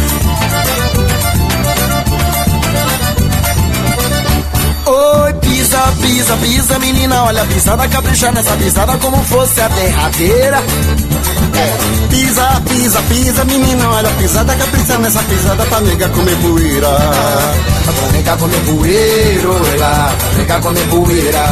Oi, 4.86 5.32
pisa, 5.70 5.92
pisa, 6.00 6.36
pisa, 6.36 6.78
menina, 6.80 7.22
olha 7.24 7.42
a 7.42 7.46
pisada, 7.46 7.86
capricha 7.86 8.32
nessa 8.32 8.56
pisada 8.56 8.98
como 8.98 9.22
fosse 9.24 9.60
a 9.60 9.68
derradeira. 9.68 10.56
É, 10.56 12.08
pisa, 12.08 12.62
pisa, 12.68 13.02
pisa, 13.02 13.44
menina, 13.44 13.88
olha 13.88 14.08
a 14.08 14.12
pisada, 14.14 14.56
capricha 14.56 14.98
nessa 14.98 15.22
pisada 15.22 15.64
pra 15.66 15.80
nega 15.80 16.08
comer 16.08 16.36
poeira. 16.38 16.88
Pra 17.84 18.08
nega 18.12 18.36
comer 18.36 19.78
lá, 19.78 20.12
pra 20.18 20.38
nega 20.38 20.60
comer 20.60 20.88
poeira. 20.88 21.44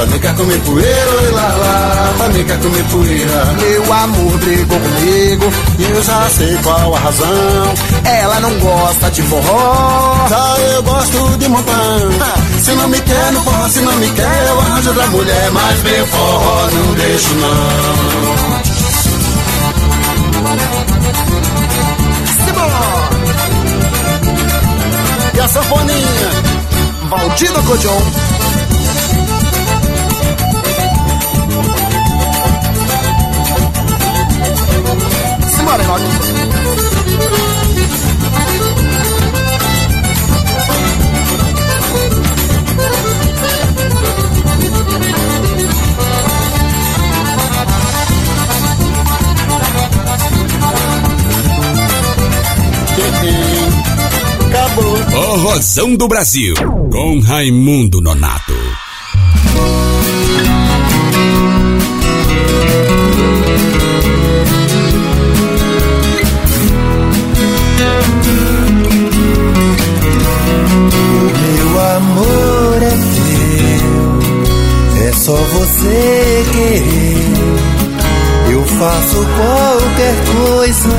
Pra 0.00 0.08
nega 0.08 0.32
comer 0.32 0.58
poeira, 0.60 1.10
oi 1.10 1.30
lá, 1.32 1.42
lá, 1.42 2.14
pra 2.16 2.28
nega 2.28 2.56
comer 2.56 2.84
poeira. 2.84 3.44
Meu 3.60 3.92
amor 3.92 4.38
brigou 4.38 4.80
comigo, 4.80 5.52
e 5.78 5.82
eu 5.82 6.02
já 6.02 6.30
sei 6.30 6.56
qual 6.62 6.94
a 6.94 6.98
razão. 7.00 7.74
Ela 8.02 8.40
não 8.40 8.58
gosta 8.60 9.10
de 9.10 9.20
forró, 9.20 10.26
já 10.26 10.56
eu 10.72 10.82
gosto 10.84 11.36
de 11.36 11.48
montão. 11.48 12.10
Se 12.62 12.72
não 12.72 12.88
me 12.88 12.98
quer 12.98 13.32
no 13.32 13.42
forró, 13.42 13.68
se 13.68 13.80
não 13.80 13.92
me 13.96 14.10
quer, 14.12 14.46
eu 14.48 14.60
arranjo 14.60 14.88
outra 14.88 15.06
mulher. 15.08 15.50
Mas 15.50 15.82
meu 15.82 16.06
forró 16.06 16.70
não 16.70 16.94
deixo 16.94 17.34
não. 17.34 18.30
Simbora! 22.46 23.10
E 25.34 25.40
a 25.40 25.46
sanfoninha? 25.48 26.30
Valdido 27.10 27.62
Codion. 27.64 28.29
Simbora, 35.70 35.84
Enoque. 35.84 36.04
Acabou. 54.48 54.96
Forrozão 55.10 55.94
do 55.94 56.08
Brasil, 56.08 56.54
com 56.90 57.20
Raimundo 57.20 58.00
Nonato. 58.00 58.49
Você 75.80 76.44
querer. 76.52 77.16
Eu 78.52 78.62
faço 78.64 79.16
qualquer 79.16 80.14
coisa 80.36 80.90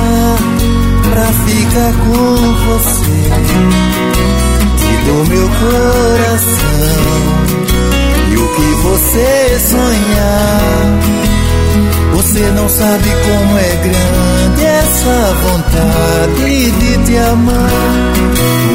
pra 1.08 1.26
ficar 1.46 1.92
com 2.04 2.34
você. 2.66 3.22
Te 4.76 4.92
dou 5.06 5.24
meu 5.26 5.48
coração 5.48 6.58
e 8.30 8.36
o 8.36 8.48
que 8.48 8.68
você 8.82 9.60
sonhar. 9.70 11.02
Você 12.14 12.40
não 12.54 12.68
sabe 12.68 13.08
como 13.08 13.58
é 13.58 13.76
grande 13.76 14.64
essa 14.64 15.34
vontade 15.44 16.70
de 16.70 16.98
te 17.04 17.16
amar. 17.18 17.70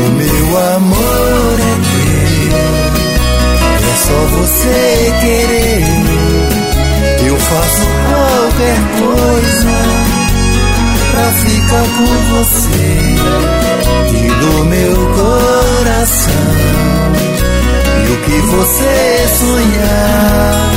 O 0.05 0.11
meu 0.11 0.57
amor 0.75 1.59
é 1.59 1.86
só 3.97 4.13
você 4.37 5.13
querer. 5.21 5.83
faço 7.39 7.87
qualquer 8.09 8.79
coisa 8.99 9.73
pra 11.11 11.31
ficar 11.31 11.85
com 11.97 12.11
você 12.35 12.87
e 14.13 14.31
meu 14.65 14.95
coração. 15.15 16.33
E 18.03 18.11
o 18.11 18.17
que 18.17 18.37
você 18.47 19.27
sonhar, 19.39 20.71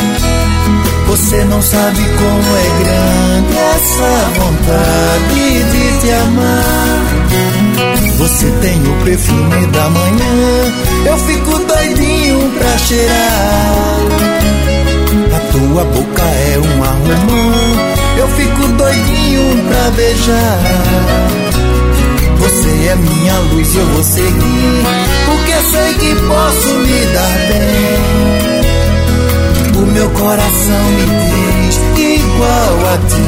você 1.07 1.45
não 1.45 1.61
sabe 1.61 1.99
como 1.99 2.57
é 2.57 2.68
grande 2.85 3.59
essa 3.59 4.12
vontade 4.41 5.64
de 5.71 6.01
te 6.01 6.11
amar. 6.12 6.99
Você 8.21 8.47
tem 8.61 8.77
o 8.83 9.05
perfume 9.05 9.66
da 9.68 9.89
manhã, 9.89 10.73
eu 11.07 11.18
fico 11.21 11.59
doidinho 11.59 12.51
pra 12.59 12.77
cheirar. 12.77 13.97
A 15.35 15.41
tua 15.53 15.85
boca 15.85 16.23
é 16.23 16.59
um 16.59 16.85
arrumão, 16.85 17.53
eu 18.18 18.29
fico 18.29 18.68
doidinho 18.77 19.64
pra 19.68 19.91
beijar. 19.93 20.59
Você 22.41 22.89
é 22.89 22.97
minha 22.97 23.39
luz, 23.53 23.75
eu 23.75 23.87
vou 23.87 24.03
seguir, 24.03 24.85
porque 25.25 25.53
sei 25.71 25.95
que 25.95 26.14
posso 26.27 26.75
me 26.75 27.07
dar 27.14 27.39
bem. 27.49 28.61
O 29.83 29.87
meu 29.93 30.11
coração 30.11 30.85
me 30.93 31.07
diz, 31.64 31.81
igual 31.97 32.79
a 32.93 32.99
ti 33.09 33.23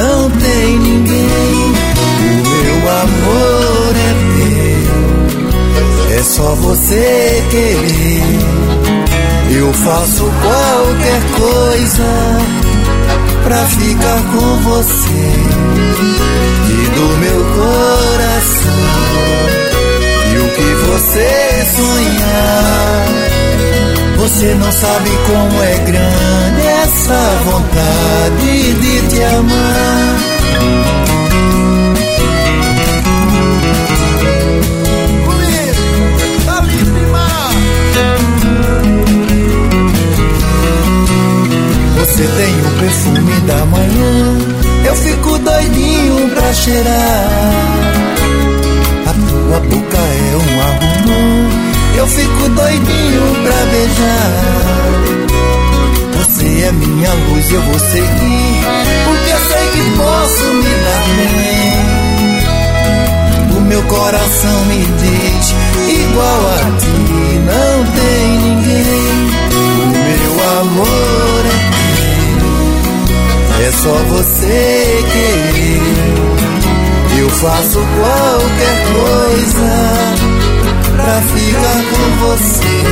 não 0.00 0.30
tem 0.30 0.78
ninguém. 0.80 1.72
O 2.22 2.48
meu 2.48 2.90
amor 2.90 3.94
é 3.96 4.31
é 6.22 6.24
só 6.24 6.54
você 6.54 7.44
querer. 7.50 8.22
Eu 9.50 9.72
faço 9.72 10.24
qualquer 10.40 11.20
coisa 11.36 12.04
pra 13.42 13.66
ficar 13.66 14.22
com 14.30 14.60
você 14.60 15.32
e 16.70 16.90
do 16.94 17.06
meu 17.18 17.44
coração. 17.56 18.82
E 20.32 20.38
o 20.38 20.48
que 20.48 20.70
você 20.86 21.66
sonhar, 21.76 23.06
você 24.16 24.54
não 24.54 24.70
sabe 24.70 25.10
como 25.26 25.60
é 25.60 25.74
grande 25.78 26.66
essa 26.84 27.20
vontade 27.44 28.74
de 28.74 29.08
te 29.08 29.22
amar. 29.24 31.11
Você 42.12 42.24
tem 42.24 42.54
o 42.60 42.70
perfume 42.78 43.32
da 43.46 43.64
manhã, 43.64 44.36
eu 44.84 44.94
fico 44.96 45.38
doidinho 45.38 46.28
pra 46.34 46.52
cheirar. 46.52 47.30
A 49.06 49.14
tua 49.14 49.60
boca 49.60 49.96
é 49.96 50.36
um 50.36 50.60
arrumão, 50.60 51.48
eu 51.96 52.06
fico 52.06 52.50
doidinho 52.50 53.34
pra 53.42 53.64
beijar. 53.70 54.30
Você 56.18 56.64
é 56.64 56.72
minha 56.72 57.14
luz, 57.14 57.50
eu 57.50 57.62
vou 57.62 57.78
seguir, 57.78 58.60
porque 59.06 59.30
eu 59.32 59.38
sei 59.48 59.68
que 59.70 59.80
posso 59.96 60.44
me 60.52 60.68
dar 60.84 61.04
bem. 61.16 61.72
O 63.56 63.60
meu 63.62 63.82
coração 63.84 64.64
me 64.66 64.84
diz, 64.84 65.54
igual 65.88 66.40
a 66.46 66.58
ti 66.78 67.40
não 67.46 67.84
tem 67.96 68.26
ninguém. 68.38 69.32
O 69.54 69.86
meu 69.86 70.32
amor 70.60 71.31
é 73.64 73.70
só 73.70 73.94
você 74.08 75.04
querer. 75.12 75.80
Eu 77.18 77.30
faço 77.30 77.78
qualquer 77.78 78.76
coisa 78.92 79.70
pra 80.96 81.20
ficar 81.22 81.80
com 81.90 82.04
você 82.26 82.82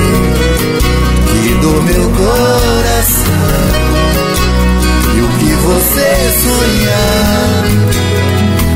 e 1.35 1.55
do 1.61 1.83
meu 1.83 2.11
coração. 2.11 3.51
E 5.17 5.21
o 5.21 5.29
que 5.39 5.53
você 5.55 6.11
sonhar, 6.45 7.65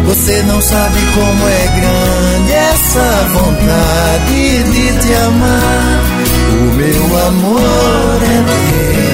você 0.06 0.42
não 0.42 0.60
sabe 0.60 0.98
como 1.14 1.48
é 1.48 1.66
grande 1.78 2.52
essa 2.52 3.28
vontade 3.32 4.62
de 4.64 4.98
te 4.98 5.14
amar. 5.14 6.02
O 6.52 6.64
meu 6.74 7.04
amor 7.26 8.20
é 8.22 8.42
teu 8.70 9.13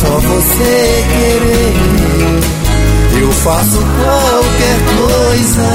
só 0.00 0.18
você 0.18 1.04
querer. 1.12 1.74
Eu 3.20 3.30
faço 3.32 3.78
qualquer 3.78 4.78
coisa 4.96 5.68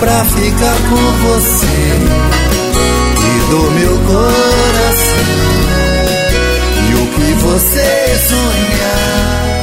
pra 0.00 0.24
ficar 0.24 0.76
com 0.88 1.12
você 1.28 1.78
e 3.20 3.50
do 3.50 3.62
meu 3.70 3.96
coração. 4.06 5.38
E 6.88 6.94
o 6.94 7.06
que 7.14 7.32
você 7.34 7.88
sonhar, 8.28 9.60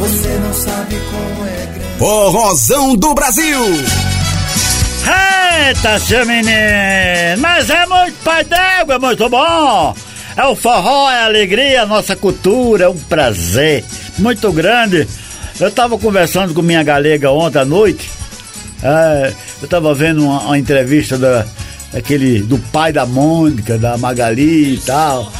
você 0.00 0.30
não 0.44 0.52
sabe 0.52 1.00
como 1.10 1.46
é 1.46 1.66
grande. 1.66 1.98
Forrozão 1.98 2.96
do 2.96 3.14
Brasil. 3.14 3.62
Eita, 5.68 6.00
seu 6.00 6.26
menino! 6.26 7.40
Mas 7.40 7.70
é 7.70 7.86
muito 7.86 8.16
pai 8.24 8.42
d'égua, 8.44 8.96
é 8.96 8.98
muito 8.98 9.28
bom! 9.28 9.94
É 10.36 10.44
o 10.44 10.54
forró, 10.54 11.10
é 11.10 11.20
a 11.20 11.24
alegria, 11.24 11.82
a 11.82 11.86
nossa 11.86 12.14
cultura, 12.14 12.84
é 12.84 12.88
um 12.88 12.98
prazer 12.98 13.82
muito 14.18 14.52
grande. 14.52 15.08
Eu 15.58 15.68
estava 15.68 15.98
conversando 15.98 16.52
com 16.52 16.60
minha 16.60 16.82
galega 16.82 17.30
ontem 17.30 17.58
à 17.58 17.64
noite. 17.64 18.10
É, 18.82 19.32
eu 19.62 19.64
estava 19.64 19.94
vendo 19.94 20.22
uma, 20.22 20.40
uma, 20.42 20.58
entrevista 20.58 21.16
da, 21.16 21.46
daquele, 21.90 22.40
do 22.40 22.58
pai 22.58 22.92
da 22.92 23.06
Mônica, 23.06 23.78
da 23.78 23.96
Magali 23.96 24.74
e 24.74 24.78
tal. 24.78 25.32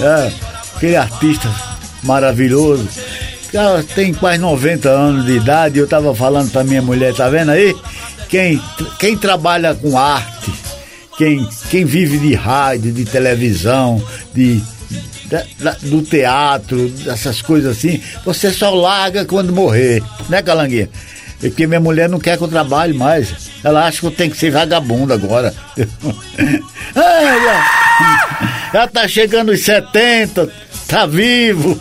É, 0.00 0.32
aquele 0.74 0.96
artista 0.96 1.48
maravilhoso. 2.02 2.88
Ela 3.52 3.84
tem 3.94 4.12
quase 4.12 4.38
90 4.38 4.88
anos 4.88 5.26
de 5.26 5.36
idade. 5.36 5.78
Eu 5.78 5.84
estava 5.84 6.12
falando 6.12 6.50
para 6.50 6.64
minha 6.64 6.82
mulher, 6.82 7.14
tá 7.14 7.28
vendo 7.28 7.50
aí? 7.50 7.72
Quem, 8.28 8.60
quem 8.98 9.16
trabalha 9.16 9.76
com 9.76 9.96
arte 9.96 10.52
quem, 11.20 11.46
quem 11.68 11.84
vive 11.84 12.16
de 12.16 12.32
rádio, 12.32 12.90
de 12.90 13.04
televisão, 13.04 14.02
de, 14.32 14.58
do 15.82 16.00
teatro, 16.00 16.88
dessas 16.88 17.42
coisas 17.42 17.76
assim, 17.76 18.00
você 18.24 18.50
só 18.50 18.70
larga 18.70 19.26
quando 19.26 19.52
morrer, 19.52 20.02
né, 20.30 20.40
Calanguinha? 20.40 20.88
Porque 21.38 21.66
minha 21.66 21.78
mulher 21.78 22.08
não 22.08 22.18
quer 22.18 22.38
que 22.38 22.44
eu 22.44 22.48
trabalhe 22.48 22.94
mais. 22.94 23.50
Ela 23.62 23.86
acha 23.86 24.00
que 24.00 24.06
eu 24.06 24.10
tenho 24.10 24.30
que 24.30 24.38
ser 24.38 24.50
vagabundo 24.50 25.12
agora. 25.12 25.54
ela, 28.72 28.88
tá 28.88 29.06
chegando 29.06 29.52
os 29.52 29.60
70, 29.60 30.50
tá 30.88 31.04
vivo. 31.04 31.78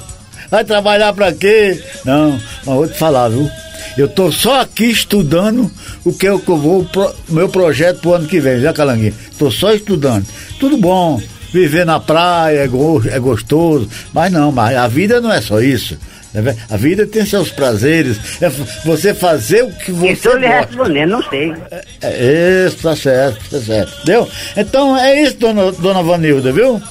Vai 0.52 0.66
trabalhar 0.66 1.14
pra 1.14 1.32
quê? 1.32 1.82
Não, 2.04 2.32
mas 2.66 2.76
vou 2.76 2.88
te 2.90 2.98
falar, 2.98 3.30
viu? 3.30 3.50
Eu 3.98 4.08
tô 4.08 4.32
só 4.32 4.62
aqui 4.62 4.86
estudando 4.86 5.70
o 6.06 6.14
que 6.14 6.28
eu 6.28 6.40
vou, 6.40 6.86
pro, 6.86 7.14
meu 7.30 7.50
projeto 7.50 8.00
pro 8.02 8.14
ano 8.14 8.28
que 8.28 8.40
vem, 8.40 8.62
já 8.62 8.74
Calanguinho? 8.74 9.14
Tô 9.38 9.52
só 9.52 9.74
estudando. 9.74 10.26
Tudo 10.60 10.78
bom, 10.78 11.22
viver 11.52 11.86
na 11.86 12.00
praia 12.00 12.60
é, 12.60 12.68
go, 12.68 13.02
é 13.08 13.20
gostoso, 13.20 13.90
mas 14.14 14.32
não, 14.32 14.52
mas 14.52 14.76
a 14.76 14.88
vida 14.88 15.20
não 15.20 15.32
é 15.32 15.42
só 15.42 15.60
isso. 15.60 15.98
Né, 16.34 16.56
a 16.70 16.78
vida 16.78 17.08
tem 17.08 17.26
seus 17.26 17.50
prazeres, 17.50 18.20
é 18.40 18.50
você 18.86 19.14
fazer 19.14 19.64
o 19.64 19.72
que 19.72 19.92
você 19.92 20.12
Estou 20.12 20.38
lhe 20.38 20.48
respondendo, 20.48 21.10
não 21.10 21.24
sei. 21.24 21.54
É, 21.72 21.84
é, 22.02 22.68
isso, 22.68 22.78
tá 22.78 22.96
certo, 22.96 23.50
tá 23.50 23.60
certo. 23.60 23.94
Entendeu? 24.04 24.30
Então 24.56 24.98
é 24.98 25.22
isso, 25.24 25.38
dona, 25.38 25.72
dona 25.72 26.04
Vanilda, 26.04 26.52
viu? 26.52 26.82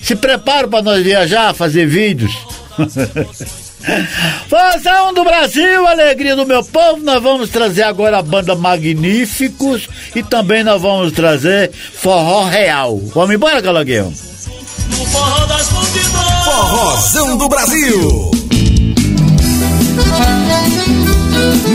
Se 0.00 0.14
prepara 0.14 0.68
para 0.68 0.82
nós 0.82 1.02
viajar, 1.02 1.52
fazer 1.52 1.86
vídeos. 1.86 2.32
Fazão 4.48 5.12
do 5.14 5.24
Brasil, 5.24 5.86
alegria 5.86 6.36
do 6.36 6.46
meu 6.46 6.64
povo, 6.64 7.02
nós 7.02 7.22
vamos 7.22 7.50
trazer 7.50 7.82
agora 7.82 8.18
a 8.18 8.22
banda 8.22 8.54
Magníficos 8.54 9.88
e 10.14 10.22
também 10.22 10.64
nós 10.64 10.80
vamos 10.80 11.12
trazer 11.12 11.70
Forró 11.72 12.44
Real. 12.44 12.98
Vamos 13.14 13.34
embora, 13.34 13.62
Calanguinho? 13.62 14.12
No 14.90 15.06
forró 15.06 15.46
das 15.46 15.70
multidões. 15.72 16.44
Forrozão 16.44 17.36
do 17.36 17.48
Brasil. 17.48 18.30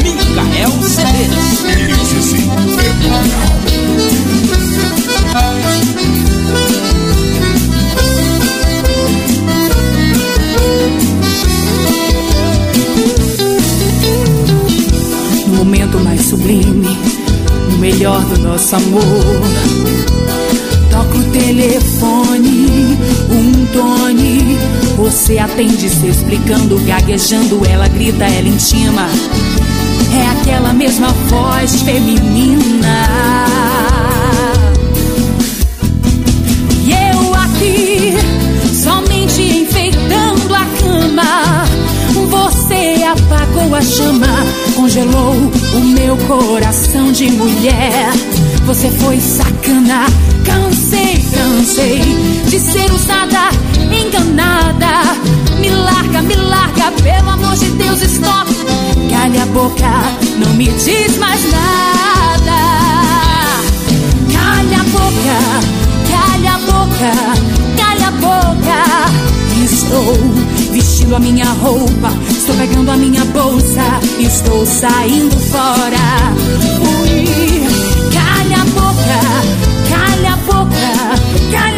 Micael 0.03 0.71
Cerezo. 0.83 1.61
Sublime, 16.31 16.87
o 17.73 17.77
melhor 17.79 18.23
do 18.23 18.39
nosso 18.39 18.73
amor. 18.73 19.03
Toca 20.89 21.17
o 21.17 21.23
telefone, 21.31 22.97
um 23.29 23.65
tone, 23.73 24.57
Você 24.95 25.37
atende 25.37 25.89
se 25.89 26.07
explicando, 26.07 26.79
gaguejando, 26.85 27.61
ela 27.69 27.89
grita, 27.89 28.23
ela 28.23 28.47
intima. 28.47 29.09
É 30.13 30.39
aquela 30.39 30.71
mesma 30.71 31.09
voz 31.27 31.81
feminina. 31.81 33.07
Chama, 43.83 44.27
congelou 44.75 45.33
o 45.75 45.79
meu 45.79 46.17
coração 46.17 47.11
de 47.11 47.29
mulher. 47.31 48.09
Você 48.65 48.89
foi 48.91 49.19
sacana, 49.19 50.05
cansei, 50.45 51.23
cansei 51.33 52.01
de 52.47 52.59
ser 52.59 52.91
usada, 52.91 53.49
enganada. 53.91 55.15
Me 55.59 55.69
larga, 55.69 56.21
me 56.21 56.35
larga, 56.35 56.91
pelo 57.03 57.29
amor 57.29 57.55
de 57.55 57.69
Deus, 57.71 58.01
stop. 58.01 58.51
Calha 59.09 59.43
a 59.43 59.45
boca, 59.47 59.91
não 60.37 60.53
me 60.53 60.67
diz 60.67 61.17
mais 61.17 61.41
nada. 61.51 62.57
Calha 64.31 64.79
a 64.79 64.83
boca, 64.83 65.70
Estou 69.71 70.13
vestindo 70.71 71.15
a 71.15 71.19
minha 71.19 71.45
roupa, 71.45 72.11
estou 72.29 72.55
pegando 72.55 72.91
a 72.91 72.97
minha 72.97 73.23
bolsa, 73.25 73.81
estou 74.19 74.65
saindo 74.65 75.37
fora. 75.39 76.33
Fui, 76.77 77.25
calha 78.13 78.61
a 78.61 78.65
boca, 78.65 79.19
calha 79.89 80.33
a 80.33 80.37
boca, 80.37 81.51
calha 81.51 81.70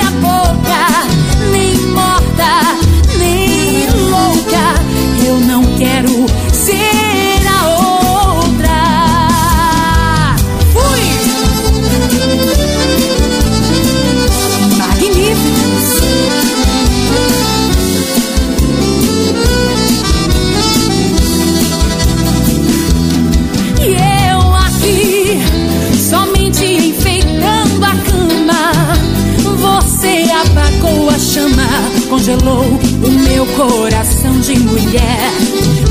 congelou 32.24 32.64
o 33.04 33.12
meu 33.28 33.46
coração 33.48 34.40
de 34.40 34.58
mulher. 34.58 35.30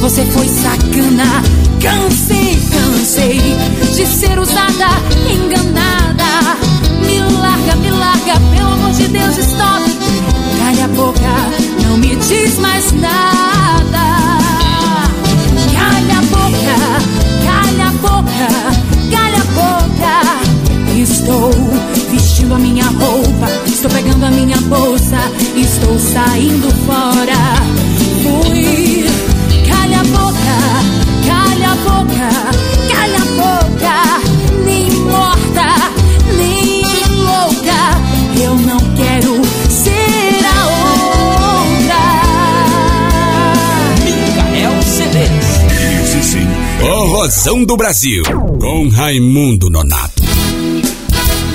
Você 0.00 0.24
foi 0.24 0.48
sacana, 0.48 1.42
cansei, 1.78 2.58
cansei 2.72 3.38
de 3.94 4.06
ser 4.06 4.38
usada, 4.38 4.88
enganada. 5.30 6.56
Me 7.04 7.20
larga, 7.20 7.76
me 7.76 7.90
larga, 7.90 8.40
pelo 8.50 8.72
amor 8.72 8.92
de 8.92 9.08
Deus, 9.08 9.36
stop. 9.36 9.82
Calha 10.58 10.86
a 10.86 10.88
boca, 10.88 11.20
não 11.86 11.98
me 11.98 12.16
diz 12.16 12.58
mais 12.60 12.90
nada. 12.92 14.38
Calha 15.74 16.18
a 16.18 16.22
boca, 16.22 16.76
calha 17.44 17.88
a 17.88 17.92
boca, 18.00 18.48
calha 19.10 19.36
a 19.36 19.44
boca. 19.52 19.82
Estou 20.96 21.50
vestindo 22.10 22.54
a 22.54 22.58
minha 22.58 22.86
roupa, 22.86 23.48
estou 23.82 23.90
pegando 23.90 24.24
a 24.24 24.30
minha 24.30 24.60
bolsa, 24.62 25.18
estou 25.56 25.98
saindo 25.98 26.70
fora. 26.86 27.34
Fui, 28.22 29.04
calha 29.66 30.00
a 30.00 30.04
boca, 30.04 30.56
calha 31.26 31.72
a 31.72 31.74
boca, 31.74 32.30
calha 32.88 33.18
a 33.18 33.24
boca. 33.40 33.96
Nem 34.64 34.88
morta, 34.92 35.90
nem 36.36 36.84
louca, 37.10 37.98
eu 38.40 38.54
não 38.54 38.78
quero 38.94 39.42
ser 39.68 40.46
a 40.46 40.64
outra. 41.66 42.02
Micael 44.04 44.82
Cedês. 44.82 45.44
Esse 46.04 46.22
sim. 46.22 46.46
O 46.82 47.06
Rosão 47.06 47.64
do 47.64 47.76
Brasil. 47.76 48.22
Com 48.60 48.88
Raimundo 48.90 49.68
Nonato. 49.68 50.22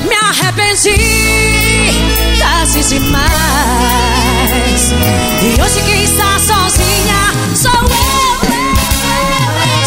Me 0.09 0.15
arrependi, 0.15 1.66
tarde 2.68 2.89
demais. 2.89 3.32
E 5.41 5.61
hoje 5.61 5.82
quem 5.86 6.03
está 6.03 6.38
sozinha 6.39 7.32
sou 7.55 7.72
eu. 7.72 7.88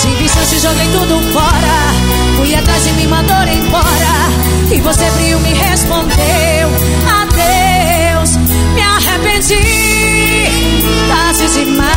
Tive 0.01 0.27
chance, 0.29 0.59
joguei 0.59 0.89
tudo 0.89 1.21
fora. 1.33 1.95
Fui 2.37 2.55
atrás 2.55 2.87
e 2.87 2.93
me 2.93 3.07
mandou 3.07 3.37
embora. 3.43 4.31
E 4.73 4.81
você 4.81 5.11
frio 5.11 5.39
me 5.41 5.53
respondeu: 5.53 6.71
Adeus. 7.21 8.37
Me 8.75 8.83
arrependi, 8.83 9.61
tarde 11.09 11.49
demais. 11.53 11.91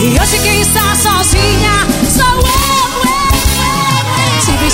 E 0.00 0.18
hoje 0.20 0.38
quem 0.42 0.60
está 0.60 0.96
sozinha 0.96 1.43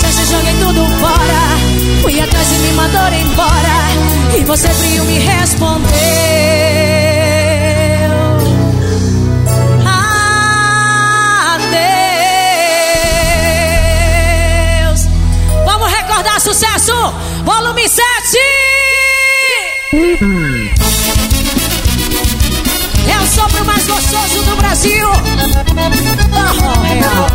Tive 0.01 0.13
chance, 0.13 0.25
joguei 0.31 0.55
tudo 0.55 0.87
fora. 0.99 1.59
Fui 2.01 2.19
atrás 2.21 2.51
e 2.53 2.59
me 2.59 2.73
mandou 2.73 3.09
embora. 3.13 3.91
E 4.39 4.45
você 4.45 4.69
frio 4.69 5.05
me 5.05 5.19
respondeu. 5.19 5.91
Adeus. 14.91 15.07
Vamos 15.67 15.93
recordar 15.93 16.41
sucesso. 16.41 16.95
Volume 17.45 17.87
7. 17.87 18.03
É 23.07 23.19
o 23.23 23.27
sopro 23.27 23.65
mais 23.67 23.87
gostoso 23.87 24.43
do 24.45 24.57
Brasil. 24.57 25.09
Oh, 26.33 26.81
real. 26.81 27.27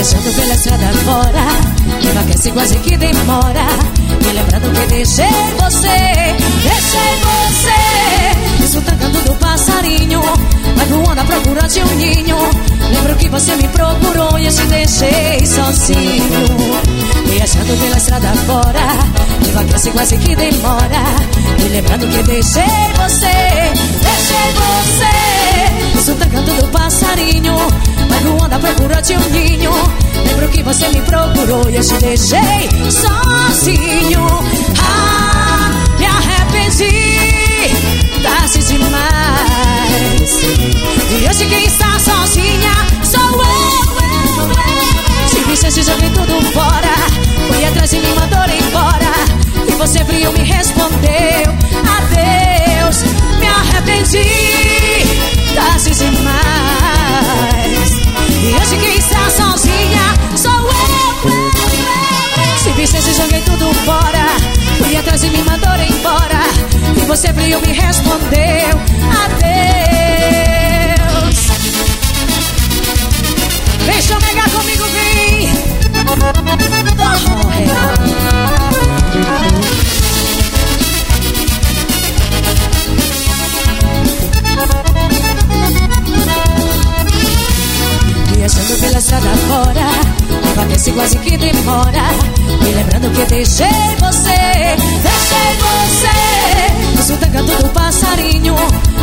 Viajando 0.00 0.32
pela 0.32 0.54
estrada 0.54 0.92
fora 1.04 2.10
Enlouquece 2.10 2.50
quase 2.52 2.78
que 2.78 2.96
demora 2.96 3.66
Me 4.24 4.32
lembrando 4.32 4.72
que 4.72 4.86
deixei 4.86 5.26
você 5.60 6.36
Deixei 6.62 7.16
você. 7.20 8.64
Escutando 8.64 9.24
do 9.26 9.34
passarinho 9.34 10.22
Vai 10.74 10.86
voando 10.86 11.20
à 11.20 11.24
procura 11.24 11.68
de 11.68 11.82
um 11.82 11.94
ninho. 11.96 12.38
Lembro 12.90 13.14
que 13.16 13.28
você 13.28 13.54
me 13.56 13.68
procurou 13.68 14.38
E 14.38 14.46
eu 14.46 14.52
te 14.54 14.64
deixei 14.68 15.44
sozinho. 15.44 16.46
Viajando 17.26 17.76
pela 17.76 17.98
estrada 17.98 18.32
fora 18.46 18.96
Enlouquece 19.46 19.90
quase 19.90 20.16
que 20.16 20.34
demora 20.34 21.02
Me 21.58 21.68
lembrando 21.68 22.08
que 22.08 22.22
deixei 22.22 22.62
você 22.96 23.70
Deixei 24.00 24.50
você. 24.56 25.98
Escutando 25.98 26.56
do 26.56 26.68
passarinho 26.68 27.99
Vai 28.10 28.20
voando 28.24 28.54
à 28.54 28.58
procura 28.58 29.00
de 29.00 29.14
um 29.14 29.28
ninho. 29.30 29.72
Lembro 30.26 30.48
que 30.48 30.62
você 30.62 30.88
me 30.88 31.00
procurou 31.02 31.68
E 31.70 31.76
eu 31.76 31.82
te 31.82 31.94
deixei 31.98 32.68
sozinho. 32.90 34.26
Ah, 34.82 35.70
me 35.98 36.06
arrependi 36.06 36.90
Tarde 38.22 38.62
demais. 38.64 40.40
E 41.10 41.26
hoje 41.28 41.46
quem 41.46 41.64
está 41.64 41.98
sozinha 41.98 42.72
Sou 43.02 43.20
eu, 43.20 43.96
eu, 43.96 44.44
eu. 44.44 44.50
Tive 45.28 45.56
chance, 45.56 45.82
joguei 45.82 46.10
tudo 46.10 46.40
fora. 46.52 46.94
Fui 47.48 47.64
atrás 47.64 47.92
e 47.92 47.98
me 47.98 48.14
mandou 48.14 48.44
embora. 48.44 49.10
E 49.66 49.72
você 49.72 50.04
frio 50.04 50.32
me 50.32 50.42
respondeu 50.42 51.50
Adeus, 51.96 53.02
me 53.38 53.46
arrependi 53.46 54.24
Tarde 55.54 55.90
demais 55.94 57.99
E 58.42 58.54
hoje 58.54 58.78
quem 58.78 58.96
está 58.96 59.28
sozinha 59.30 60.14
Sou 60.34 60.50
eu, 60.50 61.30
eu, 61.30 61.50
eu 62.42 62.58
Se 62.58 62.70
chance, 62.86 63.12
joguei 63.12 63.42
tudo 63.42 63.70
fora. 63.84 64.24
Fui 64.78 64.96
atrás 64.96 65.22
e 65.22 65.28
me 65.28 65.42
mandou 65.42 65.74
embora. 65.74 66.40
E 66.96 67.00
você 67.06 67.30
frio 67.34 67.60
me 67.60 67.72
respondeu 67.72 68.80
Adeus. 69.22 69.50
Deixa 73.84 74.14
eu 74.14 74.18
pegar 74.20 74.48
comigo, 74.50 74.84
vem. 74.84 75.50
Oh, 76.08 76.14
Viajando 88.50 88.80
pela 88.80 88.98
estrada 88.98 89.28
fora. 89.46 90.50
Envaquece 90.50 90.90
quase 90.90 91.16
que 91.18 91.36
demora. 91.36 92.02
Me 92.60 92.72
lembrando 92.72 93.08
que 93.12 93.24
deixei 93.26 93.68
você 94.00 94.76
Deixei 95.02 95.54
você. 95.60 96.96
No 96.96 97.02
sul 97.02 97.16
canto 97.18 97.62
do 97.62 97.68
passarinho 97.68 98.56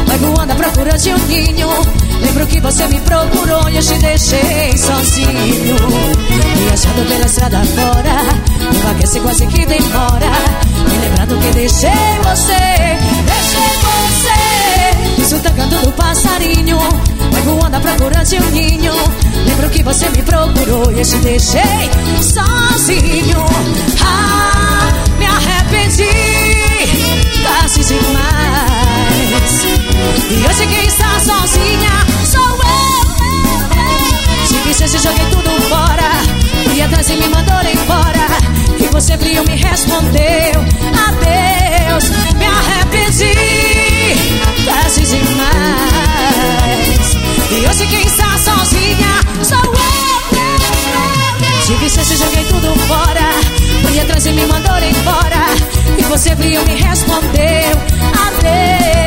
Vai 0.06 0.18
voando 0.18 0.52
à 0.52 0.56
procura 0.56 0.98
de 0.98 1.14
um 1.14 1.18
ninho. 1.28 1.70
Lembro 2.20 2.46
que 2.46 2.60
você 2.60 2.88
me 2.88 3.00
procurou 3.00 3.70
E 3.70 3.78
eu 3.78 3.82
te 3.82 3.94
deixei 4.00 4.78
sozinho. 4.78 5.78
Viajando 6.66 7.08
pela 7.08 7.26
estrada 7.26 7.64
fora 7.64 8.76
Envaquece 8.76 9.20
quase 9.22 9.48
que 9.48 9.66
demora. 9.66 10.32
Me 10.90 10.98
lembrando 10.98 11.40
que 11.40 11.52
deixei 11.54 11.90
você 12.22 12.98
Deixei 13.26 13.78
você. 13.88 15.22
No 15.22 15.26
sul 15.26 15.40
canto 15.40 15.86
do 15.86 15.92
passarinho 15.94 16.80
Vai 17.32 17.42
voando 17.44 17.78
à 17.78 17.80
procura 17.80 18.24
de 18.26 18.36
um 18.38 18.50
ninho. 18.52 19.27
Lembro 19.48 19.70
que 19.70 19.82
você 19.84 20.10
me 20.10 20.22
procurou 20.22 20.92
e 20.92 21.00
eu 21.00 21.06
te 21.06 21.16
deixei 21.18 21.90
sozinho. 22.22 23.46
Ah, 24.04 24.92
me 25.18 25.26
arrependi, 25.26 26.10
tarde 27.44 27.84
demais. 27.86 29.64
E 30.30 30.46
hoje 30.46 30.68
quem 30.68 30.86
está 30.86 31.20
sozinha 31.20 32.06
sou 32.26 32.42
eu. 32.42 32.58
Se 34.48 34.58
Vicente 34.68 35.00
joguei 35.02 35.26
tudo 35.32 35.50
fora, 35.70 36.12
fui 36.66 36.82
atrás 36.82 37.10
e 37.10 37.16
me 37.16 37.30
mandou 37.30 37.62
embora. 37.62 38.28
E 38.80 38.88
você 38.88 39.18
frio 39.18 39.44
me 39.44 39.56
respondeu, 39.56 40.62
adeus, 41.08 42.10
me 42.38 42.46
arrependi, 42.46 43.34
tarde 44.66 45.06
demais. 45.06 47.17
E 47.50 47.66
hoje 47.66 47.88
quem 47.88 48.06
está 48.06 48.38
sozinha 48.38 49.22
sou 49.42 49.58
eu. 49.58 49.78
De 51.66 51.76
Vicente 51.76 52.18
joguei 52.18 52.44
tudo 52.46 52.76
fora, 52.88 53.32
fui 53.82 54.00
atrás 54.00 54.26
e 54.26 54.32
me 54.32 54.46
mandou 54.46 54.78
embora. 54.78 55.46
E 55.98 56.04
você 56.04 56.36
frio 56.36 56.62
me 56.66 56.76
respondeu, 56.76 57.72
adeus. 58.28 58.98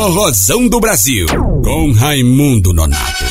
Forrozão 0.00 0.66
do 0.66 0.80
Brasil, 0.80 1.26
com 1.62 1.92
Raimundo 1.92 2.72
Nonato. 2.72 3.22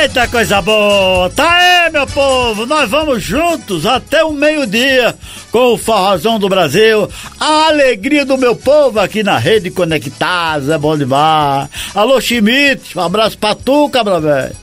Eita 0.00 0.28
coisa 0.28 0.62
boa! 0.62 1.28
Tá 1.30 1.50
aí, 1.50 1.90
meu 1.90 2.06
povo! 2.06 2.64
Nós 2.64 2.88
vamos 2.88 3.20
juntos 3.20 3.86
até 3.86 4.22
o 4.22 4.32
meio-dia 4.32 5.16
com 5.50 5.72
o 5.72 5.76
Forrozão 5.76 6.38
do 6.38 6.48
Brasil. 6.48 7.10
A 7.40 7.66
alegria 7.66 8.24
do 8.24 8.38
meu 8.38 8.54
povo 8.54 9.00
aqui 9.00 9.24
na 9.24 9.36
Rede 9.36 9.68
Conectados, 9.68 10.68
é 10.68 10.78
bom 10.78 10.96
demais. 10.96 11.68
Alô, 11.92 12.20
Schmidt, 12.20 12.96
um 12.96 13.02
abraço 13.02 13.36
pra 13.36 13.56
tu, 13.56 13.88
cabra 13.88 14.20
velho. 14.20 14.54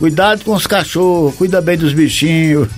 Cuidado 0.00 0.44
com 0.44 0.54
os 0.54 0.66
cachorros, 0.66 1.36
cuida 1.36 1.60
bem 1.60 1.78
dos 1.78 1.92
bichinhos. 1.92 2.66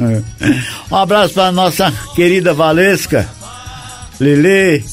Um 0.91 0.97
abraço 0.97 1.33
pra 1.33 1.51
nossa 1.51 1.91
querida 2.15 2.53
Valesca, 2.53 3.27
Lili. 4.21 4.85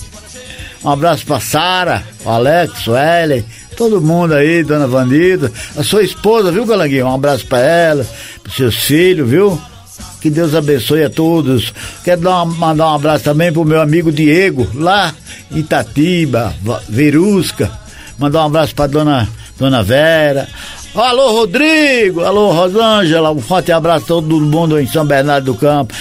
Um 0.84 0.90
abraço 0.90 1.26
pra 1.26 1.40
Sara, 1.40 2.04
o 2.24 2.30
Alex, 2.30 2.88
o 2.88 2.96
Ellen, 2.96 3.44
todo 3.76 4.00
mundo 4.02 4.34
aí, 4.34 4.64
dona 4.64 4.88
Vandida. 4.88 5.52
A 5.78 5.84
sua 5.84 6.04
esposa, 6.04 6.52
viu, 6.52 6.66
Galanguinho? 6.66 7.06
Um 7.08 7.16
abraço 7.16 7.46
pra 7.48 7.60
ela, 7.60 8.06
pros 8.42 8.56
seus 8.56 8.76
filhos, 8.76 9.30
viu? 9.30 9.60
Que 10.22 10.30
Deus 10.30 10.56
abençoe 10.56 11.04
a 11.04 11.10
todos. 11.10 11.74
Quero 12.04 12.22
dar 12.22 12.44
uma- 12.44 12.46
mandar 12.46 12.92
um 12.92 12.96
abraço 12.96 13.24
também 13.26 13.52
pro 13.52 13.66
meu 13.66 13.82
amigo 13.82 14.12
Diego, 14.12 14.68
lá 14.74 15.14
em 15.52 15.60
Itatiba, 15.60 16.54
Verusca. 16.88 17.70
Mandar 18.18 18.44
um 18.44 18.46
abraço 18.48 18.74
pra 18.76 18.88
dona, 18.88 19.28
dona 19.58 19.84
Vera. 19.84 20.48
Alô, 20.96 21.32
Rodrigo! 21.32 22.22
Alô, 22.24 22.52
Rosângela! 22.52 23.32
Um 23.32 23.40
forte 23.42 23.72
abraço 23.72 24.06
a 24.06 24.08
todo 24.08 24.42
mundo 24.42 24.80
em 24.80 24.88
São 24.88 25.06
Bernardo 25.06 25.46
do 25.54 25.56
Campo. 25.56 25.94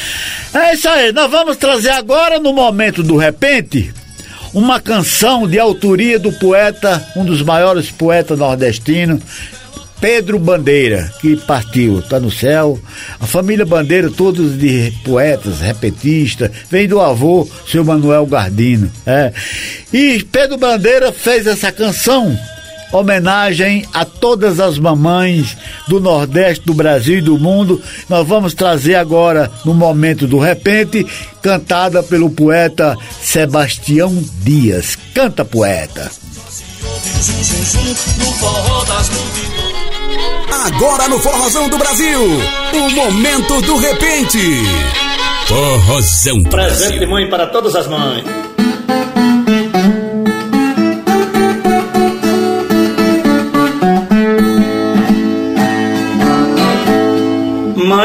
É 0.54 0.74
isso 0.74 0.88
aí, 0.88 1.12
nós 1.12 1.30
vamos 1.30 1.56
trazer 1.56 1.90
agora, 1.90 2.38
no 2.40 2.52
momento 2.52 3.02
do 3.02 3.16
repente, 3.16 3.92
uma 4.52 4.80
canção 4.80 5.46
de 5.46 5.58
autoria 5.58 6.18
do 6.18 6.32
poeta, 6.32 7.04
um 7.16 7.24
dos 7.24 7.42
maiores 7.42 7.90
poetas 7.90 8.38
nordestinos, 8.38 9.22
Pedro 10.00 10.38
Bandeira, 10.38 11.12
que 11.20 11.36
partiu, 11.36 11.98
está 11.98 12.20
no 12.20 12.30
céu. 12.30 12.78
A 13.18 13.26
família 13.26 13.66
Bandeira, 13.66 14.10
todos 14.10 14.56
de 14.56 14.92
poetas, 15.04 15.60
repentistas, 15.60 16.50
vem 16.70 16.86
do 16.86 17.00
avô, 17.00 17.48
seu 17.66 17.84
Manuel 17.84 18.24
Gardino. 18.26 18.90
É. 19.04 19.32
E 19.92 20.22
Pedro 20.30 20.56
Bandeira 20.56 21.10
fez 21.12 21.46
essa 21.46 21.72
canção 21.72 22.38
homenagem 22.92 23.84
a 23.92 24.04
todas 24.04 24.60
as 24.60 24.78
mamães 24.78 25.56
do 25.86 26.00
Nordeste, 26.00 26.64
do 26.66 26.74
Brasil 26.74 27.18
e 27.18 27.22
do 27.22 27.38
mundo. 27.38 27.82
Nós 28.08 28.26
vamos 28.26 28.54
trazer 28.54 28.94
agora, 28.94 29.50
no 29.64 29.74
momento 29.74 30.26
do 30.26 30.38
repente, 30.38 31.06
cantada 31.42 32.02
pelo 32.02 32.30
poeta 32.30 32.96
Sebastião 33.22 34.12
Dias. 34.42 34.96
Canta, 35.14 35.44
poeta. 35.44 36.10
Agora 40.66 41.08
no 41.08 41.18
Forrozão 41.18 41.68
do 41.68 41.78
Brasil, 41.78 42.20
o 42.74 42.90
momento 42.90 43.60
do 43.62 43.76
repente. 43.76 44.38
Forrozão 45.46 46.38
do 46.38 46.50
Presente 46.50 46.78
Brasil. 46.78 47.00
de 47.00 47.06
mãe 47.06 47.28
para 47.28 47.46
todas 47.46 47.74
as 47.74 47.86
mães. 47.86 48.47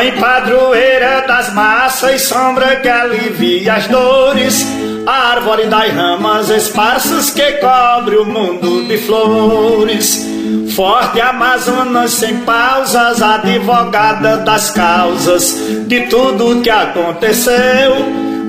Mãe 0.04 0.12
padroeira 0.20 1.24
das 1.26 1.54
massas, 1.54 2.24
sombra 2.24 2.76
que 2.76 2.90
alivia 2.90 3.76
as 3.76 3.88
dores, 3.88 4.68
árvore 5.08 5.68
das 5.68 5.94
ramas 5.94 6.50
esparsas 6.50 7.30
que 7.30 7.54
cobre 7.54 8.18
o 8.18 8.26
mundo 8.26 8.86
de 8.86 8.98
flores. 8.98 10.28
Forte 10.76 11.22
Amazonas 11.22 12.12
sem 12.12 12.40
pausas, 12.40 13.22
advogada 13.22 14.40
das 14.40 14.72
causas 14.72 15.56
de 15.88 16.02
tudo 16.08 16.60
que 16.62 16.70
aconteceu. 16.70 17.96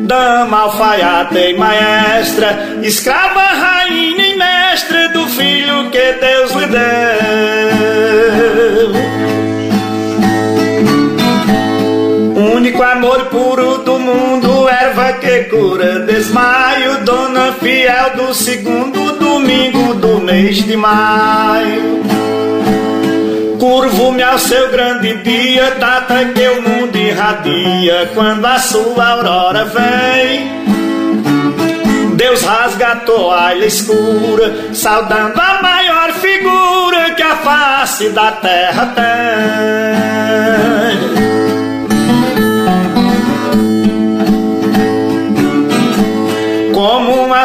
Dama, 0.09 0.63
alfaiate 0.63 1.39
e 1.39 1.57
maestra, 1.57 2.81
escrava, 2.83 3.41
rainha 3.41 4.27
e 4.27 4.37
mestre 4.37 5.07
do 5.11 5.29
filho 5.29 5.89
que 5.91 6.15
Deus 6.15 6.51
lhe 6.51 6.67
deu. 6.67 6.85
Amor 12.95 13.27
puro 13.27 13.79
do 13.79 13.99
mundo, 13.99 14.69
erva 14.69 15.15
que 15.15 15.45
cura 15.45 16.01
desmaio, 16.01 16.99
dona 17.05 17.53
fiel 17.55 18.11
do 18.17 18.33
segundo 18.33 19.19
domingo 19.19 19.95
do 19.95 20.21
mês 20.21 20.59
de 20.59 20.77
maio. 20.77 22.05
Curvo-me 23.59 24.23
ao 24.23 24.39
seu 24.39 24.71
grande 24.71 25.13
dia, 25.25 25.73
data 25.73 26.25
que 26.27 26.49
o 26.49 26.63
mundo 26.63 26.97
irradia, 26.97 28.13
quando 28.15 28.47
a 28.47 28.61
sua 28.61 29.09
aurora 29.09 29.65
vem. 29.65 30.63
Deus 32.15 32.43
rasga 32.43 32.93
a 32.93 32.97
toalha 32.97 33.67
escura, 33.67 34.73
saudando 34.73 35.41
a 35.41 35.61
maior 35.61 36.13
figura 36.13 37.11
que 37.17 37.23
a 37.23 37.37
face 37.37 38.11
da 38.11 38.31
terra 38.31 38.93
tem. 38.95 41.24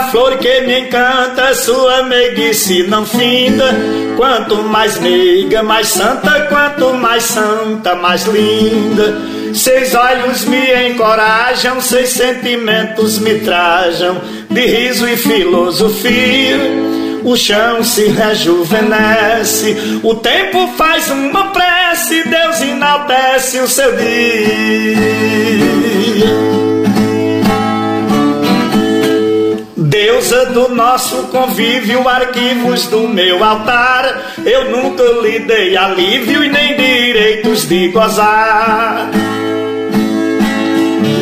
Flor 0.09 0.37
que 0.37 0.61
me 0.61 0.81
encanta, 0.81 1.53
sua 1.53 2.03
meiguice 2.03 2.83
não 2.83 3.05
finda. 3.05 3.75
Quanto 4.17 4.57
mais 4.63 4.99
meiga, 4.99 5.63
mais 5.63 5.87
santa, 5.87 6.47
quanto 6.49 6.93
mais 6.93 7.23
santa, 7.23 7.95
mais 7.95 8.25
linda. 8.25 9.17
Seus 9.53 9.93
olhos 9.93 10.45
me 10.45 10.89
encorajam, 10.89 11.79
seus 11.81 12.09
sentimentos 12.09 13.19
me 13.19 13.39
trajam 13.39 14.21
de 14.49 14.65
riso 14.65 15.07
e 15.07 15.15
filosofia. 15.15 16.57
O 17.23 17.35
chão 17.35 17.83
se 17.83 18.07
rejuvenesce, 18.07 19.99
o 20.03 20.15
tempo 20.15 20.67
faz 20.77 21.09
uma 21.09 21.51
prece, 21.51 22.23
Deus 22.23 22.61
enaltece 22.61 23.59
o 23.59 23.67
seu 23.67 23.95
dia. 23.95 24.97
Deusa 30.09 30.47
do 30.47 30.69
nosso 30.69 31.27
convívio, 31.27 32.09
arquivos 32.09 32.87
do 32.87 33.07
meu 33.07 33.43
altar. 33.43 34.33
Eu 34.43 34.71
nunca 34.71 35.03
lhe 35.21 35.37
dei 35.37 35.77
alívio 35.77 36.43
e 36.43 36.49
nem 36.49 36.75
direi 36.75 37.13
jeitos 37.13 37.67
de 37.69 37.89
gozar. 37.89 39.07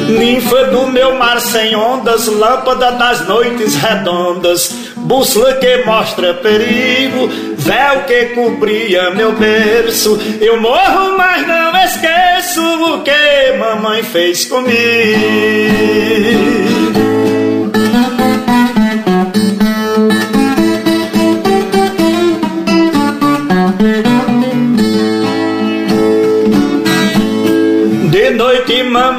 Ninfa 0.07 0.63
do 0.67 0.87
meu 0.87 1.15
mar 1.15 1.41
sem 1.41 1.75
ondas, 1.75 2.27
lâmpada 2.27 2.93
das 2.93 3.27
noites 3.27 3.75
redondas, 3.75 4.73
bússola 4.95 5.55
que 5.55 5.83
mostra 5.83 6.35
perigo, 6.35 7.27
véu 7.57 8.03
que 8.07 8.27
cobria 8.27 9.11
meu 9.11 9.33
berço. 9.33 10.17
Eu 10.39 10.61
morro, 10.61 11.17
mas 11.17 11.45
não 11.45 11.75
esqueço 11.83 12.61
o 12.61 13.01
que 13.01 13.51
mamãe 13.59 14.01
fez 14.01 14.45
comigo. 14.45 14.77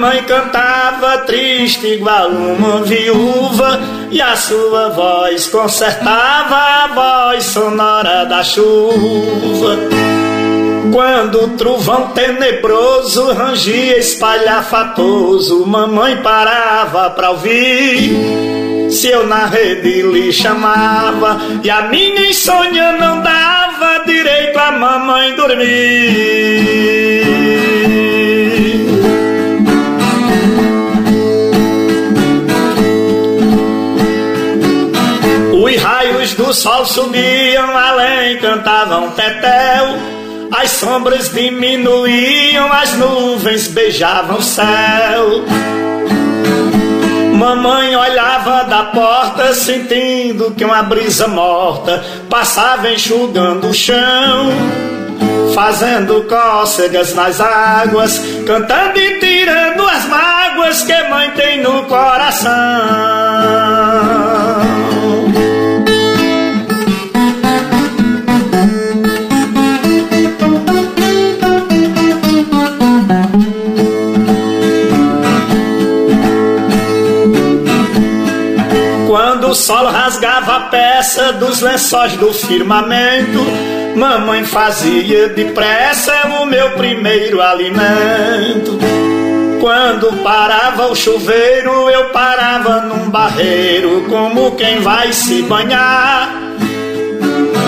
Mamãe 0.09 0.23
cantava 0.23 1.19
triste 1.19 1.87
igual 1.87 2.31
uma 2.31 2.83
viúva 2.83 3.79
E 4.11 4.23
a 4.23 4.35
sua 4.37 4.89
voz 4.89 5.47
consertava 5.49 6.57
a 6.57 6.87
voz 6.95 7.45
sonora 7.45 8.25
da 8.25 8.43
chuva. 8.43 9.77
Quando 10.93 11.45
o 11.45 11.49
trovão 11.49 12.09
tenebroso 12.09 13.33
rangia 13.33 13.99
espalhafatoso 13.99 15.67
Mamãe 15.67 16.17
parava 16.23 17.11
pra 17.11 17.31
ouvir. 17.31 18.89
Se 18.91 19.09
eu 19.09 19.27
na 19.27 19.45
rede 19.45 20.01
lhe 20.01 20.33
chamava 20.33 21.39
E 21.63 21.69
a 21.69 21.83
minha 21.83 22.31
insônia 22.31 22.93
não 22.93 23.21
dava 23.21 24.05
direito 24.07 24.59
a 24.59 24.73
mamãe 24.73 25.35
dormir 25.37 27.08
do 36.39 36.55
sol 36.55 36.87
subiam 36.87 37.77
além, 37.77 38.39
cantavam 38.39 39.11
tetel. 39.11 39.99
As 40.57 40.71
sombras 40.71 41.31
diminuíam, 41.31 42.73
as 42.73 42.95
nuvens 42.95 43.67
beijavam 43.67 44.39
o 44.39 44.43
céu. 44.43 45.45
Mamãe 47.35 47.95
olhava 47.95 48.63
da 48.65 48.85
porta, 48.85 49.53
sentindo 49.53 50.53
que 50.53 50.65
uma 50.65 50.83
brisa 50.83 51.27
morta 51.27 52.05
passava 52.31 52.89
enxugando 52.91 53.69
o 53.69 53.75
chão, 53.75 54.51
fazendo 55.55 56.23
cócegas 56.29 57.15
nas 57.15 57.41
águas, 57.41 58.23
cantando 58.47 58.99
e 58.99 59.19
tirando 59.19 59.83
as 59.87 60.05
mágoas 60.07 60.83
que 60.83 61.03
mãe 61.09 61.31
tem 61.33 61.61
no 61.63 61.83
coração. 61.85 62.49
O 79.49 79.55
sol 79.55 79.87
rasgava 79.87 80.57
a 80.57 80.61
peça 80.61 81.33
dos 81.33 81.63
lençóis 81.63 82.13
do 82.19 82.35
firmamento, 82.35 83.43
mamãe 83.97 84.45
fazia 84.45 85.31
depressa 85.31 86.13
o 86.43 86.45
meu 86.45 86.73
primeiro 86.73 87.41
alimento. 87.41 88.79
Quando 89.59 90.23
parava 90.23 90.89
o 90.89 90.95
chuveiro, 90.95 91.89
eu 91.89 92.11
parava 92.11 92.83
num 92.83 93.09
barreiro, 93.09 94.05
como 94.07 94.55
quem 94.55 94.81
vai 94.81 95.15
se 95.15 95.41
banhar. 95.41 96.31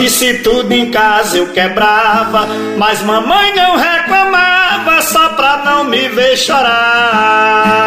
E 0.03 0.11
se 0.11 0.35
tudo 0.41 0.71
em 0.73 0.91
casa 0.91 1.39
eu 1.39 1.47
quebrava, 1.49 2.47
mas 2.77 3.01
mamãe 3.03 3.55
não 3.57 3.79
reclamava, 3.79 5.01
só 5.01 5.31
pra 5.31 5.63
não 5.65 5.85
me 5.85 6.11
ver 6.11 6.37
chorar. 6.37 7.81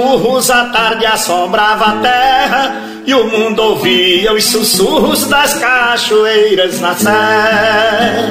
Rebanhava 0.00 0.10
os 0.10 0.20
burros, 0.20 0.50
a 0.50 0.64
tarde 0.66 1.06
assombrava 1.06 1.84
a 1.86 1.96
terra 1.96 2.82
e 3.06 3.14
o 3.14 3.24
mundo 3.24 3.60
ouvia 3.62 4.32
os 4.32 4.44
sussurros 4.44 5.26
das 5.26 5.54
cachoeiras 5.54 6.80
na 6.80 6.94
serra. 6.94 8.28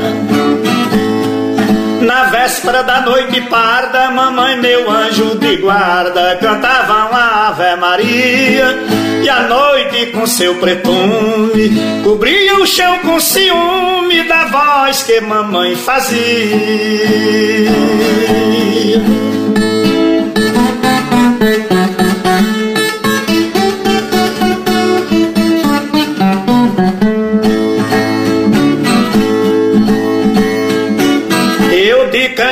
Na 2.02 2.26
véspera 2.26 2.82
da 2.82 3.02
noite 3.02 3.42
parda, 3.42 4.10
mamãe, 4.10 4.58
meu 4.58 4.90
anjo 4.90 5.38
de 5.38 5.58
guarda, 5.58 6.38
cantava 6.42 7.10
uma 7.10 7.50
Ave 7.50 7.76
Maria. 7.76 8.78
E 9.22 9.30
a 9.30 9.42
noite 9.42 10.08
com 10.08 10.26
seu 10.26 10.56
pretume 10.56 12.02
cobria 12.04 12.56
o 12.56 12.66
chão 12.66 13.00
com 13.00 13.20
ciúme 13.20 14.24
da 14.24 14.46
voz 14.46 15.04
que 15.04 15.20
mamãe 15.20 15.76
fazia. 15.76 16.20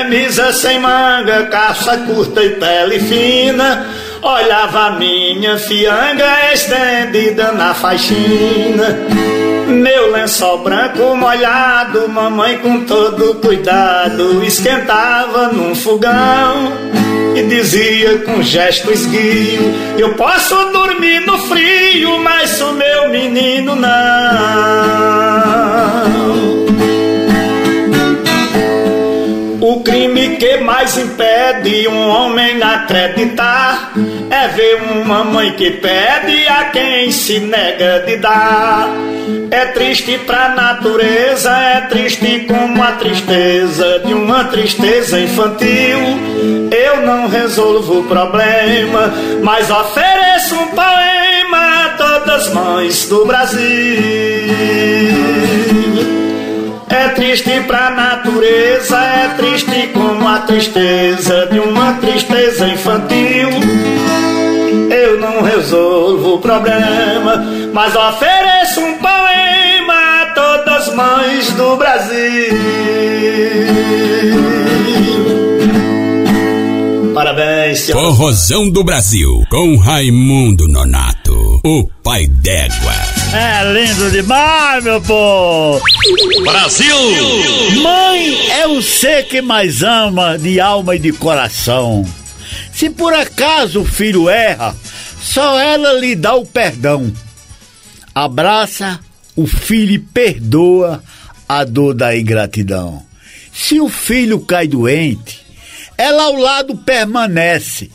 Camisa 0.08 0.54
sem 0.54 0.80
manga, 0.80 1.48
calça 1.48 1.98
curta 1.98 2.42
e 2.42 2.52
pele 2.52 2.98
fina, 2.98 3.86
olhava 4.22 4.92
minha 4.92 5.58
fianga 5.58 6.54
estendida 6.54 7.52
na 7.52 7.74
faixina. 7.74 8.98
Meu 9.68 10.14
lençol 10.14 10.60
branco 10.60 11.14
molhado, 11.14 12.08
mamãe 12.08 12.58
com 12.60 12.86
todo 12.86 13.36
cuidado 13.36 14.42
esquentava 14.46 15.50
num 15.50 15.76
fogão 15.76 16.72
e 17.36 17.44
dizia 17.44 18.20
com 18.20 18.42
gesto 18.42 18.90
esguio: 18.90 19.74
Eu 19.98 20.14
posso 20.14 20.56
dormir 20.72 21.20
no 21.26 21.38
frio, 21.40 22.18
mas 22.20 22.62
o 22.62 22.72
meu 22.72 23.10
menino 23.10 23.76
não. 23.76 25.67
Que 30.38 30.58
mais 30.58 30.98
impede 30.98 31.88
um 31.88 32.10
homem 32.10 32.62
acreditar 32.62 33.92
é 34.30 34.48
ver 34.50 34.82
uma 35.02 35.24
mãe 35.24 35.52
que 35.54 35.72
pede 35.72 36.48
a 36.48 36.66
quem 36.66 37.12
se 37.12 37.40
nega 37.40 38.04
de 38.06 38.18
dar. 38.18 38.88
É 39.50 39.66
triste 39.68 40.18
pra 40.20 40.50
natureza, 40.50 41.52
é 41.52 41.82
triste 41.82 42.46
como 42.48 42.84
a 42.84 42.94
tristeza 42.94 44.00
de 44.06 44.14
uma 44.14 44.46
tristeza 44.46 45.20
infantil. 45.20 46.00
Eu 46.72 47.02
não 47.02 47.28
resolvo 47.28 48.02
o 48.02 48.04
problema, 48.04 49.14
mas 49.42 49.70
ofereço 49.72 50.56
um 50.56 50.68
poema 50.68 51.86
a 51.86 51.90
todas 51.98 52.48
as 52.48 52.54
mães 52.54 53.10
do 53.10 53.26
Brasil. 53.26 54.97
É 56.98 57.10
triste 57.10 57.62
pra 57.68 57.92
natureza, 57.92 58.98
é 58.98 59.28
triste 59.38 59.92
como 59.94 60.28
a 60.28 60.40
tristeza 60.40 61.46
de 61.46 61.60
uma 61.60 61.94
tristeza 61.94 62.68
infantil. 62.68 63.50
Eu 64.90 65.20
não 65.20 65.44
resolvo 65.44 66.34
o 66.34 66.40
problema, 66.40 67.46
mas 67.72 67.96
ofereço 67.96 68.82
um 68.82 68.98
poema 68.98 70.24
a 70.24 70.26
todas 70.34 70.88
as 70.88 70.96
mães 70.96 71.52
do 71.52 71.76
Brasil. 71.76 72.97
Senhor. 77.76 78.00
Forrozão 78.02 78.70
do 78.70 78.84
Brasil, 78.84 79.44
com 79.50 79.76
Raimundo 79.78 80.68
Nonato, 80.68 81.62
o 81.64 81.88
pai 82.04 82.28
d'égua. 82.28 82.94
É 83.34 83.74
lindo 83.74 84.12
demais, 84.12 84.84
meu 84.84 85.02
povo! 85.02 85.84
Brasil! 86.44 86.96
Mãe 87.82 88.52
é 88.52 88.68
o 88.68 88.82
ser 88.82 89.24
que 89.28 89.42
mais 89.42 89.82
ama 89.82 90.38
de 90.38 90.60
alma 90.60 90.96
e 90.96 91.00
de 91.00 91.12
coração. 91.12 92.06
Se 92.72 92.90
por 92.90 93.14
acaso 93.14 93.82
o 93.82 93.86
filho 93.86 94.30
erra, 94.30 94.76
só 95.20 95.60
ela 95.60 95.94
lhe 95.94 96.16
dá 96.16 96.36
o 96.36 96.46
perdão. 96.46 97.12
Abraça 98.14 99.00
o 99.36 99.46
filho 99.48 99.94
e 99.94 100.00
perdoa 100.00 101.04
a 101.48 101.64
dor 101.64 101.94
da 101.94 102.18
ingratidão. 102.18 103.04
Se 103.54 103.80
o 103.80 103.90
filho 103.90 104.40
cai 104.40 104.68
doente, 104.68 105.47
Ela 105.98 106.24
ao 106.24 106.36
lado 106.36 106.76
permanece. 106.76 107.90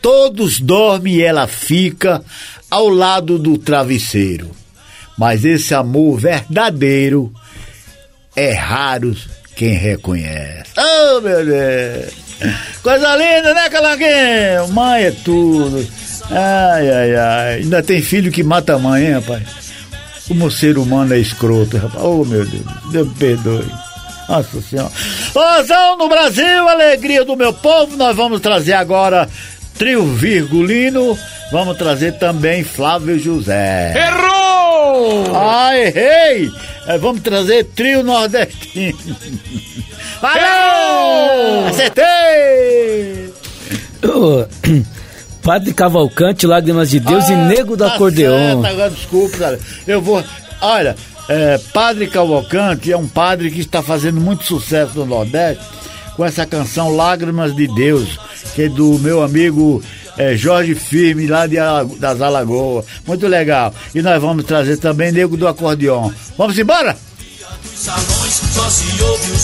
Todos 0.00 0.60
dormem 0.60 1.14
e 1.14 1.22
ela 1.22 1.46
fica 1.46 2.22
ao 2.70 2.88
lado 2.88 3.38
do 3.38 3.58
travesseiro. 3.58 4.50
Mas 5.16 5.44
esse 5.44 5.74
amor 5.74 6.18
verdadeiro 6.18 7.32
é 8.34 8.52
raro 8.52 9.16
quem 9.54 9.74
reconhece. 9.74 10.72
Oh, 10.76 11.20
meu 11.20 11.44
Deus! 11.44 12.12
Coisa 12.82 13.16
linda, 13.16 13.54
né, 13.54 13.68
Calanguinho? 13.70 14.68
Mãe 14.72 15.04
é 15.04 15.10
tudo. 15.10 15.86
Ai, 16.30 16.90
ai, 16.90 17.16
ai. 17.16 17.54
Ainda 17.60 17.82
tem 17.82 18.02
filho 18.02 18.32
que 18.32 18.42
mata 18.42 18.74
a 18.74 18.78
mãe, 18.78 19.06
hein, 19.06 19.12
rapaz? 19.12 19.42
Como 20.26 20.46
o 20.46 20.50
ser 20.50 20.78
humano 20.78 21.14
é 21.14 21.18
escroto, 21.18 21.76
rapaz. 21.76 22.04
Oh, 22.04 22.24
meu 22.24 22.44
Deus. 22.44 22.64
Deus 22.90 23.08
me 23.08 23.14
perdoe. 23.14 23.64
Nossa 24.28 24.60
Senhora. 24.62 24.90
Rosão 25.34 25.96
no 25.98 26.08
Brasil, 26.08 26.68
alegria 26.68 27.24
do 27.24 27.36
meu 27.36 27.52
povo. 27.52 27.96
Nós 27.96 28.16
vamos 28.16 28.40
trazer 28.40 28.72
agora 28.74 29.28
Trio 29.78 30.04
Virgulino. 30.14 31.18
Vamos 31.52 31.76
trazer 31.76 32.12
também 32.12 32.64
Flávio 32.64 33.18
José. 33.18 33.94
Errou! 33.96 35.24
Ah, 35.34 35.76
errei! 35.76 36.50
É, 36.86 36.98
vamos 36.98 37.22
trazer 37.22 37.64
Trio 37.74 38.02
Nordestino. 38.02 38.98
Valeu! 40.20 41.66
Acertei! 41.68 43.32
Padre 45.42 45.74
Cavalcante, 45.74 46.46
Lágrimas 46.46 46.88
de 46.90 46.98
Deus 47.00 47.28
e 47.28 47.36
Nego 47.36 47.76
do 47.76 47.84
tá 47.84 47.94
Acordeon. 47.94 48.62
certo, 48.62 48.66
agora 48.66 48.90
desculpa, 48.90 49.36
cara. 49.36 49.60
Eu 49.86 50.00
vou. 50.00 50.24
Olha, 50.60 50.96
é, 51.28 51.58
Padre 51.72 52.06
Cavalcante 52.06 52.92
é 52.92 52.96
um 52.96 53.08
padre 53.08 53.50
que 53.50 53.60
está 53.60 53.82
fazendo 53.82 54.20
muito 54.20 54.44
sucesso 54.44 54.98
no 54.98 55.06
Nordeste 55.06 55.64
com 56.16 56.24
essa 56.24 56.46
canção 56.46 56.94
Lágrimas 56.94 57.54
de 57.54 57.66
Deus, 57.66 58.18
que 58.54 58.62
é 58.62 58.68
do 58.68 58.98
meu 59.00 59.22
amigo 59.22 59.82
é, 60.16 60.36
Jorge 60.36 60.74
Firme, 60.74 61.26
lá 61.26 61.46
de 61.46 61.56
das 61.98 62.20
Alagoas. 62.20 62.84
Muito 63.06 63.26
legal. 63.26 63.74
E 63.94 64.00
nós 64.00 64.20
vamos 64.20 64.44
trazer 64.44 64.76
também 64.76 65.10
Nego 65.12 65.36
do 65.36 65.48
Acordeon. 65.48 66.10
Vamos 66.38 66.58
embora? 66.58 66.96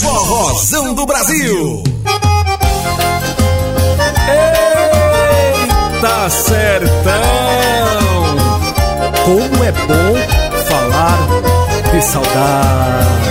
Forrozão 0.00 0.94
do 0.94 1.06
Brasil. 1.06 1.82
Eita 6.02 6.30
sertão! 6.30 7.10
Como 9.24 9.64
é 9.64 9.72
bom 9.72 10.14
falar 10.68 11.39
de 12.00 12.04
saudade. 12.06 13.30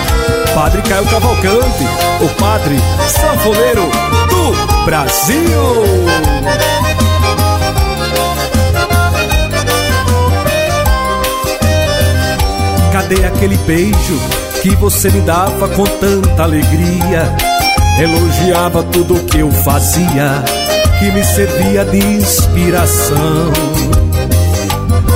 Padre 0.54 0.82
Caio 0.84 1.06
Cavalcante, 1.06 1.84
o 2.22 2.30
padre 2.40 2.78
sanfoneiro 3.08 3.90
do 4.30 4.86
Brasil. 4.86 5.40
Cadê 12.92 13.26
aquele 13.26 13.58
beijo 13.58 14.20
que 14.62 14.76
você 14.76 15.10
me 15.10 15.22
dava 15.22 15.68
com 15.70 15.84
tanta 15.84 16.44
alegria? 16.44 17.36
Elogiava 18.00 18.84
tudo 18.84 19.16
o 19.16 19.24
que 19.26 19.40
eu 19.40 19.52
fazia, 19.52 20.44
que 21.00 21.12
me 21.12 21.24
servia 21.24 21.86
de 21.86 21.98
inspiração. 21.98 23.52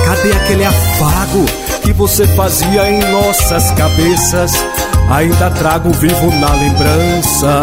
Cadê 0.04 0.32
aquele 0.32 0.64
afago 0.64 1.46
que 1.84 1.92
você 1.92 2.26
fazia 2.28 2.90
em 2.90 2.98
nossas 3.10 3.70
cabeças? 3.72 4.52
Ainda 5.10 5.50
trago 5.50 5.90
vivo 5.90 6.30
na 6.40 6.52
lembrança, 6.54 7.60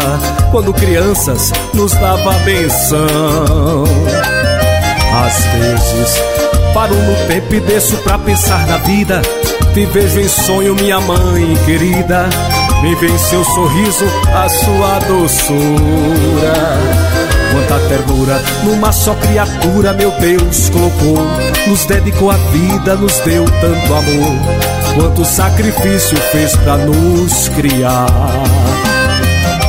quando 0.50 0.72
crianças 0.72 1.52
nos 1.74 1.92
dava 1.92 2.32
benção. 2.44 3.84
Às 5.24 5.44
vezes 5.44 6.22
paro 6.72 6.94
no 6.94 7.14
tempo 7.26 7.54
e 7.54 7.60
desço 7.60 7.96
pra 7.98 8.18
pensar 8.18 8.66
na 8.66 8.78
vida. 8.78 9.20
Te 9.74 9.84
vejo 9.86 10.20
em 10.20 10.28
sonho, 10.28 10.74
minha 10.76 11.00
mãe 11.00 11.56
querida. 11.66 12.28
Me 12.82 12.94
vem 12.94 13.16
seu 13.18 13.44
sorriso, 13.44 14.06
a 14.34 14.48
sua 14.48 14.98
doçura. 15.00 16.52
Quanta 17.52 17.78
ternura 17.86 18.42
numa 18.64 18.90
só 18.92 19.14
criatura, 19.14 19.92
meu 19.92 20.10
Deus 20.12 20.70
colocou. 20.70 21.18
Nos 21.66 21.84
dedicou 21.84 22.30
a 22.30 22.36
vida, 22.36 22.96
nos 22.96 23.18
deu 23.20 23.44
tanto 23.44 23.94
amor. 23.94 24.36
Quanto 24.94 25.24
sacrifício 25.24 26.16
fez 26.32 26.56
pra 26.56 26.78
nos 26.78 27.48
criar. 27.50 28.06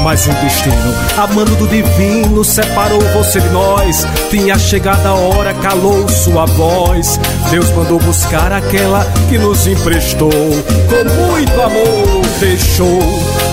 Mas 0.03 0.27
o 0.27 0.31
destino, 0.33 0.93
amando 1.17 1.55
do 1.55 1.67
divino, 1.67 2.43
separou 2.43 2.99
você 3.13 3.39
de 3.39 3.49
nós. 3.49 4.05
Tinha 4.29 4.59
chegado 4.59 5.05
a 5.07 5.13
hora, 5.13 5.53
calou 5.55 6.07
sua 6.09 6.45
voz. 6.45 7.19
Deus 7.49 7.69
mandou 7.71 7.99
buscar 7.99 8.51
aquela 8.51 9.05
que 9.29 9.37
nos 9.37 9.65
emprestou. 9.65 10.29
Com 10.29 11.31
muito 11.31 11.61
amor, 11.61 12.21
deixou 12.39 12.99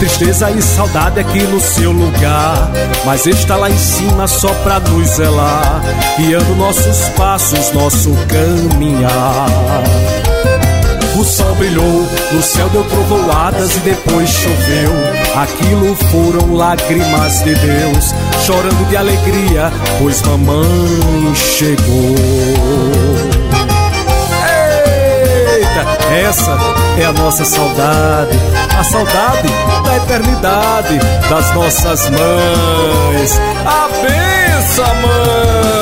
tristeza 0.01 0.51
e 0.51 0.61
saudade 0.61 1.21
aqui 1.21 1.43
no 1.45 1.61
seu 1.61 1.93
lugar. 1.93 2.71
Mas 3.05 3.27
está 3.27 3.57
lá 3.57 3.71
em 3.71 3.79
cima 3.79 4.27
só 4.27 4.53
pra 4.65 4.81
nos 4.81 5.09
zelar, 5.09 5.83
guiando 6.19 6.57
nossos 6.57 7.09
passos, 7.11 7.71
nosso 7.73 8.11
caminhar. 8.27 9.47
O 11.21 11.25
sol 11.25 11.55
brilhou, 11.57 12.09
no 12.33 12.43
céu 12.43 12.67
deu 12.71 12.83
trovoadas 12.83 13.77
e 13.77 13.81
depois 13.81 14.31
choveu. 14.31 14.91
Aquilo 15.37 15.95
foram 15.95 16.55
lágrimas 16.55 17.45
de 17.45 17.55
Deus, 17.57 18.15
chorando 18.47 18.89
de 18.89 18.97
alegria, 18.97 19.71
pois 19.99 20.23
mamãe 20.23 21.35
chegou. 21.35 22.15
Eita, 25.59 26.15
essa 26.27 26.57
é 26.99 27.05
a 27.05 27.13
nossa 27.13 27.45
saudade, 27.45 28.39
a 28.79 28.83
saudade 28.83 29.49
da 29.85 29.97
eternidade 29.99 30.99
das 31.29 31.55
nossas 31.55 32.09
mães. 32.09 33.39
A 33.67 33.89
benção, 34.01 34.95
mãe! 35.03 35.80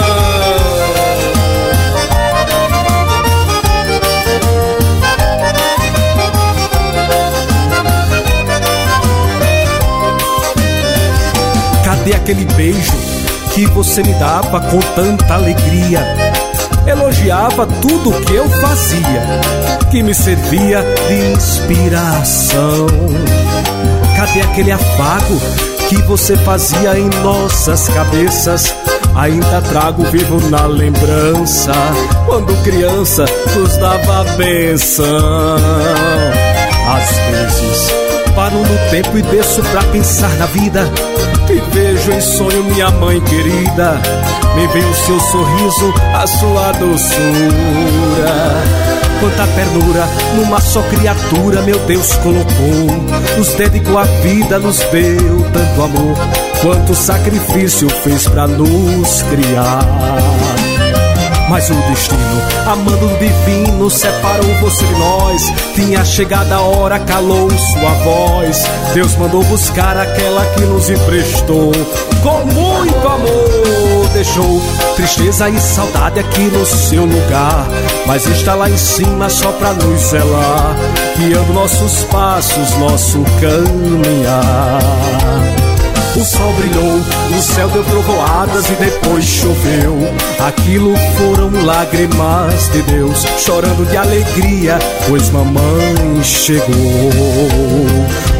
Cadê 12.08 12.16
aquele 12.16 12.44
beijo 12.54 12.96
que 13.52 13.66
você 13.66 14.02
me 14.02 14.14
dava 14.14 14.62
com 14.62 14.78
tanta 14.94 15.34
alegria? 15.34 16.00
Elogiava 16.86 17.66
tudo 17.66 18.18
que 18.24 18.34
eu 18.34 18.48
fazia, 18.48 19.40
que 19.90 20.02
me 20.02 20.14
servia 20.14 20.82
de 21.06 21.32
inspiração. 21.34 22.86
Cadê 24.16 24.40
aquele 24.40 24.72
afago 24.72 25.38
que 25.90 25.96
você 26.04 26.34
fazia 26.38 26.98
em 26.98 27.10
nossas 27.22 27.90
cabeças? 27.90 28.74
Ainda 29.14 29.60
trago 29.68 30.02
vivo 30.04 30.40
na 30.48 30.64
lembrança, 30.64 31.74
quando 32.24 32.56
criança 32.62 33.26
nos 33.54 33.76
dava 33.76 34.24
benção. 34.38 35.58
Às 36.88 37.10
vezes 37.10 38.07
paro 38.38 38.58
no 38.58 38.90
tempo 38.90 39.18
e 39.18 39.22
desço 39.22 39.60
pra 39.62 39.82
pensar 39.90 40.30
na 40.36 40.46
vida. 40.46 40.88
Te 41.48 41.60
vejo 41.72 42.12
em 42.12 42.20
sonho, 42.20 42.62
minha 42.62 42.88
mãe 42.88 43.20
querida. 43.22 44.00
Me 44.54 44.64
vem 44.68 44.88
o 44.88 44.94
seu 44.94 45.18
sorriso, 45.18 45.92
a 46.14 46.24
sua 46.24 46.70
doçura. 46.70 47.18
Quanta 49.18 49.44
ternura 49.56 50.08
numa 50.36 50.60
só 50.60 50.80
criatura, 50.82 51.62
meu 51.62 51.80
Deus 51.80 52.14
colocou. 52.18 52.86
Nos 53.36 53.48
dedicou 53.54 53.98
a 53.98 54.04
vida, 54.04 54.60
nos 54.60 54.78
deu 54.84 55.44
tanto 55.52 55.82
amor. 55.82 56.16
Quanto 56.62 56.94
sacrifício 56.94 57.90
fez 57.90 58.28
pra 58.28 58.46
nos 58.46 59.20
criar. 59.22 59.80
Mas 61.48 61.70
o 61.70 61.74
destino, 61.74 62.42
amando 62.66 63.06
o 63.06 63.18
divino, 63.18 63.88
separou 63.88 64.54
você 64.60 64.84
de 64.84 64.92
nós. 64.94 65.42
Tinha 65.74 66.04
chegado 66.04 66.52
a 66.52 66.60
hora, 66.60 66.98
calou 66.98 67.50
sua 67.50 67.90
voz. 68.04 68.64
Deus 68.92 69.16
mandou 69.16 69.42
buscar 69.44 69.96
aquela 69.96 70.44
que 70.54 70.60
nos 70.60 70.90
emprestou. 70.90 71.72
Com 72.22 72.44
muito 72.52 73.08
amor, 73.08 74.08
deixou 74.12 74.60
tristeza 74.96 75.48
e 75.48 75.58
saudade 75.58 76.20
aqui 76.20 76.42
no 76.42 76.66
seu 76.66 77.04
lugar. 77.04 77.66
Mas 78.06 78.26
está 78.26 78.54
lá 78.54 78.68
em 78.68 78.76
cima 78.76 79.30
só 79.30 79.50
pra 79.52 79.72
nos 79.72 80.00
zelar, 80.02 80.76
guiando 81.16 81.52
nossos 81.54 82.04
passos, 82.04 82.76
nosso 82.76 83.24
caminhar. 83.40 84.78
O 86.18 86.24
sol 86.24 86.52
brilhou, 86.54 87.00
o 87.38 87.40
céu 87.40 87.68
deu 87.68 87.84
trovoadas 87.84 88.68
e 88.68 88.72
depois 88.72 89.24
choveu. 89.24 89.96
Aquilo 90.44 90.92
foram 91.16 91.64
lágrimas 91.64 92.68
de 92.72 92.82
Deus, 92.82 93.24
chorando 93.38 93.88
de 93.88 93.96
alegria, 93.96 94.80
pois 95.06 95.30
mamãe 95.30 96.20
chegou. 96.24 96.74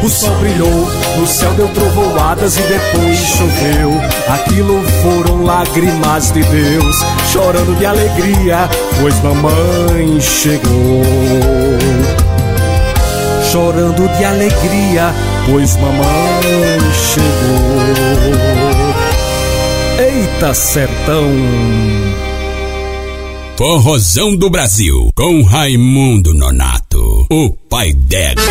O 0.03 0.09
sol 0.09 0.35
brilhou, 0.41 0.89
o 1.23 1.25
céu 1.25 1.53
deu 1.53 1.69
trovoadas 1.69 2.57
e 2.57 2.61
depois 2.63 3.17
choveu. 3.17 3.93
Aquilo 4.27 4.83
foram 5.01 5.45
lágrimas 5.45 6.33
de 6.33 6.43
Deus, 6.43 6.97
chorando 7.31 7.77
de 7.79 7.85
alegria, 7.85 8.69
pois 8.99 9.15
mamãe 9.23 10.19
chegou 10.19 11.01
chorando 13.51 14.07
de 14.15 14.25
alegria, 14.25 15.11
pois 15.49 15.75
mamãe 15.77 16.79
chegou. 16.93 17.69
Eita 19.99 20.53
sertão! 20.53 21.29
Forrozão 23.57 24.35
do 24.35 24.49
Brasil, 24.49 25.11
com 25.15 25.43
Raimundo 25.43 26.33
Nonato, 26.33 27.27
o 27.29 27.49
pai 27.69 27.91
d'égua. 27.93 28.43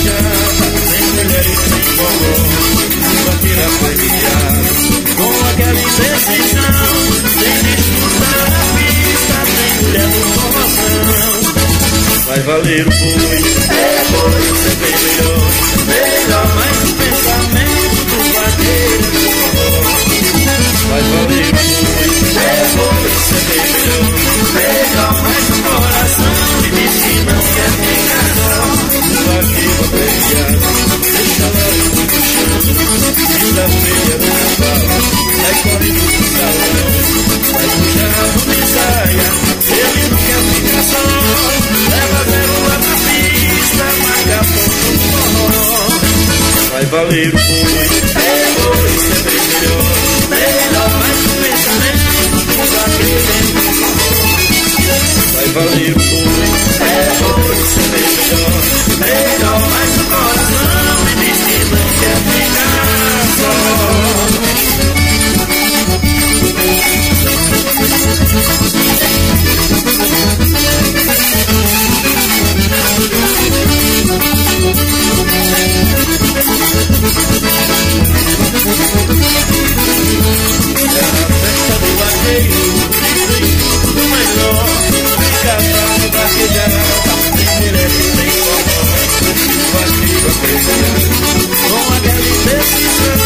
Vaquejada, 0.00 0.66
tem 0.90 1.04
mulheres 1.12 1.58
sem 1.58 1.84
forró. 1.96 2.36
Vaqueiro 3.26 3.70
premiado 3.80 4.70
com 5.16 5.32
aquela 5.48 5.80
indefinição. 5.80 6.90
Tem 7.40 7.56
disputa 7.64 8.30
na 8.50 8.62
pista, 8.76 9.38
tem 9.56 9.72
mulher 9.82 10.08
no 10.08 10.20
forrozão. 10.34 11.34
Vai 12.26 12.40
valer 12.40 12.82
o 12.82 12.90
boi, 12.90 13.42
é 13.70 14.04
boi, 14.10 14.44
bem 14.80 14.96
melhor. 15.02 15.44
Melhor 15.86 16.46
mais 16.54 16.78
o 16.78 16.92
pensamento 16.94 18.00
do 18.06 18.18
vaqueiro 18.34 19.06
do 19.10 19.24
forró. 19.30 19.80
Vai 20.90 21.02
valer 21.02 21.46
o 21.46 21.52
boi, 21.52 22.08
é 22.36 22.66
boi, 22.76 23.00
você 23.10 23.38
melhor. 23.50 24.04
Melhor 24.54 24.89
apreciado, 30.36 31.10
deixa 31.10 31.44
o 31.44 32.00
no 32.00 32.20
chão. 32.22 32.60
Quinta-feira 33.40 34.14
no 34.18 34.30
cavalo, 34.30 35.10
vai 35.40 35.54
correndo 35.62 36.02
pro 36.10 36.26
salão. 36.30 36.90
Vai 37.52 37.66
puxar 37.68 38.22
de 38.46 38.62
saia, 38.70 39.28
ele 39.70 40.04
não 40.10 40.18
quer 40.18 40.82
só. 40.84 41.02
Leva 41.90 42.20
zero 42.30 42.56
lá 42.68 42.76
na 42.78 42.94
pista, 43.06 43.86
marca 44.02 44.38
ponto 44.54 45.06
forró. 45.10 45.78
Vai 46.70 46.84
valer 46.86 47.28
o 47.28 47.32
boi, 47.32 47.88
é 48.14 48.28
boi, 48.60 48.92
sempre 48.98 49.38
melhor. 49.48 49.88
Melhor 50.30 50.90
mais 51.00 51.18
o 51.20 51.32
pensamento 51.42 52.06
do 52.30 52.42
do 52.44 52.52
forró. 52.52 53.59
Vai 55.34 55.46
valer 55.48 55.94
boi, 55.94 56.50
é 56.80 57.12
boi, 57.20 57.56
sempre 57.66 58.00
melhor. 58.00 58.60
Melhor 58.98 59.60
mais 59.70 59.92
o 59.96 60.04
coração 60.04 60.96
e 61.06 61.14
diz 61.24 61.38
que 61.44 61.58
não 61.70 61.86
quer 62.00 62.18
ficar 62.26 62.80
É 64.86 64.89
com 91.70 91.94
aquela 91.94 92.20
indecisão. 92.20 93.18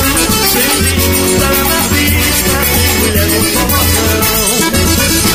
Sempre 0.53 0.91
escutar 0.97 1.57
na 1.65 1.81
pista, 1.91 2.57
mulher 3.01 3.27
no 3.27 3.41
forrozão. 3.53 4.25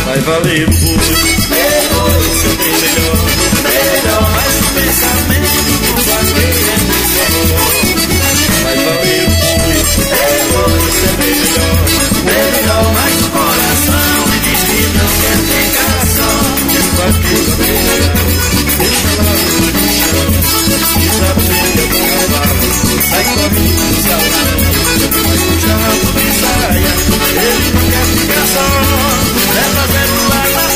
Vai 0.06 0.20
valer 0.20 0.64
o 0.64 0.72
boi, 0.72 0.98
boi, 1.94 2.22
sempre 2.42 2.70
melhor. 2.82 3.18
Melhor, 3.64 4.24
mais 4.32 4.56
o 4.56 4.68
pensamento 4.74 5.60
do 5.66 6.02
vaqueiro 6.10 6.60
é 6.60 6.78
no 6.88 7.00
forró. 7.14 7.68
Vai 8.64 8.78
valer 8.78 9.24
o 9.24 9.34
boi, 10.10 10.82
sempre 10.92 11.30
melhor. 11.36 11.78
Melhor, 12.26 12.86
mais 12.94 13.18
o 13.22 13.30
coração 13.30 14.18
e 14.28 14.40
diz 14.40 14.62
que 14.64 14.82
não 14.98 15.12
quer 15.22 15.38
ficar 15.38 15.90
deixa 17.70 18.39
sai 23.10 23.24
correndo 23.24 23.84
pro 23.90 24.02
salão. 24.04 24.60
Vai 25.26 25.38
puxar 25.38 25.92
de 26.20 26.32
saia, 26.40 26.94
ele 27.44 27.70
não 27.74 27.84
quer 27.90 28.06
ficar 28.06 28.46
só. 28.54 28.68
Leva 29.54 29.84
zero 29.92 30.18
lá 30.30 30.44
na. 30.54 30.70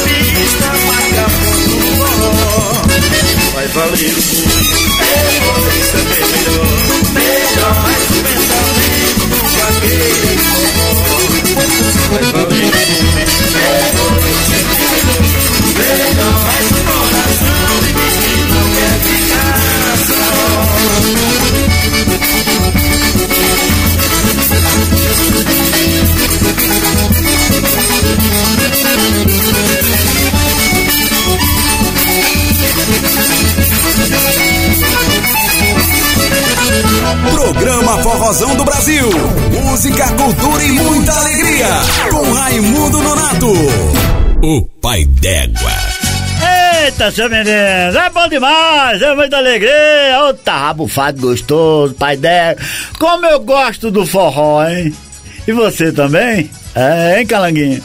Vai 3.54 3.68
valer 3.68 4.14
o 4.14 4.22
boi, 4.22 4.64
é 5.00 5.14
boi, 5.40 5.78
sempre 5.92 6.24
melhor. 6.32 6.68
Melhor 7.14 7.74
mais 7.84 8.04
o 8.04 8.24
pensamento 8.24 9.24
do 9.30 9.40
vaqueiro 9.58 10.33
Programa 37.32 38.02
Forrozão 38.04 38.56
do 38.56 38.64
Brasil. 38.64 39.10
Música, 39.64 40.08
cultura 40.14 40.64
e 40.64 40.72
muita 40.72 41.12
alegria. 41.14 41.68
Com 42.10 42.32
Raimundo 42.32 43.02
Nonato. 43.02 43.52
O 44.42 44.62
pai 44.82 45.06
d'égua. 45.06 45.73
Eita, 46.84 47.10
seu 47.12 47.30
menino, 47.30 47.50
é 47.50 48.10
bom 48.14 48.28
demais, 48.28 49.02
é 49.02 49.16
muita 49.16 49.38
alegria. 49.38 50.28
Ô, 50.28 50.34
tá 50.34 50.68
rabufado 50.68 51.22
gostoso, 51.22 51.94
pai 51.94 52.18
dela. 52.18 52.58
Como 53.00 53.26
eu 53.26 53.40
gosto 53.40 53.90
do 53.90 54.06
forró, 54.06 54.68
hein? 54.68 54.94
E 55.48 55.54
você 55.54 55.94
também? 55.94 56.52
É, 56.76 57.20
hein, 57.20 57.26
Calanguinho? 57.26 57.82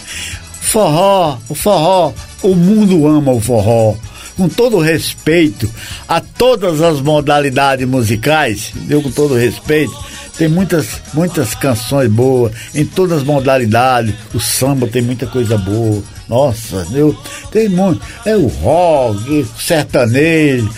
Forró, 0.61 1.39
o 1.49 1.55
forró, 1.55 2.13
o 2.43 2.57
mundo 2.57 3.07
ama 3.07 3.31
o 3.31 3.41
forró. 3.41 3.95
Com 4.37 4.49
todo 4.49 4.81
respeito 4.81 5.73
a 6.09 6.21
todas 6.21 6.83
as 6.83 7.01
modalidades 7.01 7.87
musicais, 7.87 8.73
eu 8.91 9.01
com 9.01 9.13
todo 9.13 9.37
respeito, 9.37 9.93
tem 10.37 10.49
muitas, 10.49 11.01
muitas 11.15 11.55
canções 11.55 12.11
boas 12.11 12.53
em 12.75 12.85
todas 12.85 13.19
as 13.19 13.25
modalidades. 13.25 14.13
O 14.35 14.41
samba 14.41 14.89
tem 14.89 15.03
muita 15.03 15.25
coisa 15.29 15.57
boa. 15.57 16.03
Nossa, 16.29 16.87
eu, 16.93 17.17
tem 17.51 17.69
muito. 17.69 18.03
É 18.25 18.37
o 18.37 18.47
rock, 18.47 19.31
o 19.41 19.61
sertanejo. 19.61 20.71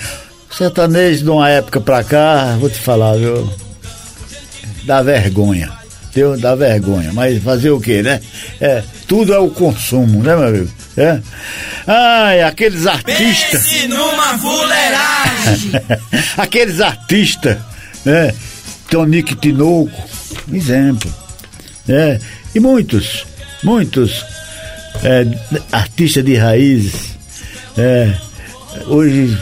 Sertanejo 0.51 1.25
de 1.25 1.31
uma 1.31 1.49
época 1.49 1.81
pra 1.81 2.05
cá, 2.05 2.57
vou 2.59 2.71
te 2.71 2.79
falar, 2.79 3.17
viu? 3.17 3.53
Dá 4.85 5.03
vergonha. 5.03 5.73
Deu, 6.15 6.39
dá 6.39 6.55
vergonha. 6.55 7.13
Mas 7.13 7.43
fazer 7.43 7.71
o 7.71 7.81
quê, 7.81 8.03
né? 8.03 8.21
É, 8.61 8.83
tudo 9.07 9.33
é 9.33 9.39
o 9.39 9.51
consumo, 9.51 10.23
né, 10.23 10.37
meu 10.37 10.49
amigo? 10.49 10.71
É. 10.97 11.21
Ai, 11.87 12.43
aqueles 12.43 12.87
artistas. 12.87 13.63
Pense 13.63 13.89
numa 13.89 14.39
fuleiragem. 14.39 15.73
aqueles 16.37 16.81
artistas, 16.81 17.59
né? 18.05 18.35
Tonique 18.89 19.37
Tinoco, 19.37 19.91
exemplo. 20.53 21.13
É, 21.89 22.21
e 22.55 22.61
muitos, 22.61 23.25
muitos 23.63 24.25
é, 25.03 25.27
artistas 25.73 26.25
de 26.25 26.37
raízes. 26.37 27.17
É, 27.77 28.13
hoje 28.87 29.37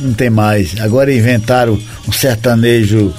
não 0.00 0.12
tem 0.12 0.30
mais. 0.30 0.78
Agora 0.80 1.12
inventaram 1.12 1.78
um 2.06 2.12
sertanejo 2.12 3.12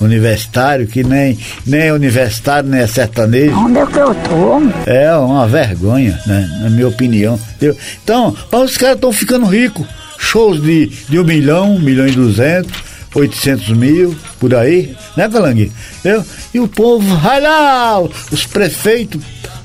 universitário 0.00 0.86
que 0.86 1.04
nem, 1.04 1.38
nem 1.64 1.82
é 1.82 1.92
universitário, 1.92 2.68
nem 2.68 2.80
é 2.80 2.86
sertanejo. 2.86 3.54
Onde 3.56 3.78
é 3.78 3.86
que 3.86 3.98
eu 3.98 4.14
tô? 4.14 4.90
É 4.90 5.14
uma 5.16 5.46
vergonha, 5.46 6.18
né? 6.26 6.48
Na 6.62 6.70
minha 6.70 6.88
opinião. 6.88 7.38
Entendeu? 7.56 7.76
Então, 8.02 8.36
os 8.52 8.76
caras 8.76 8.96
estão 8.96 9.12
ficando 9.12 9.46
ricos. 9.46 9.86
Shows 10.18 10.62
de, 10.62 10.86
de 11.08 11.18
um 11.18 11.24
milhão, 11.24 11.74
um 11.74 11.80
milhão 11.80 12.06
e 12.06 12.12
duzentos, 12.12 12.72
oitocentos 13.14 13.68
mil, 13.70 14.14
por 14.38 14.54
aí, 14.54 14.94
né? 15.16 15.26
Entendeu? 15.26 16.24
E 16.54 16.60
o 16.60 16.68
povo, 16.68 17.16
vai 17.16 17.40
lá, 17.40 18.00
os 18.00 18.46
prefeitos, 18.46 19.20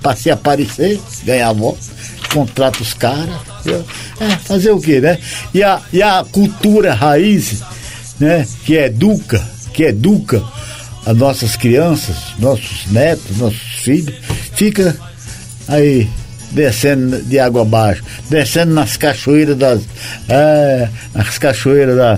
para 0.07 0.15
se 0.15 0.31
aparecer, 0.31 1.01
ganhar 1.25 1.51
voto, 1.51 1.79
contrata 2.33 2.81
os 2.81 2.93
caras. 2.93 3.35
É, 4.21 4.27
fazer 4.45 4.71
o 4.71 4.79
quê, 4.79 5.01
né? 5.01 5.17
E 5.53 5.61
a, 5.61 5.81
e 5.91 6.01
a 6.01 6.25
cultura 6.31 6.93
raiz, 6.93 7.61
né, 8.17 8.47
que 8.63 8.75
educa, 8.75 9.45
que 9.73 9.83
educa 9.83 10.41
as 11.05 11.17
nossas 11.17 11.57
crianças, 11.57 12.15
nossos 12.39 12.85
netos, 12.89 13.37
nossos 13.37 13.59
filhos, 13.81 14.15
fica 14.53 14.95
aí 15.67 16.09
descendo 16.51 17.21
de 17.23 17.37
água 17.37 17.63
abaixo, 17.63 18.01
descendo 18.29 18.73
nas 18.73 18.95
cachoeiras 18.95 19.57
das. 19.57 19.81
É, 20.29 20.87
nas 21.13 21.37
cachoeiras 21.37 21.97
da, 21.97 22.17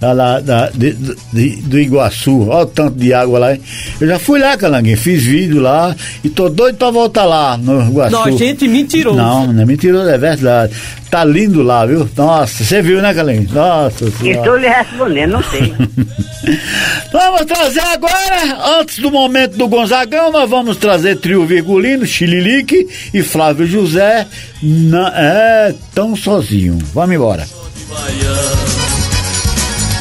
da, 0.00 0.14
da, 0.14 0.40
da 0.40 0.70
de, 0.70 0.92
de, 1.32 1.62
do 1.62 1.78
Iguaçu. 1.78 2.48
Olha 2.48 2.64
o 2.64 2.66
tanto 2.66 2.98
de 2.98 3.12
água 3.12 3.38
lá. 3.38 3.54
Hein? 3.54 3.60
Eu 4.00 4.08
já 4.08 4.18
fui 4.18 4.38
lá, 4.38 4.56
Calanguinho, 4.56 4.96
fiz 4.96 5.22
vídeo 5.22 5.60
lá 5.60 5.94
e 6.22 6.28
tô 6.28 6.48
doido 6.48 6.76
pra 6.76 6.90
voltar 6.90 7.24
lá 7.24 7.56
no 7.56 7.82
Iguaçu. 7.88 8.12
Não, 8.12 8.38
gente 8.38 8.68
mentiroso. 8.68 9.16
Não, 9.16 9.52
não 9.52 9.62
é 9.62 9.66
mentiroso, 9.66 10.08
é 10.08 10.18
verdade. 10.18 10.74
Tá 11.10 11.24
lindo 11.24 11.62
lá, 11.62 11.86
viu? 11.86 12.08
Nossa, 12.16 12.64
você 12.64 12.82
viu, 12.82 13.00
né, 13.00 13.14
Calanguinho? 13.14 13.48
Nossa 13.52 14.06
Estou 14.06 14.56
lhe 14.56 14.68
respondendo, 14.68 15.32
não 15.32 15.42
sei. 15.44 15.72
vamos 17.12 17.44
trazer 17.46 17.80
agora, 17.80 18.78
antes 18.80 18.98
do 18.98 19.10
momento 19.10 19.56
do 19.56 19.68
Gonzagão, 19.68 20.30
nós 20.30 20.48
vamos 20.48 20.76
trazer 20.76 21.16
Trio 21.16 21.46
Virgulino, 21.46 22.04
Chililique 22.04 22.86
e 23.14 23.22
Flávio 23.22 23.66
José. 23.66 24.26
Na, 24.62 25.12
é 25.14 25.74
tão 25.94 26.16
sozinho. 26.16 26.78
Vamos 26.92 27.14
embora. 27.14 27.46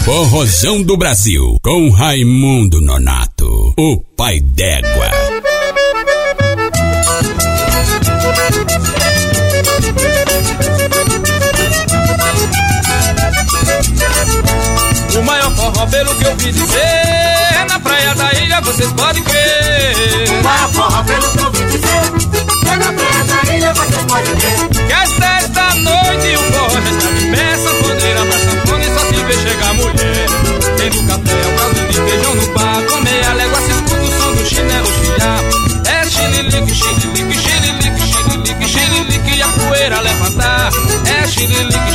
Forrozão 0.05 0.83
do 0.83 0.95
Brasil, 0.95 1.57
com 1.63 1.89
Raimundo 1.89 2.79
Nonato, 2.79 3.73
o 3.75 3.97
pai 4.15 4.39
d'égua. 4.39 5.09
O 15.17 15.23
maior 15.23 15.55
forró, 15.55 15.87
pelo 15.87 16.15
que 16.15 16.23
eu 16.23 16.35
vi 16.35 16.51
dizer, 16.51 16.77
é 16.77 17.65
na 17.67 17.79
praia 17.79 18.13
da 18.13 18.31
ilha, 18.33 18.61
vocês 18.61 18.91
podem 18.93 19.23
crer. 19.23 20.29
O 20.39 20.43
maior 20.43 20.71
forró, 20.71 21.03
pelo 21.03 21.31
que 21.31 21.39
eu 21.39 21.51
vi 21.51 21.65
dizer, 21.65 22.71
é 22.71 22.75
na 22.75 22.93
praia 22.93 23.23
da 23.23 23.55
ilha, 23.55 23.73
vocês 23.73 24.05
podem 24.05 24.35
crer. 24.35 24.87
Que 24.87 24.93
às 24.93 25.11
dez 25.13 25.49
da 25.49 25.73
noite 25.73 26.35
o 26.35 26.53
forró 26.53 26.74
É 41.35 41.37
xililique, 41.37 41.94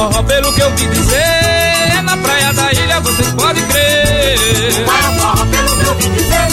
forró, 0.00 0.22
pelo 0.22 0.52
que 0.54 0.60
eu 0.60 0.70
vi 0.76 0.86
dizer, 0.88 1.16
é 1.16 2.02
na 2.02 2.16
praia 2.16 2.52
da 2.54 2.72
ilha, 2.72 3.00
vocês 3.00 3.28
podem 3.32 3.62
crer. 3.66 4.38
O 4.82 4.86
maior 4.86 5.12
forró, 5.20 5.46
pelo 5.46 5.76
que 5.76 5.86
eu 5.86 5.94
vi 5.96 6.08
dizer, 6.08 6.48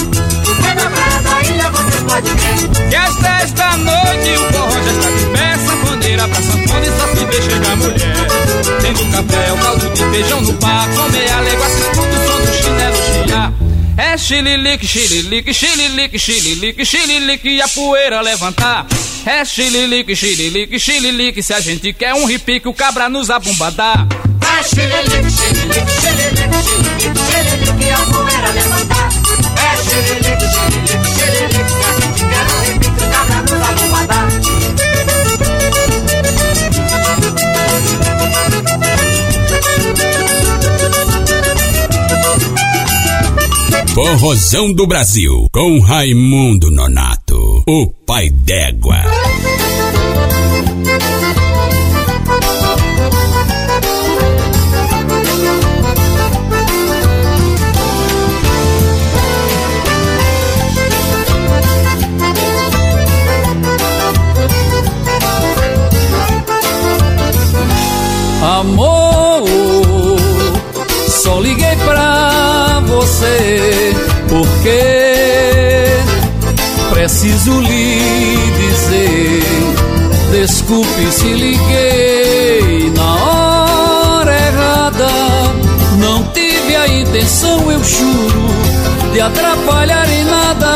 é 0.70 0.74
na 0.74 0.90
praia 0.90 1.22
da 1.22 1.44
ilha, 1.44 1.70
vocês 1.70 2.04
podem 2.04 2.36
crer. 2.36 2.90
Que 2.90 2.96
às 2.96 3.16
dez 3.16 3.52
da 3.54 3.78
noite 3.78 4.30
o 4.38 4.54
forró 4.54 4.84
já 4.84 4.92
está 4.92 5.10
de 5.12 5.26
pé, 5.38 5.58
sanfoneira 5.66 6.28
pra 6.28 6.42
sanfona 6.42 6.86
e 6.86 7.00
só 7.00 7.08
se 7.08 7.26
vê 7.26 7.42
chegar 7.42 7.76
mulher. 7.78 8.28
Tem 8.82 8.94
no 8.94 9.12
café 9.12 9.54
o 9.54 9.58
caldo 9.58 9.90
de 9.94 10.04
feijão 10.12 10.42
no 10.42 10.54
par, 10.56 10.88
com 10.90 11.10
meia 11.10 11.40
légua 11.40 11.70
se 11.70 11.82
escuta 11.82 12.02
o 12.02 12.28
som 12.28 12.42
do 12.42 12.54
chinelo 12.54 12.98
chiar. 13.14 13.54
É 13.98 14.18
xililique, 14.18 14.86
xililique, 14.86 15.54
xililique, 15.54 16.20
xililique, 16.20 16.86
xililique 16.86 17.50
e 17.50 17.62
a 17.62 17.68
poeira 17.70 18.22
levantar. 18.22 18.86
É 19.30 19.44
xililique, 19.44 20.16
xililique, 20.16 20.80
xililique, 20.80 21.44
se 21.44 21.54
a 21.54 21.60
gente 21.60 21.92
quer 21.92 22.14
um 22.14 22.24
repique, 22.24 22.66
o 22.70 22.74
cabra 22.74 23.10
nos 23.10 23.30
abumbadar. 23.30 24.08
É 24.42 24.64
xililique, 24.64 25.30
xililique, 25.30 25.92
xililique, 26.00 26.64
xililique, 26.64 27.20
xililique 27.28 27.92
a 27.92 27.98
poeira 28.06 28.50
levantar. 28.52 29.10
É 29.58 29.76
xililique, 29.84 30.48
xililique, 30.56 31.10
xililique, 31.12 31.72
se 31.76 31.84
a 31.84 31.92
gente 32.00 32.22
quer 32.24 32.44
um 32.56 32.62
repique, 32.62 33.04
o 33.04 33.08
cabra 33.12 33.40
nos 33.42 33.62
abobadar. 33.70 34.28
Forrozão 43.94 44.72
do 44.72 44.86
Brasil, 44.86 45.50
com 45.52 45.80
Raimundo 45.80 46.70
Nonato, 46.70 47.27
o 47.68 47.86
pai 48.06 48.30
d'égua. 48.30 49.04
Preciso 77.08 77.62
lhe 77.62 78.36
dizer. 78.60 79.42
Desculpe 80.30 81.10
se 81.10 81.28
liguei 81.28 82.92
na 82.94 83.16
hora 83.24 84.36
errada. 84.36 85.08
Não 86.00 86.22
tive 86.34 86.76
a 86.76 86.86
intenção, 86.86 87.72
eu 87.72 87.82
juro, 87.82 88.46
de 89.14 89.22
atrapalhar 89.22 90.10
em 90.10 90.26
nada. 90.26 90.76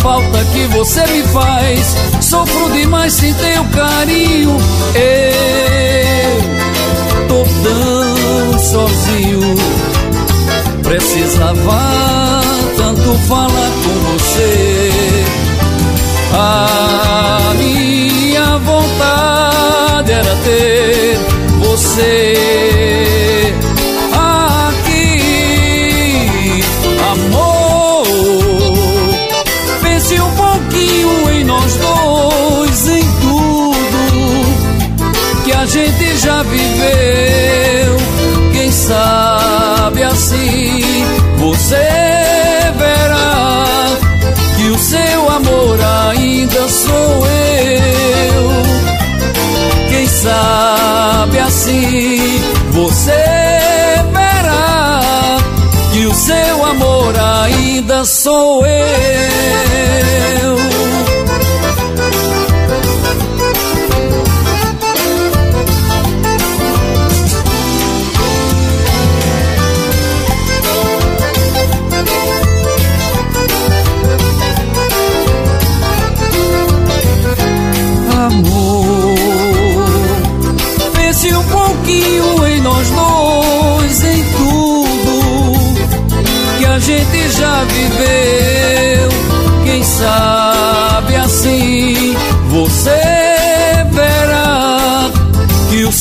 Falta 0.00 0.44
que 0.52 0.66
você 0.66 1.06
me 1.06 1.22
faz, 1.24 1.96
sofro 2.20 2.70
demais 2.70 3.12
sem 3.12 3.32
teu 3.34 3.64
carinho. 3.64 4.56
Eu 4.94 6.38
tô 7.28 7.44
tão 7.62 8.58
sozinho, 8.58 9.54
precisava 10.82 12.42
tanto 12.76 13.14
falar 13.26 13.70
com 13.84 14.12
você. 14.12 14.90
A 16.32 17.54
minha 17.56 18.58
vontade 18.58 20.12
era 20.12 20.36
ter 20.44 21.18
você 21.60 22.68
já 36.28 36.42
viveu. 36.42 37.96
Quem 38.52 38.70
sabe 38.70 40.02
assim 40.02 41.06
você 41.38 41.88
verá 42.76 43.64
que 44.56 44.68
o 44.68 44.78
seu 44.78 45.30
amor 45.30 45.78
ainda 46.10 46.68
sou 46.68 47.26
eu. 47.26 48.50
Quem 49.88 50.06
sabe 50.06 51.38
assim 51.38 52.42
você 52.72 53.24
verá 54.12 55.38
que 55.92 56.06
o 56.06 56.14
seu 56.14 56.64
amor 56.66 57.14
ainda 57.18 58.04
sou 58.04 58.66
eu. 58.66 60.47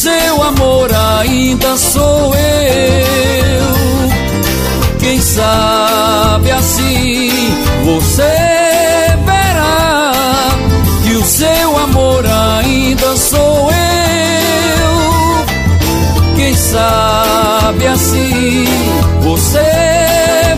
Seu 0.08 0.44
amor 0.44 0.90
ainda 0.94 1.78
sou 1.78 2.34
eu. 2.36 3.68
Quem 5.00 5.20
sabe 5.22 6.52
assim 6.52 7.32
você 7.84 8.36
verá 9.26 10.12
que 11.04 11.14
o 11.14 11.24
seu 11.26 11.78
amor 11.78 12.26
ainda 12.26 13.18
sou 13.18 13.72
eu 13.72 13.88
sabe 16.58 17.88
assim 17.88 18.66
você 19.22 19.60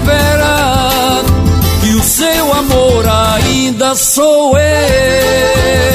verá 0.05 1.21
que 1.81 1.93
o 1.93 2.03
seu 2.03 2.53
amor 2.53 3.05
ainda 3.07 3.95
sou 3.95 4.57
eu. 4.57 5.88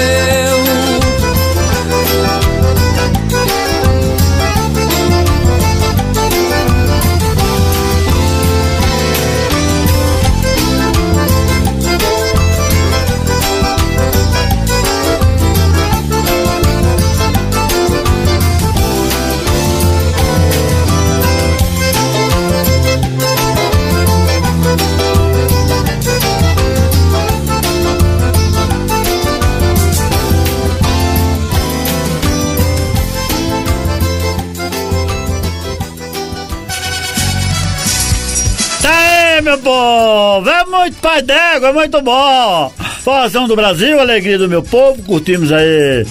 Muito 40.84 41.00
pai 41.00 41.22
d'égua, 41.22 41.68
é 41.68 41.72
muito 41.72 42.02
bom! 42.02 42.72
Forrozão 43.02 43.48
do 43.48 43.56
Brasil, 43.56 43.98
alegria 43.98 44.36
do 44.36 44.48
meu 44.48 44.62
povo, 44.62 45.02
curtimos 45.02 45.50
aí. 45.50 46.06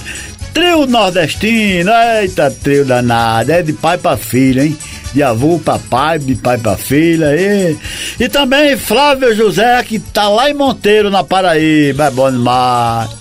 Trio 0.51 0.87
nordestino, 0.87 1.91
eita, 1.91 2.49
trio 2.49 2.83
danado, 2.83 3.51
é 3.51 3.61
de 3.61 3.71
pai 3.73 3.99
pra 3.99 4.17
filha, 4.17 4.63
hein? 4.63 4.75
De 5.13 5.21
avô 5.21 5.59
pra 5.59 5.77
pai, 5.77 6.17
de 6.17 6.35
pai 6.35 6.57
pra 6.57 6.75
filha, 6.75 7.35
e, 7.35 7.77
e 8.19 8.27
também 8.27 8.75
Flávio 8.75 9.35
José, 9.35 9.83
que 9.83 9.99
tá 9.99 10.27
lá 10.27 10.49
em 10.49 10.55
Monteiro, 10.55 11.11
na 11.11 11.23
Paraíba, 11.23 12.05
é 12.05 12.11
bom 12.11 12.31
demais. 12.31 13.11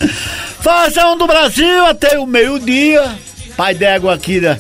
Forrozão 0.60 1.18
do 1.18 1.26
Brasil, 1.26 1.84
até 1.84 2.18
o 2.18 2.26
meio-dia, 2.26 3.14
pai 3.58 3.74
d'égua 3.74 4.14
aqui 4.14 4.40
né, 4.40 4.58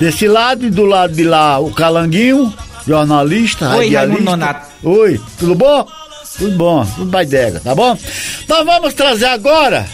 desse 0.00 0.26
lado 0.26 0.66
e 0.66 0.70
do 0.70 0.84
lado 0.84 1.12
de 1.12 1.22
lá 1.22 1.60
o 1.60 1.70
Calanguinho, 1.72 2.52
jornalista, 2.84 3.76
Oi, 3.76 3.90
Nonato. 4.20 4.66
Oi, 4.82 5.20
tudo 5.38 5.54
bom? 5.54 6.01
Tudo 6.38 6.56
bom, 6.56 6.84
tudo 6.84 7.10
baidega, 7.10 7.60
tá 7.60 7.74
bom? 7.74 7.96
Então 8.42 8.64
vamos 8.64 8.94
trazer 8.94 9.26
agora 9.26 9.86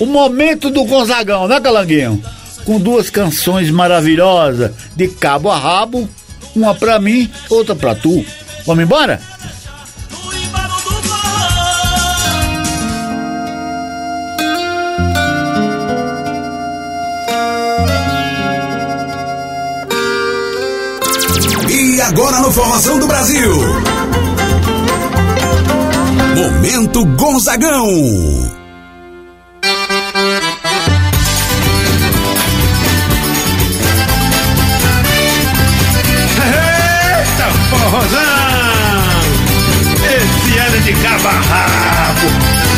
o 0.00 0.06
momento 0.06 0.70
do 0.70 0.84
Gonzagão, 0.84 1.46
né, 1.46 1.60
Calanguinho? 1.60 2.22
Com 2.64 2.78
duas 2.78 3.10
canções 3.10 3.70
maravilhosas, 3.70 4.72
de 4.94 5.08
cabo 5.08 5.50
a 5.50 5.58
rabo, 5.58 6.08
uma 6.54 6.74
pra 6.74 6.98
mim, 6.98 7.30
outra 7.48 7.74
pra 7.74 7.94
tu. 7.94 8.24
Vamos 8.66 8.84
embora? 8.84 9.20
E 21.70 22.00
agora 22.00 22.40
no 22.40 22.52
Formação 22.52 22.98
do 22.98 23.06
Brasil. 23.06 23.97
Momento 26.38 27.04
Gonzagão. 27.16 27.88
Eita, 36.46 37.50
forrozão! 37.70 38.20
Esse 40.06 40.58
é 40.60 40.78
de 40.84 40.92
cabarrabo. 41.02 42.77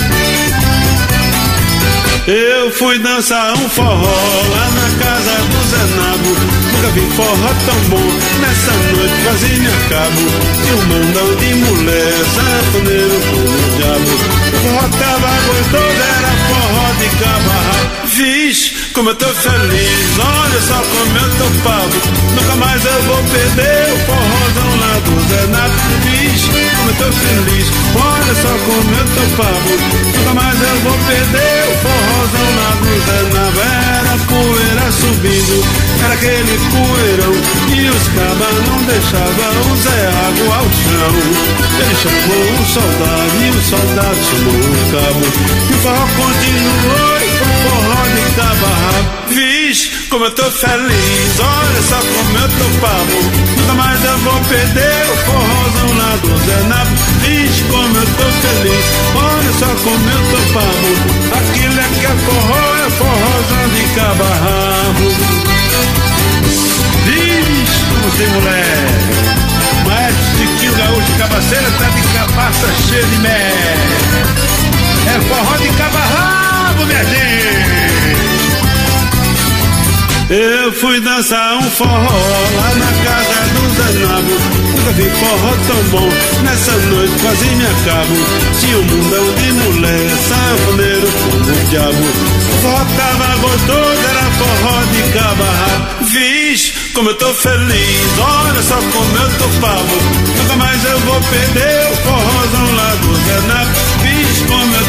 Eu 2.61 2.71
fui 2.73 2.99
dançar 2.99 3.55
um 3.55 3.69
forró 3.71 4.45
lá 4.51 4.71
na 4.73 4.89
casa 5.03 5.35
do 5.49 5.61
Zenabo. 5.71 6.29
Nunca 6.73 6.89
vi 6.89 7.01
forró 7.17 7.55
tão 7.65 7.81
bom. 7.89 8.13
Nessa 8.39 8.73
noite 8.95 9.15
quase 9.25 9.49
me 9.61 9.67
acabo 9.67 10.21
E 10.69 10.73
um 10.75 10.83
mandão 10.89 11.35
de 11.37 11.55
mulher 11.55 12.13
Sanfoneiro 12.35 13.19
como 13.31 13.49
o 13.49 13.77
diabo. 13.79 14.13
O 14.13 14.59
forró 14.61 14.89
tava 14.99 15.31
gostoso 15.47 16.03
Era 16.19 16.33
forró 16.51 16.87
de 16.99 17.09
cabarra 17.17 17.81
Vixe, 18.05 18.73
como 18.93 19.09
eu 19.09 19.15
tô 19.15 19.29
feliz. 19.29 20.19
Olha 20.19 20.61
só 20.61 20.75
como 20.75 21.17
eu 21.17 21.31
tô 21.39 21.47
pavo 21.63 22.10
Nunca 22.35 22.57
mais 22.57 22.85
eu 22.85 23.03
vou 23.03 23.23
perder 23.25 23.93
O 23.93 23.99
forrozão 24.07 24.71
lá 24.81 24.95
do 25.05 25.15
Zenato 25.29 25.81
Vixe, 26.05 26.51
como 26.77 26.91
eu 26.91 26.95
tô 26.97 27.13
feliz 27.13 27.67
Olha 27.95 28.35
só 28.35 28.53
como 28.67 28.91
eu 28.95 29.07
tô 29.15 29.43
pavo. 29.43 29.71
Nunca 30.17 30.35
mais 30.35 30.59
eu 30.63 30.77
vou 30.81 30.99
perder 31.07 31.65
O 31.69 31.75
forrozão 31.85 32.49
lá 32.57 32.71
do 32.81 32.93
Zenato 33.07 33.61
Era 33.61 34.15
poeira 34.29 34.80
subindo 34.93 35.65
era 36.05 36.15
aquele 36.15 36.59
poeirão 36.71 37.35
e 37.77 37.89
os 37.89 38.09
cabas 38.09 38.55
não 38.67 38.83
deixavam 38.85 39.73
o 39.73 39.77
Zé 39.77 40.09
Água 40.09 40.57
ao 40.57 40.65
chão. 40.65 41.15
Ele 41.81 41.95
chamou 42.03 42.47
o 42.55 42.67
soldado 42.67 43.37
e 43.41 43.51
o 43.51 43.63
soldado 43.63 44.19
chamou 44.25 44.61
o 44.61 44.91
cabo. 44.91 45.27
E 45.69 45.75
o 45.75 45.79
forró 45.79 46.07
continuou 46.17 47.17
e 47.19 47.29
foi 47.39 47.55
forró 47.69 48.03
de 48.09 48.25
cabarra. 48.37 49.21
Vixe, 49.29 49.91
como 50.09 50.25
eu 50.25 50.31
tô 50.33 50.51
feliz, 50.51 51.39
olha 51.39 51.83
só 51.83 51.97
como 51.97 52.39
eu 52.39 52.49
tô 52.49 52.81
pavo. 52.81 53.19
Nunca 53.57 53.75
mais 53.75 54.05
eu 54.05 54.19
vou 54.19 54.41
perder 54.49 55.07
o 55.13 55.17
forrozão 55.27 55.99
lá 55.99 56.17
do 56.23 56.47
Zé 56.47 56.69
Nabo. 56.69 56.91
Vixe, 57.23 57.65
como 57.65 57.97
eu 57.97 58.07
tô 58.07 58.31
feliz, 58.41 58.85
olha 59.15 59.53
só 59.59 59.67
como 59.85 60.11
eu 60.11 60.23
tô 60.31 60.39
pavo. 60.53 60.93
Aquilo 61.39 61.81
é 61.81 61.89
que 61.99 62.07
é 62.07 62.15
forró, 62.27 62.63
é 62.87 62.91
forrozão 62.91 63.69
de 63.75 63.83
cabarra. 63.95 64.61
Diz 67.05 67.81
tem 68.17 68.29
mulher. 68.29 69.21
Maestro 69.87 70.39
Chiquinho 70.39 70.75
Gaúcho 70.75 71.13
Cabaceira 71.19 71.71
tá 71.79 71.89
de 71.89 72.03
cabaça 72.09 72.67
cheia 72.89 73.05
de 73.05 73.19
mé. 73.19 73.53
É 75.07 75.21
forró 75.29 75.57
de 75.57 75.69
cabarrabo, 75.71 76.85
minha 76.87 77.05
gente. 77.05 78.00
Eu 80.31 80.73
fui 80.75 81.01
dançar 81.01 81.57
um 81.57 81.71
forró 81.71 81.91
lá 81.91 82.75
na 82.77 82.87
casa 83.05 83.51
do 83.53 83.63
Zanabo. 83.75 84.31
Nunca 84.77 84.93
vi 84.93 85.11
forró 85.11 85.57
tão 85.67 85.83
bom, 85.91 86.09
nessa 86.45 86.71
noite 86.71 87.15
quase 87.21 87.47
me 87.47 87.67
acabo. 87.67 88.15
Tinha 88.61 88.79
um 88.79 88.85
mundão 88.85 89.35
de 89.35 89.53
mulher, 89.55 90.07
diabo. 91.69 92.05
Forró 92.63 92.85
tava 92.97 93.37
gostoso, 93.39 94.01
era 94.09 94.31
forró 94.39 94.81
de 94.93 95.03
cabarra. 95.19 95.89
Vixe, 96.03 96.75
como 96.95 97.11
eu 97.11 97.15
tô 97.17 97.35
feliz, 97.35 98.19
olha 98.21 98.63
só 98.63 98.77
como 98.77 99.17
eu 99.17 99.31
tô 99.37 99.49
pavo. 99.61 99.97
Nunca 100.39 100.57
mais 100.57 100.85
eu 100.85 100.99
vou 101.01 101.21
perder 101.23 101.91
o 101.91 101.97
forrozão 101.97 102.77
lá 102.77 102.95
do 103.03 103.15
Zé 103.17 103.41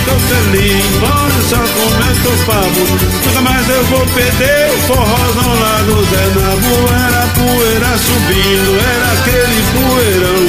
tô 0.05 0.15
feliz, 0.19 0.83
olha 1.01 1.41
só 1.49 1.57
como 1.57 2.01
eu 2.05 2.45
pavo. 2.45 2.81
Nunca 3.25 3.41
mais 3.41 3.69
eu 3.69 3.83
vou 3.85 4.05
perder 4.07 4.71
o 4.71 4.79
forrozão 4.81 5.59
lá 5.59 5.77
do 5.85 6.03
Zé 6.05 6.25
Napo. 6.39 6.73
Era 6.93 7.27
poeira 7.35 7.97
subindo, 7.97 8.79
era 8.79 9.11
aquele 9.13 9.59
poeirão. 9.73 10.41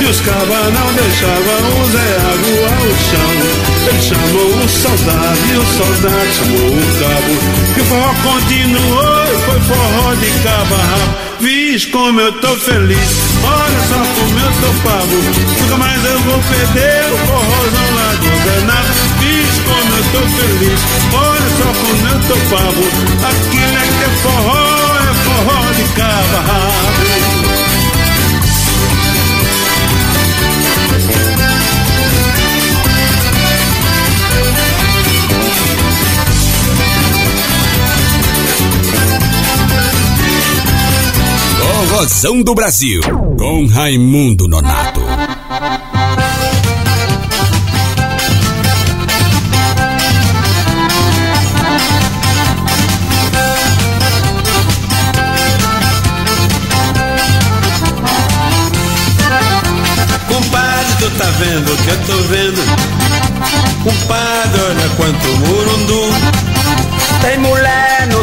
E 0.00 0.04
os 0.04 0.20
cabas 0.20 0.72
não 0.72 0.92
deixavam 0.94 1.82
o 1.82 1.90
Zé 1.90 2.16
Água 2.32 2.68
ao 2.76 2.88
chão. 3.08 3.67
Ele 3.88 4.02
chamou 4.02 4.64
o 4.64 4.68
soldado 4.68 5.38
e 5.50 5.56
o 5.56 5.64
soldado 5.64 6.32
chamou 6.34 6.68
o 6.68 6.82
cabo. 6.98 7.32
E 7.74 7.80
o 7.80 7.84
forró 7.86 8.14
continuou 8.22 9.24
e 9.24 9.36
foi 9.46 9.60
forró 9.60 10.14
de 10.14 10.30
cabo. 10.42 11.28
Viz 11.40 11.86
como 11.86 12.20
eu 12.20 12.32
tô 12.32 12.54
feliz, 12.56 13.08
olha 13.44 13.80
só 13.88 13.96
como 13.96 14.40
eu 14.40 14.52
tô 14.60 14.70
pago. 14.86 15.16
Nunca 15.58 15.76
mais 15.78 16.04
eu 16.04 16.18
vou 16.20 16.38
perder 16.38 17.12
o 17.12 17.18
forrozão 17.28 17.94
lá 17.94 18.12
do 18.20 18.28
Zé 18.44 18.60
Napo. 18.66 18.92
Viz 19.20 19.58
como 19.64 19.96
eu 19.96 20.04
tô 20.12 20.20
feliz, 20.36 20.80
olha 21.14 21.48
só 21.56 21.68
como 21.80 22.08
eu 22.08 22.18
tô 22.28 22.36
pago. 22.54 22.84
Aquilo 23.26 23.78
é 23.78 23.86
que 23.86 24.04
é 24.04 24.10
forró, 24.22 24.96
é 24.98 25.14
forró 25.24 25.72
de 25.72 25.84
cabo 25.94 26.36
rabo. 26.46 27.37
Forrozão 41.88 42.42
do 42.42 42.54
Brasil, 42.54 43.00
com 43.38 43.66
Raimundo 43.66 44.46
Nonato. 44.46 45.00
Compadre, 60.28 60.94
tu 60.98 61.10
tá 61.16 61.24
vendo 61.38 61.72
o 61.72 61.76
que 61.78 61.88
eu 61.88 62.06
tô 62.06 62.22
vendo? 62.28 62.60
Compadre, 63.82 64.60
olha 64.60 64.88
quanto 64.96 65.26
murundu. 65.38 66.02
Tem 67.22 67.38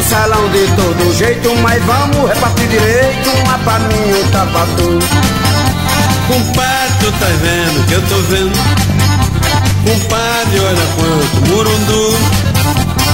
salão 0.06 0.48
de 0.50 0.66
todo 0.76 1.14
jeito, 1.14 1.54
mas 1.56 1.82
vamos 1.84 2.28
repartir 2.28 2.68
direito, 2.68 3.30
uma 3.44 3.58
pra 3.58 3.78
mim, 3.80 4.12
outra 4.22 4.46
pra 4.46 4.66
tu. 4.76 4.98
Compadre, 6.28 6.94
tu 7.00 7.12
tá 7.12 7.26
vendo 7.42 7.86
que 7.86 7.94
eu 7.94 8.02
tô 8.02 8.16
vendo? 8.28 8.56
Compadre, 9.84 10.60
olha 10.60 10.86
quanto 10.96 11.50
murundu. 11.50 12.18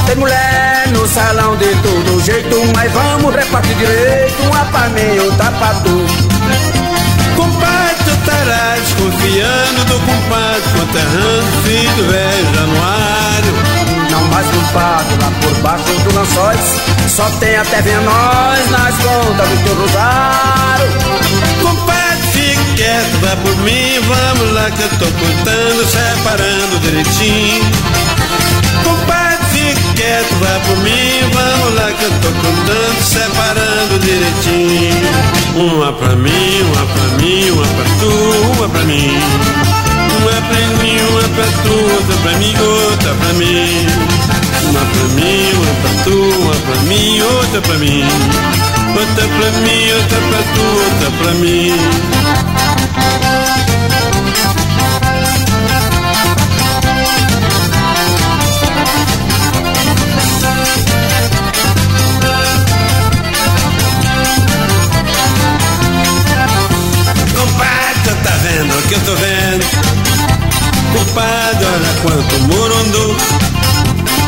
Tem 0.06 0.16
mulher 0.16 0.89
no 0.93 1.06
salão 1.09 1.56
de 1.56 1.74
todo 1.77 2.24
jeito, 2.24 2.56
mas 2.77 2.93
vamos 2.93 3.35
repartir 3.35 3.74
direito, 3.77 4.43
uma 4.43 4.64
pra 4.66 4.89
mim, 4.90 5.19
outra 5.20 5.51
pra 5.52 5.74
tu. 5.85 6.06
Compadre, 7.36 7.97
tu 8.05 8.10
estará 8.10 8.77
desconfiando 8.77 9.85
do 9.86 9.98
compadre 10.01 10.62
conterrando 10.77 11.62
filho 11.64 11.93
do 11.97 12.10
velho 12.10 12.55
Januário. 12.55 13.71
Mais 14.32 14.46
culpado 14.46 15.10
lá 15.20 15.30
por 15.42 15.54
baixo 15.59 15.84
do 15.84 16.18
lençóis, 16.18 16.80
só 17.06 17.28
tem 17.38 17.54
até 17.54 17.82
nós 18.00 18.70
nas 18.70 18.94
contas 18.96 19.46
do 19.46 19.64
teu 19.64 19.74
rosário. 19.74 20.88
Compadre, 21.60 22.22
fique 22.32 22.74
quieto, 22.76 23.20
vai 23.20 23.36
por 23.36 23.56
mim, 23.59 24.00
vamos 24.00 24.54
lá 24.54 24.70
que 24.70 24.80
eu 24.80 24.88
tô 24.88 25.04
contando, 25.04 25.86
separando 25.86 26.78
direitinho. 26.80 27.62
Compadre, 28.82 29.44
fique 29.52 29.92
quieto, 29.96 30.34
vai 30.40 30.60
por 30.60 30.78
mim, 30.78 31.30
vamos 31.34 31.74
lá 31.74 31.92
que 31.92 32.04
eu 32.04 32.10
tô 32.22 32.28
contando, 32.28 33.02
separando 33.02 33.98
direitinho. 33.98 35.12
Uma 35.56 35.92
pra 35.92 36.16
mim, 36.16 36.62
uma 36.72 36.86
pra 36.86 37.18
mim, 37.18 37.50
uma 37.50 37.66
pra 37.66 37.84
tu, 38.00 38.52
uma 38.56 38.68
pra 38.70 38.82
mim. 38.84 40.01
Uma 40.18 40.36
pra 40.48 40.60
mim, 40.82 40.97
uma 41.10 41.26
pra 41.34 41.48
tu, 41.62 41.74
outra 41.94 42.16
pra 42.22 42.32
mim, 42.39 42.55
outra 42.59 43.14
pra 43.14 43.32
mim. 43.34 43.86
Uma 44.68 44.80
pra 44.80 45.05
mim, 45.14 45.52
uma 45.55 45.72
pra 45.82 45.93
tu, 46.05 46.16
uma 46.40 46.55
pra 46.55 46.76
mim, 46.82 47.20
outra 47.20 47.60
pra 47.62 47.76
mim. 47.78 48.05
Outra 48.94 49.26
pra 49.28 49.51
mim, 49.60 49.93
outra 49.93 50.18
pra 50.28 50.43
tu, 50.55 50.64
outra 50.84 51.10
pra 51.18 51.32
mim. 51.34 51.72
Tá 68.22 68.36
vendo 68.36 68.89
que 68.89 68.94
eu 68.94 69.01
tô 69.01 69.16
vendo? 69.16 70.01
Compadre, 70.93 71.64
olha 71.64 71.93
quanto 72.02 72.39
morundu. 72.40 73.16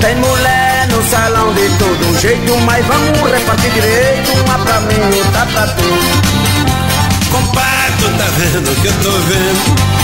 Tem 0.01 0.16
mulher 0.16 0.89
no 0.89 1.03
salão 1.11 1.53
de 1.55 1.69
todo 1.78 2.20
jeito, 2.20 2.57
mas 2.66 2.85
vamos 2.86 3.31
repartir 3.31 3.70
direito, 3.70 4.32
uma 4.45 4.59
pra 4.59 4.81
mim, 4.81 5.19
outra 5.19 5.47
pra 5.47 5.66
tu. 5.69 5.82
Compadre, 7.31 7.95
tu 7.99 8.09
tá 8.19 8.24
vendo 8.36 8.70
o 8.70 8.74
que 8.77 8.86
eu 8.86 8.93
tô 9.03 9.11
vendo? 9.11 9.95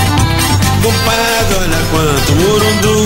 Compadre, 0.82 1.54
olha 1.60 1.80
quanto 1.90 2.32
morundu. 2.36 3.04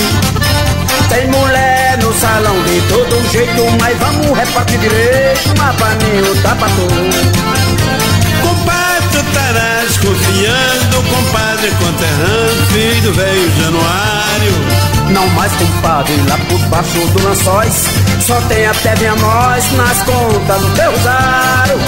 Tem 1.09 1.27
mulher 1.29 1.99
no 1.99 2.13
salão 2.15 2.63
de 2.63 2.81
todo 2.89 3.31
jeito, 3.31 3.63
mas 3.81 3.99
vamos 3.99 4.39
repartir 4.39 4.79
direito, 4.79 5.55
uma 5.57 5.73
pra 5.75 5.91
mim, 5.97 6.29
outra 6.29 6.55
pra 6.55 6.69
tu. 6.69 6.89
Compadre, 8.43 9.09
tu 9.11 9.19
estará 9.19 9.81
desconfiando, 9.87 11.03
compadre 11.11 11.54
conterrando, 11.73 12.67
filho 12.73 13.03
do 13.03 13.13
velho 13.13 13.53
Januário. 13.63 14.85
Não 15.11 15.27
mais 15.31 15.53
compadre 15.53 16.15
lá 16.29 16.39
por 16.49 16.59
baixo 16.69 16.99
do 16.99 17.29
lençóis, 17.29 17.85
só 18.21 18.41
tem 18.43 18.67
até 18.67 18.95
minha 18.97 19.15
nós 19.17 19.73
nas 19.73 20.03
contas 20.03 20.61
do 20.61 20.75
teu 20.75 20.91
rosário. 20.91 21.79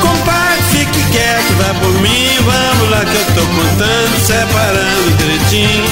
Compadre, 0.00 0.62
fique 0.70 1.10
quieto, 1.10 1.52
vai 1.58 1.74
por 1.74 2.00
mim, 2.00 2.28
vamos 2.40 2.90
lá 2.90 3.04
que 3.04 3.14
eu 3.14 3.26
tô 3.34 3.40
contando, 3.42 4.26
separando 4.26 5.16
direitinho. 5.18 5.84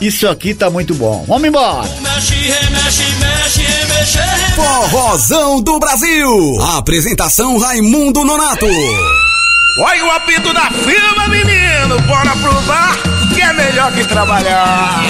Isso 0.00 0.26
aqui 0.26 0.54
tá 0.54 0.70
muito 0.70 0.94
bom. 0.94 1.22
Vamos 1.28 1.46
embora! 1.46 1.86
Mexe, 2.00 2.34
remexe, 2.34 3.02
mexe, 3.20 3.60
remexe. 3.60 4.18
Forrozão 4.56 5.60
do 5.60 5.78
Brasil. 5.78 6.62
Apresentação 6.78 7.58
Raimundo 7.58 8.24
Nonato. 8.24 8.66
Olha 8.66 10.06
o 10.06 10.10
apito 10.10 10.54
da 10.54 10.70
firma, 10.70 11.28
menino. 11.28 12.00
Bora 12.06 12.34
provar 12.36 12.96
que 13.34 13.42
é 13.42 13.52
melhor 13.52 13.92
que 13.92 14.04
trabalhar. 14.04 15.04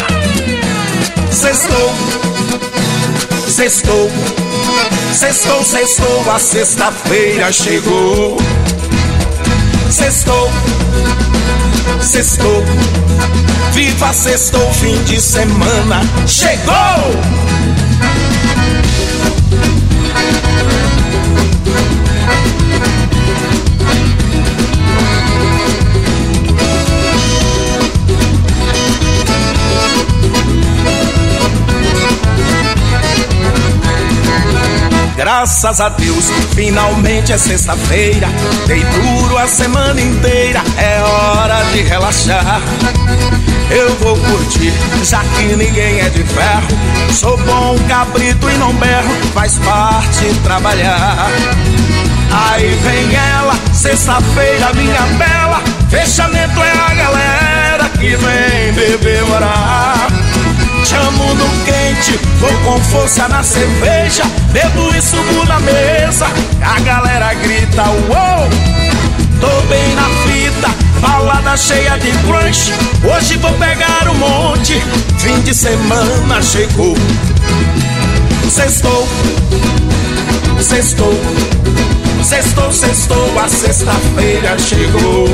Sextou, 1.31 1.95
sextou, 3.49 4.11
sextou, 5.15 5.63
sextou. 5.65 6.31
A 6.31 6.39
sexta-feira 6.39 7.53
chegou. 7.53 8.37
Sextou, 9.91 10.51
sextou. 12.01 12.65
Viva 13.73 14.13
sextou, 14.13 14.73
fim 14.75 15.03
de 15.05 15.21
semana. 15.21 16.01
Chegou! 16.27 17.50
Graças 35.21 35.83
a 35.83 35.91
Deus, 35.91 36.31
finalmente 36.55 37.31
é 37.31 37.37
sexta-feira. 37.37 38.27
Dei 38.67 38.83
duro 38.83 39.37
a 39.37 39.47
semana 39.47 40.01
inteira, 40.01 40.63
é 40.79 40.99
hora 41.03 41.63
de 41.75 41.83
relaxar. 41.83 42.59
Eu 43.71 43.95
vou 43.97 44.17
curtir, 44.17 44.73
já 45.05 45.23
que 45.23 45.55
ninguém 45.57 46.01
é 46.01 46.09
de 46.09 46.25
ferro. 46.25 47.13
Sou 47.13 47.37
bom 47.37 47.77
cabrito 47.87 48.49
e 48.49 48.57
não 48.57 48.73
berro, 48.73 49.15
faz 49.35 49.59
parte 49.59 50.25
trabalhar. 50.43 51.29
Aí 52.33 52.75
vem 52.77 53.15
ela, 53.15 53.53
sexta-feira, 53.75 54.73
minha 54.73 55.03
bela. 55.19 55.63
Fechamento 55.91 56.59
é 56.63 56.71
a 56.71 56.95
galera 56.95 57.91
que 57.91 58.17
vem 58.17 58.73
beber 58.73 59.23
morar. 59.27 60.30
Chamo 60.91 61.35
no 61.35 61.49
quente, 61.65 62.19
vou 62.41 62.53
com 62.65 62.83
força 62.83 63.29
na 63.29 63.45
cerveja. 63.45 64.25
Bebo 64.51 64.93
e 64.93 65.01
subo 65.01 65.45
na 65.47 65.61
mesa. 65.61 66.27
A 66.61 66.81
galera 66.81 67.33
grita: 67.35 67.85
Uou! 67.85 68.49
Tô 69.41 69.67
bem 69.69 69.95
na 69.95 70.09
fita, 70.25 70.69
balada 71.01 71.57
cheia 71.57 71.97
de 71.97 72.11
crunch. 72.27 72.73
Hoje 73.05 73.37
vou 73.37 73.53
pegar 73.53 74.09
um 74.09 74.15
monte. 74.15 74.83
Fim 75.21 75.41
de 75.43 75.55
semana 75.55 76.43
chegou. 76.43 76.97
Sextou, 78.51 79.09
sextou, 80.61 81.15
sextou, 82.25 82.73
sextou. 82.73 83.39
A 83.39 83.49
sexta-feira 83.49 84.59
chegou. 84.59 85.29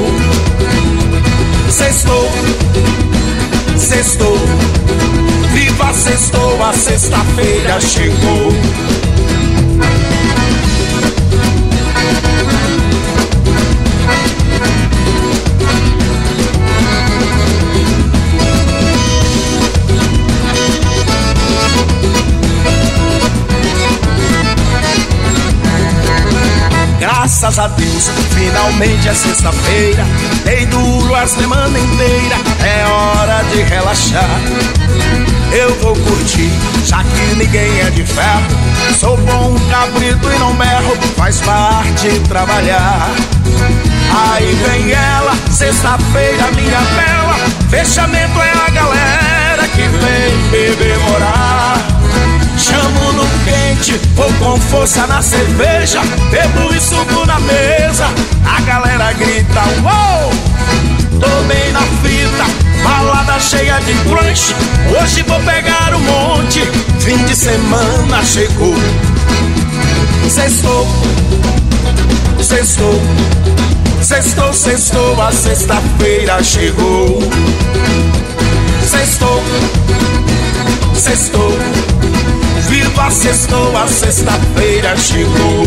Sextou, 1.71 2.31
sextou. 3.87 4.37
Viva 5.53 5.93
sextou, 5.93 6.65
a 6.65 6.73
sexta-feira 6.73 7.81
chegou. 7.81 8.53
Graças 27.39 27.59
a 27.59 27.69
Deus, 27.69 28.11
finalmente 28.35 29.07
é 29.07 29.15
sexta-feira. 29.15 30.07
Dei 30.43 30.65
duro 30.65 31.15
a 31.15 31.27
semana 31.27 31.79
inteira, 31.79 32.37
é 32.65 32.87
hora 32.87 33.45
de 33.53 33.61
relaxar. 33.61 34.41
Eu 35.53 35.75
vou 35.81 35.95
curtir, 35.95 36.51
já 36.87 37.05
que 37.05 37.35
ninguém 37.35 37.79
é 37.81 37.91
de 37.91 38.07
ferro. 38.07 38.47
Sou 38.99 39.19
bom 39.19 39.55
cabrito 39.71 40.27
e 40.35 40.39
não 40.39 40.55
berro, 40.55 40.97
faz 41.15 41.43
parte 41.43 42.09
trabalhar. 42.27 43.11
Aí 44.33 44.55
vem 44.55 44.93
ela, 44.93 45.35
sexta-feira, 45.51 46.51
minha 46.53 46.81
bela. 46.81 47.35
Fechamento 47.69 48.41
é 48.41 48.51
a 48.67 48.71
galera 48.71 49.69
que 49.75 49.83
vem 49.83 50.51
beber 50.51 50.99
morar. 51.01 51.36
Quente, 53.47 53.93
vou 54.17 54.33
com 54.41 54.61
força 54.63 55.07
na 55.07 55.23
cerveja. 55.23 56.01
Bebo 56.33 56.75
e 56.75 56.81
subo 56.81 57.25
na 57.25 57.39
mesa. 57.39 58.07
A 58.45 58.61
galera 58.63 59.13
grita: 59.13 59.61
Uou! 59.85 60.33
Tô 61.21 61.43
bem 61.45 61.73
na 61.73 61.81
fita, 61.81 62.45
balada 62.83 63.39
cheia 63.39 63.79
de 63.81 63.95
crunch. 64.03 64.55
Hoje 65.01 65.23
vou 65.23 65.39
pegar 65.41 65.95
um 65.95 66.01
monte. 66.01 66.61
Fim 66.99 67.17
de 67.25 67.37
semana 67.37 68.25
chegou. 68.25 68.75
Sextou, 70.29 70.87
sextou, 72.43 73.01
sextou, 74.03 74.53
sextou. 74.53 75.23
A 75.23 75.31
sexta-feira 75.31 76.43
chegou. 76.43 77.23
Sextou, 78.91 79.43
sextou. 80.95 81.96
Viva 82.69 83.11
sextou, 83.11 83.77
a 83.77 83.87
sexta-feira 83.87 84.97
chegou. 84.97 85.67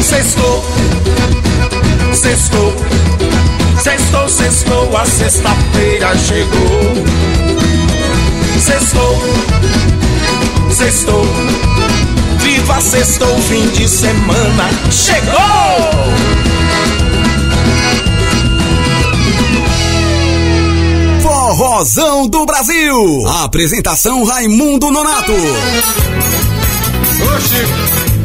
Sextou, 0.00 0.64
sextou, 2.12 2.74
sextou, 3.82 4.28
sextou, 4.28 4.96
a 4.96 5.04
sexta-feira 5.04 6.16
chegou. 6.16 7.04
Sextou, 8.58 9.22
sextou, 10.70 11.26
viva 12.38 12.80
sextou, 12.80 13.36
fim 13.40 13.68
de 13.70 13.88
semana 13.88 14.70
chegou. 14.90 16.36
Forrozão 21.56 22.28
do 22.28 22.44
Brasil. 22.44 23.26
Apresentação 23.42 24.22
Raimundo 24.24 24.90
Nonato. 24.90 25.32
Oxi, 25.32 25.40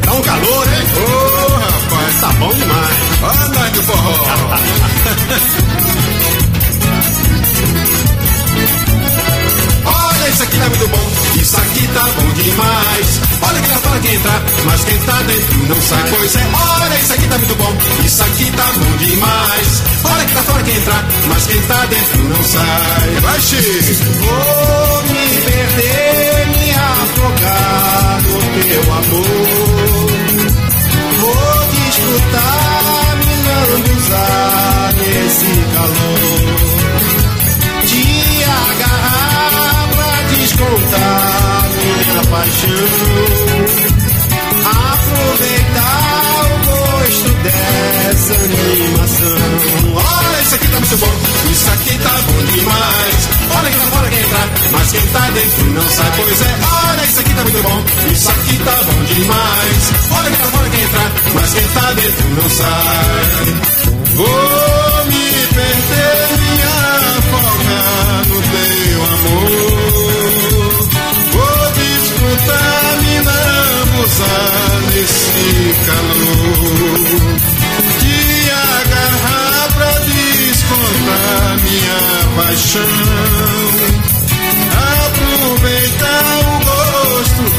tá 0.04 0.12
um 0.12 0.22
calor, 0.22 0.68
hein? 0.68 0.84
Ô, 0.98 1.00
oh, 1.00 1.56
rapaz, 1.56 2.20
tá 2.20 2.28
bom 2.34 2.54
demais. 2.54 2.94
Olha 3.24 3.48
nós 3.48 3.72
do 3.72 3.84
forró. 3.84 4.12
Olha, 9.86 10.30
isso 10.30 10.44
aqui 10.44 10.58
tá 10.58 10.68
muito 10.68 10.90
bom. 10.90 11.21
Isso 11.52 11.60
aqui 11.60 11.86
tá 11.88 12.04
bom 12.16 12.32
demais. 12.32 13.22
Olha 13.42 13.62
que 13.62 13.68
tá 13.68 13.76
fora 13.80 14.00
que 14.00 14.08
entra, 14.08 14.44
mas 14.64 14.86
quem 14.86 14.98
tá 15.00 15.22
dentro 15.24 15.58
não 15.68 15.82
sai. 15.82 16.10
Pois 16.10 16.36
é, 16.38 16.48
olha, 16.54 16.96
isso 16.96 17.14
aqui 17.14 17.28
tá 17.28 17.38
muito 17.38 17.56
bom. 17.56 17.78
Isso 18.06 18.24
aqui 18.24 18.52
tá 18.52 18.64
bom 18.74 18.98
demais. 19.06 19.84
Olha 20.06 20.26
que 20.28 20.34
tá 20.34 20.44
fora 20.44 20.64
que 20.64 20.72
entra, 20.72 21.06
mas 21.28 21.48
quem 21.48 21.62
tá 21.64 21.86
dentro 21.88 22.24
não 22.24 22.44
sai. 22.46 23.10
Vai. 23.20 23.40
Vou 24.22 25.04
me 25.04 25.28
perder, 25.42 26.48
me 26.58 26.72
afogar 26.72 28.22
no 28.22 28.64
teu 28.64 28.94
amor. 28.94 30.08
Vou 31.20 31.68
desfrutar, 31.68 33.18
me 33.18 33.36
lambuzar 33.76 34.94
nesse 34.96 35.52
calor. 35.76 36.52
Te 37.88 38.44
agarrar 38.46 39.90
pra 39.98 40.22
descontar 40.38 41.31
minha 42.12 42.24
paixão. 42.24 42.70
Aproveitar 44.92 46.46
o 46.46 46.58
gosto 46.66 47.30
dessa 47.44 48.34
animação. 48.34 49.38
Olha, 49.96 50.42
isso 50.42 50.56
aqui 50.56 50.68
tá 50.68 50.80
muito 50.80 50.98
bom. 50.98 51.14
Isso 51.52 51.70
aqui 51.72 51.98
tá 52.00 52.10
bom 52.10 52.46
demais. 52.54 53.30
Olha 53.58 53.72
que 53.72 53.78
tá 53.78 53.86
fora 53.88 54.10
quem 54.10 54.72
Mas 54.72 54.92
quem 54.92 55.08
tá 55.08 55.30
dentro 55.32 55.66
não 55.66 55.90
sai, 55.90 56.12
pois 56.16 56.42
é. 56.42 56.60
Olha, 56.90 57.04
isso 57.06 57.20
aqui 57.20 57.34
tá 57.34 57.44
muito 57.44 57.64
bom, 57.64 57.84
isso 58.12 58.32
aqui 58.32 58.58
tá 58.58 58.84
bom 58.86 59.04
demais. 59.04 59.92
Olha 60.12 60.30
quem 60.30 60.40
tá 60.40 60.46
fora 60.46 60.70
quem 60.70 60.84
entra, 60.84 61.12
mas 61.34 61.54
quem 61.54 61.68
tá 61.68 61.94
dentro 61.94 62.30
não 62.30 62.50
sai. 62.50 63.82
Vou 64.16 65.06
me 65.06 65.48
perder, 65.54 66.38
me 66.40 66.62
afogar 67.18 68.11
me 73.02 73.16
lambuzar 73.20 74.82
nesse 74.94 75.76
calor. 75.86 77.22
Te 78.00 78.20
agarrar 78.52 79.66
pra 79.74 79.92
descontar 80.00 81.44
minha 81.64 82.02
paixão. 82.36 82.82
Aproveitar 85.06 86.32
o 86.40 86.51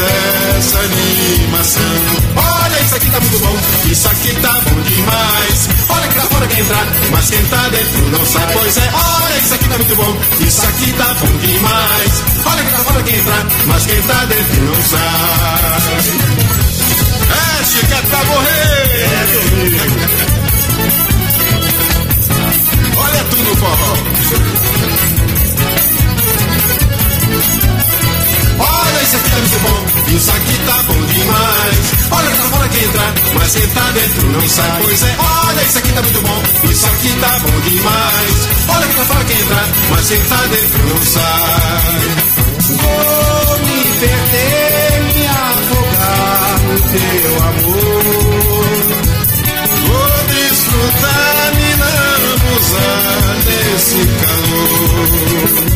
dessa 0.02 0.78
animação. 0.78 1.82
Olha, 2.36 2.80
isso 2.82 2.94
aqui 2.96 3.10
tá 3.10 3.20
muito 3.20 3.38
bom, 3.38 3.56
isso 3.90 4.08
aqui 4.08 4.34
tá 4.40 4.52
bom 4.52 4.80
demais. 4.82 5.68
Olha 5.88 6.08
que 6.08 6.14
tá 6.14 6.22
fora 6.22 6.46
quer 6.48 6.60
entrar, 6.60 6.86
mas 7.10 7.30
quem 7.30 7.44
tá 7.44 7.68
dentro 7.68 8.10
não 8.10 8.26
sai, 8.26 8.52
pois 8.52 8.76
é. 8.76 8.90
Olha, 8.92 9.38
isso 9.38 9.54
aqui 9.54 9.68
tá 9.68 9.76
muito 9.78 9.96
bom, 9.96 10.16
isso 10.40 10.62
aqui 10.66 10.92
tá 10.92 11.14
bom 11.14 11.38
demais. 11.38 12.22
Olha 12.44 12.62
que 12.64 12.70
tá 12.70 12.78
fora 12.78 13.02
quer 13.02 13.18
entrar, 13.18 13.46
mas 13.66 13.86
quem 13.86 14.02
tá 14.02 14.24
dentro 14.24 14.62
não 14.62 14.82
sai. 14.82 16.12
É, 17.32 17.64
chega 17.64 18.02
pra 18.02 18.24
morrer! 18.24 18.62
Olha 22.96 23.24
tu 23.30 23.36
no 23.36 23.56
forró. 23.56 23.96
Tá 29.32 29.38
muito 29.38 29.58
bom, 29.60 29.80
isso 30.14 30.30
aqui 30.30 30.58
tá 30.66 30.82
bom 30.82 31.02
demais. 31.06 31.92
Olha 32.10 32.30
que 32.30 32.36
tá 32.36 32.44
fora 32.44 32.68
que 32.68 32.84
entrar, 32.84 33.14
mas 33.34 33.52
quem 33.54 33.68
tá 33.68 33.90
dentro 33.92 34.28
não 34.28 34.48
sai. 34.48 34.82
Pois 34.82 35.02
é, 35.02 35.16
olha, 35.18 35.62
isso 35.62 35.78
aqui 35.78 35.92
tá 35.92 36.02
muito 36.02 36.22
bom, 36.22 36.42
isso 36.70 36.86
aqui 36.86 37.08
tá 37.20 37.38
bom 37.40 37.60
demais. 37.60 38.48
Olha 38.68 38.86
que 38.88 38.94
tá 38.94 39.04
fora 39.04 39.24
que 39.24 39.32
entrar, 39.32 39.68
mas 39.90 40.08
quem 40.08 40.20
tá 40.24 40.46
dentro 40.46 40.78
não 40.88 41.02
sai. 41.02 42.32
Vou 42.62 43.58
me 43.58 43.84
perder, 44.00 45.02
me 45.14 45.26
afogar 45.26 46.60
no 46.62 46.76
teu 46.92 47.36
amor. 47.48 47.82
Vou 49.86 50.14
desfrutar, 50.28 51.52
me 51.56 51.70
lambuzar 51.82 53.36
nesse 53.46 54.00
calor. 54.20 55.72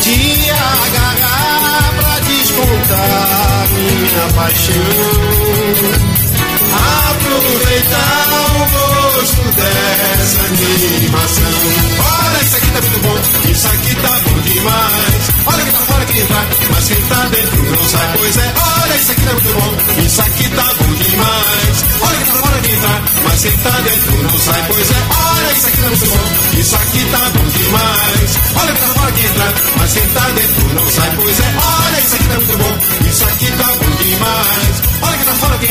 Te 0.00 0.50
agarrar 0.50 1.94
pra 1.98 2.15
descontar 2.56 3.68
minha 3.72 4.32
paixão. 4.34 6.25
Aproveitar 6.72 8.28
o 8.32 8.64
gosto 8.70 9.42
dessa 9.56 10.40
animação. 10.46 11.56
Olha, 11.98 12.42
isso 12.42 12.56
aqui 12.56 12.70
tá 12.70 12.80
muito 12.80 13.00
bom, 13.00 13.18
isso 13.50 13.66
aqui 13.68 13.94
tá 13.96 14.20
bom 14.24 14.40
demais. 14.40 15.22
Olha 15.46 15.64
que 15.64 15.70
tá 15.72 15.78
fora 15.78 16.04
que 16.04 16.18
entrar, 16.18 16.46
mas 16.70 16.88
quem 16.88 17.02
tá 17.02 17.26
dentro 17.26 17.62
não 17.70 17.84
sai, 17.84 18.18
pois 18.18 18.36
é. 18.36 18.54
Olha, 18.56 18.96
isso 18.96 19.12
aqui 19.12 19.22
tá 19.22 19.32
muito 19.32 19.52
bom, 19.52 20.02
isso 20.04 20.20
aqui 20.20 20.48
tá 20.48 20.64
bom 20.78 20.94
demais. 20.94 21.84
Olha 22.00 22.16
que 22.18 22.24
tá 22.24 22.32
fora 22.34 22.60
que 22.60 22.72
entrar, 22.72 23.02
mas 23.24 23.42
quem 23.42 23.56
tá 23.58 23.70
dentro 23.70 24.22
não 24.22 24.38
sai, 24.38 24.64
pois 24.66 24.90
é. 24.90 25.06
Olha, 25.16 25.52
isso 25.52 25.66
aqui 25.66 25.76
tá 25.76 25.88
muito 25.88 26.06
bom, 26.06 26.58
isso 26.58 26.76
aqui 26.76 27.04
tá 27.10 27.30
bom 27.34 27.46
demais. 27.46 28.38
Olha 28.56 28.72
que 28.72 28.80
tá 28.80 28.86
fora 28.86 29.12
que 29.12 29.26
entrar, 29.26 29.52
mas 29.76 29.92
quem 29.92 30.08
tá 30.08 30.30
dentro 30.30 30.74
não 30.74 30.90
sai, 30.90 31.10
pois 31.16 31.40
é. 31.40 31.54
Olha, 31.56 32.00
isso 32.00 32.14
aqui 32.16 32.28
tá 32.28 32.34
muito 32.34 32.56
bom, 32.58 32.78
isso 33.08 33.24
aqui 33.24 33.52
tá 33.52 33.66
bom 33.66 33.90
demais. 34.02 34.82
Olha 35.02 35.25
tá 35.56 35.64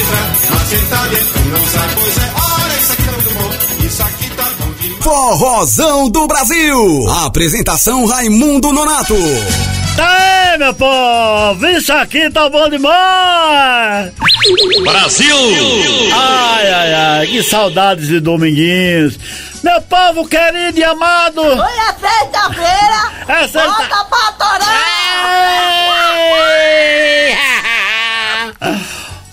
tá 0.90 1.08
é. 1.08 1.10
Forrozão 5.02 6.10
do 6.10 6.28
Brasil. 6.28 7.10
Apresentação 7.26 8.06
Raimundo 8.06 8.74
Nonato. 8.74 9.16
Tá 9.96 10.18
aí, 10.52 10.58
meu 10.58 10.74
povo! 10.74 11.66
Isso 11.68 11.94
aqui 11.94 12.30
tá 12.30 12.50
bom 12.50 12.68
demais! 12.70 14.12
Brasil! 14.84 15.38
Ai, 16.14 16.68
ai, 16.74 16.94
ai, 16.94 17.28
que 17.28 17.42
saudades 17.44 18.08
de 18.08 18.20
Dominguinhos! 18.20 19.18
Meu 19.64 19.82
povo 19.84 20.28
querido 20.28 20.78
e 20.80 20.84
amado! 20.84 21.40
Hoje 21.42 21.62
é 21.62 21.94
sexta-feira! 21.94 23.12
É 23.28 23.42
sexta- 23.48 23.64
Volta 23.64 24.04
pra 24.06 24.32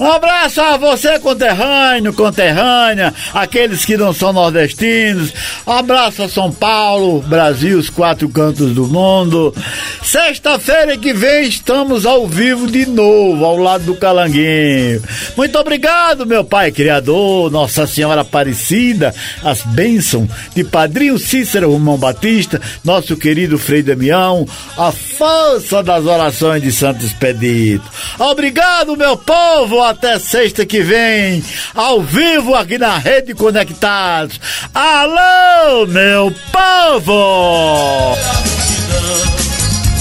Um 0.02 0.10
abraço 0.10 0.60
a 0.60 0.76
você, 0.76 1.16
conterrâneo, 1.20 2.12
conterrânea, 2.12 3.14
aqueles 3.32 3.84
que 3.84 3.96
não 3.96 4.12
são 4.12 4.32
nordestinos. 4.32 5.32
Um 5.64 5.70
abraço 5.70 6.24
a 6.24 6.28
São 6.28 6.50
Paulo, 6.50 7.20
Brasil, 7.20 7.78
os 7.78 7.88
quatro 7.88 8.28
cantos 8.28 8.72
do 8.72 8.88
mundo. 8.88 9.54
Sexta-feira 10.02 10.96
que 10.96 11.12
vem 11.12 11.44
estamos 11.44 12.04
ao 12.04 12.26
vivo 12.26 12.66
de 12.66 12.84
novo, 12.84 13.44
ao 13.44 13.56
lado 13.56 13.84
do 13.84 13.94
Calanguinho. 13.94 15.00
Muito 15.36 15.56
obrigado, 15.56 16.26
meu 16.26 16.42
Pai 16.42 16.72
Criador, 16.72 17.48
Nossa 17.52 17.86
Senhora 17.86 18.22
Aparecida, 18.22 19.14
as 19.44 19.62
bênçãos 19.62 20.28
de 20.52 20.64
Padrinho 20.64 21.16
Cícero 21.16 21.70
Romão 21.70 21.96
Batista, 21.96 22.60
nosso 22.82 23.16
querido 23.16 23.56
Frei 23.56 23.84
Damião, 23.84 24.48
a 24.76 24.90
força 24.90 25.80
das 25.80 26.04
orações 26.06 26.60
de 26.60 26.72
Santo 26.72 27.04
Expedito. 27.04 27.88
Obrigado, 28.18 28.96
meu 28.96 29.16
povo, 29.16 29.91
até 29.92 30.18
sexta 30.18 30.64
que 30.66 30.82
vem, 30.82 31.44
ao 31.74 32.02
vivo 32.02 32.54
aqui 32.54 32.78
na 32.78 32.96
Rede 32.98 33.34
Conectados. 33.34 34.40
Alô, 34.74 35.86
meu 35.86 36.34
povo! 36.50 38.16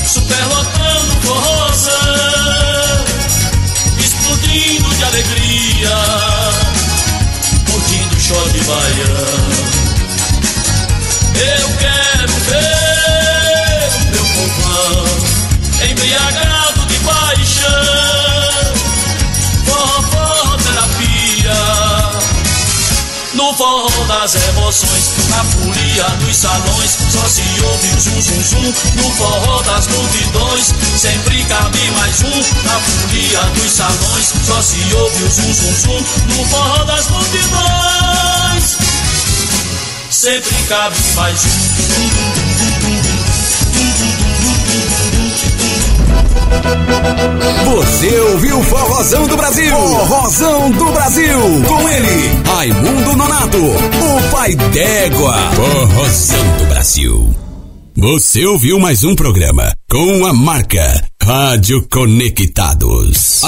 superlotando 0.07 1.11
forrozão, 1.21 1.95
explodindo 3.99 4.95
de 4.95 5.03
alegria, 5.03 5.97
curtindo 7.69 8.15
o 8.15 8.19
show 8.19 8.49
de 8.49 8.59
baião. 8.61 9.81
Eu 11.35 11.69
quero 11.79 12.33
ver 12.49 13.89
o 13.95 14.01
meu 14.11 14.25
povão 14.35 15.05
embriagado 15.89 16.85
de 16.87 16.97
paixão, 16.99 17.90
No 23.51 23.57
forró 23.57 24.05
das 24.07 24.33
emoções, 24.35 25.11
na 25.27 25.43
folia 25.43 26.05
dos 26.21 26.37
salões, 26.37 26.97
só 27.11 27.27
se 27.27 27.43
ouve 27.61 27.87
zum 27.99 28.21
zum 28.21 28.41
zum. 28.43 28.73
No 28.95 29.11
forró 29.17 29.61
das 29.63 29.87
multidões, 29.87 30.73
sempre 30.95 31.43
cabe 31.43 31.91
mais 31.91 32.21
um. 32.21 32.43
Na 32.63 32.79
folia 32.79 33.41
dos 33.53 33.73
salões, 33.73 34.33
só 34.45 34.61
se 34.61 34.77
ouve 34.93 35.23
o 35.23 35.29
zum 35.29 35.53
zum 35.53 35.75
zum. 35.75 36.05
No 36.29 36.45
forró 36.45 36.85
das 36.85 37.09
multidões, 37.09 38.77
sempre 40.09 40.55
cabe 40.69 40.95
mais 41.15 41.41
Você 47.65 48.19
ouviu 48.19 48.63
Forrozão 48.63 49.27
do 49.27 49.37
Brasil? 49.37 49.75
Forrozão 49.77 50.71
do 50.71 50.91
Brasil. 50.91 51.39
Com 51.67 51.89
ele, 51.89 52.41
Raimundo 52.45 53.15
Nonato, 53.15 53.57
o 53.57 54.31
pai 54.31 54.55
d'égua. 54.55 55.35
Forrozão 55.53 56.57
do 56.57 56.65
Brasil. 56.65 57.35
Você 57.97 58.45
ouviu 58.45 58.79
mais 58.79 59.03
um 59.03 59.15
programa 59.15 59.71
com 59.89 60.25
a 60.25 60.33
marca 60.33 61.03
Rádio 61.21 61.85
Conectados. 61.89 63.43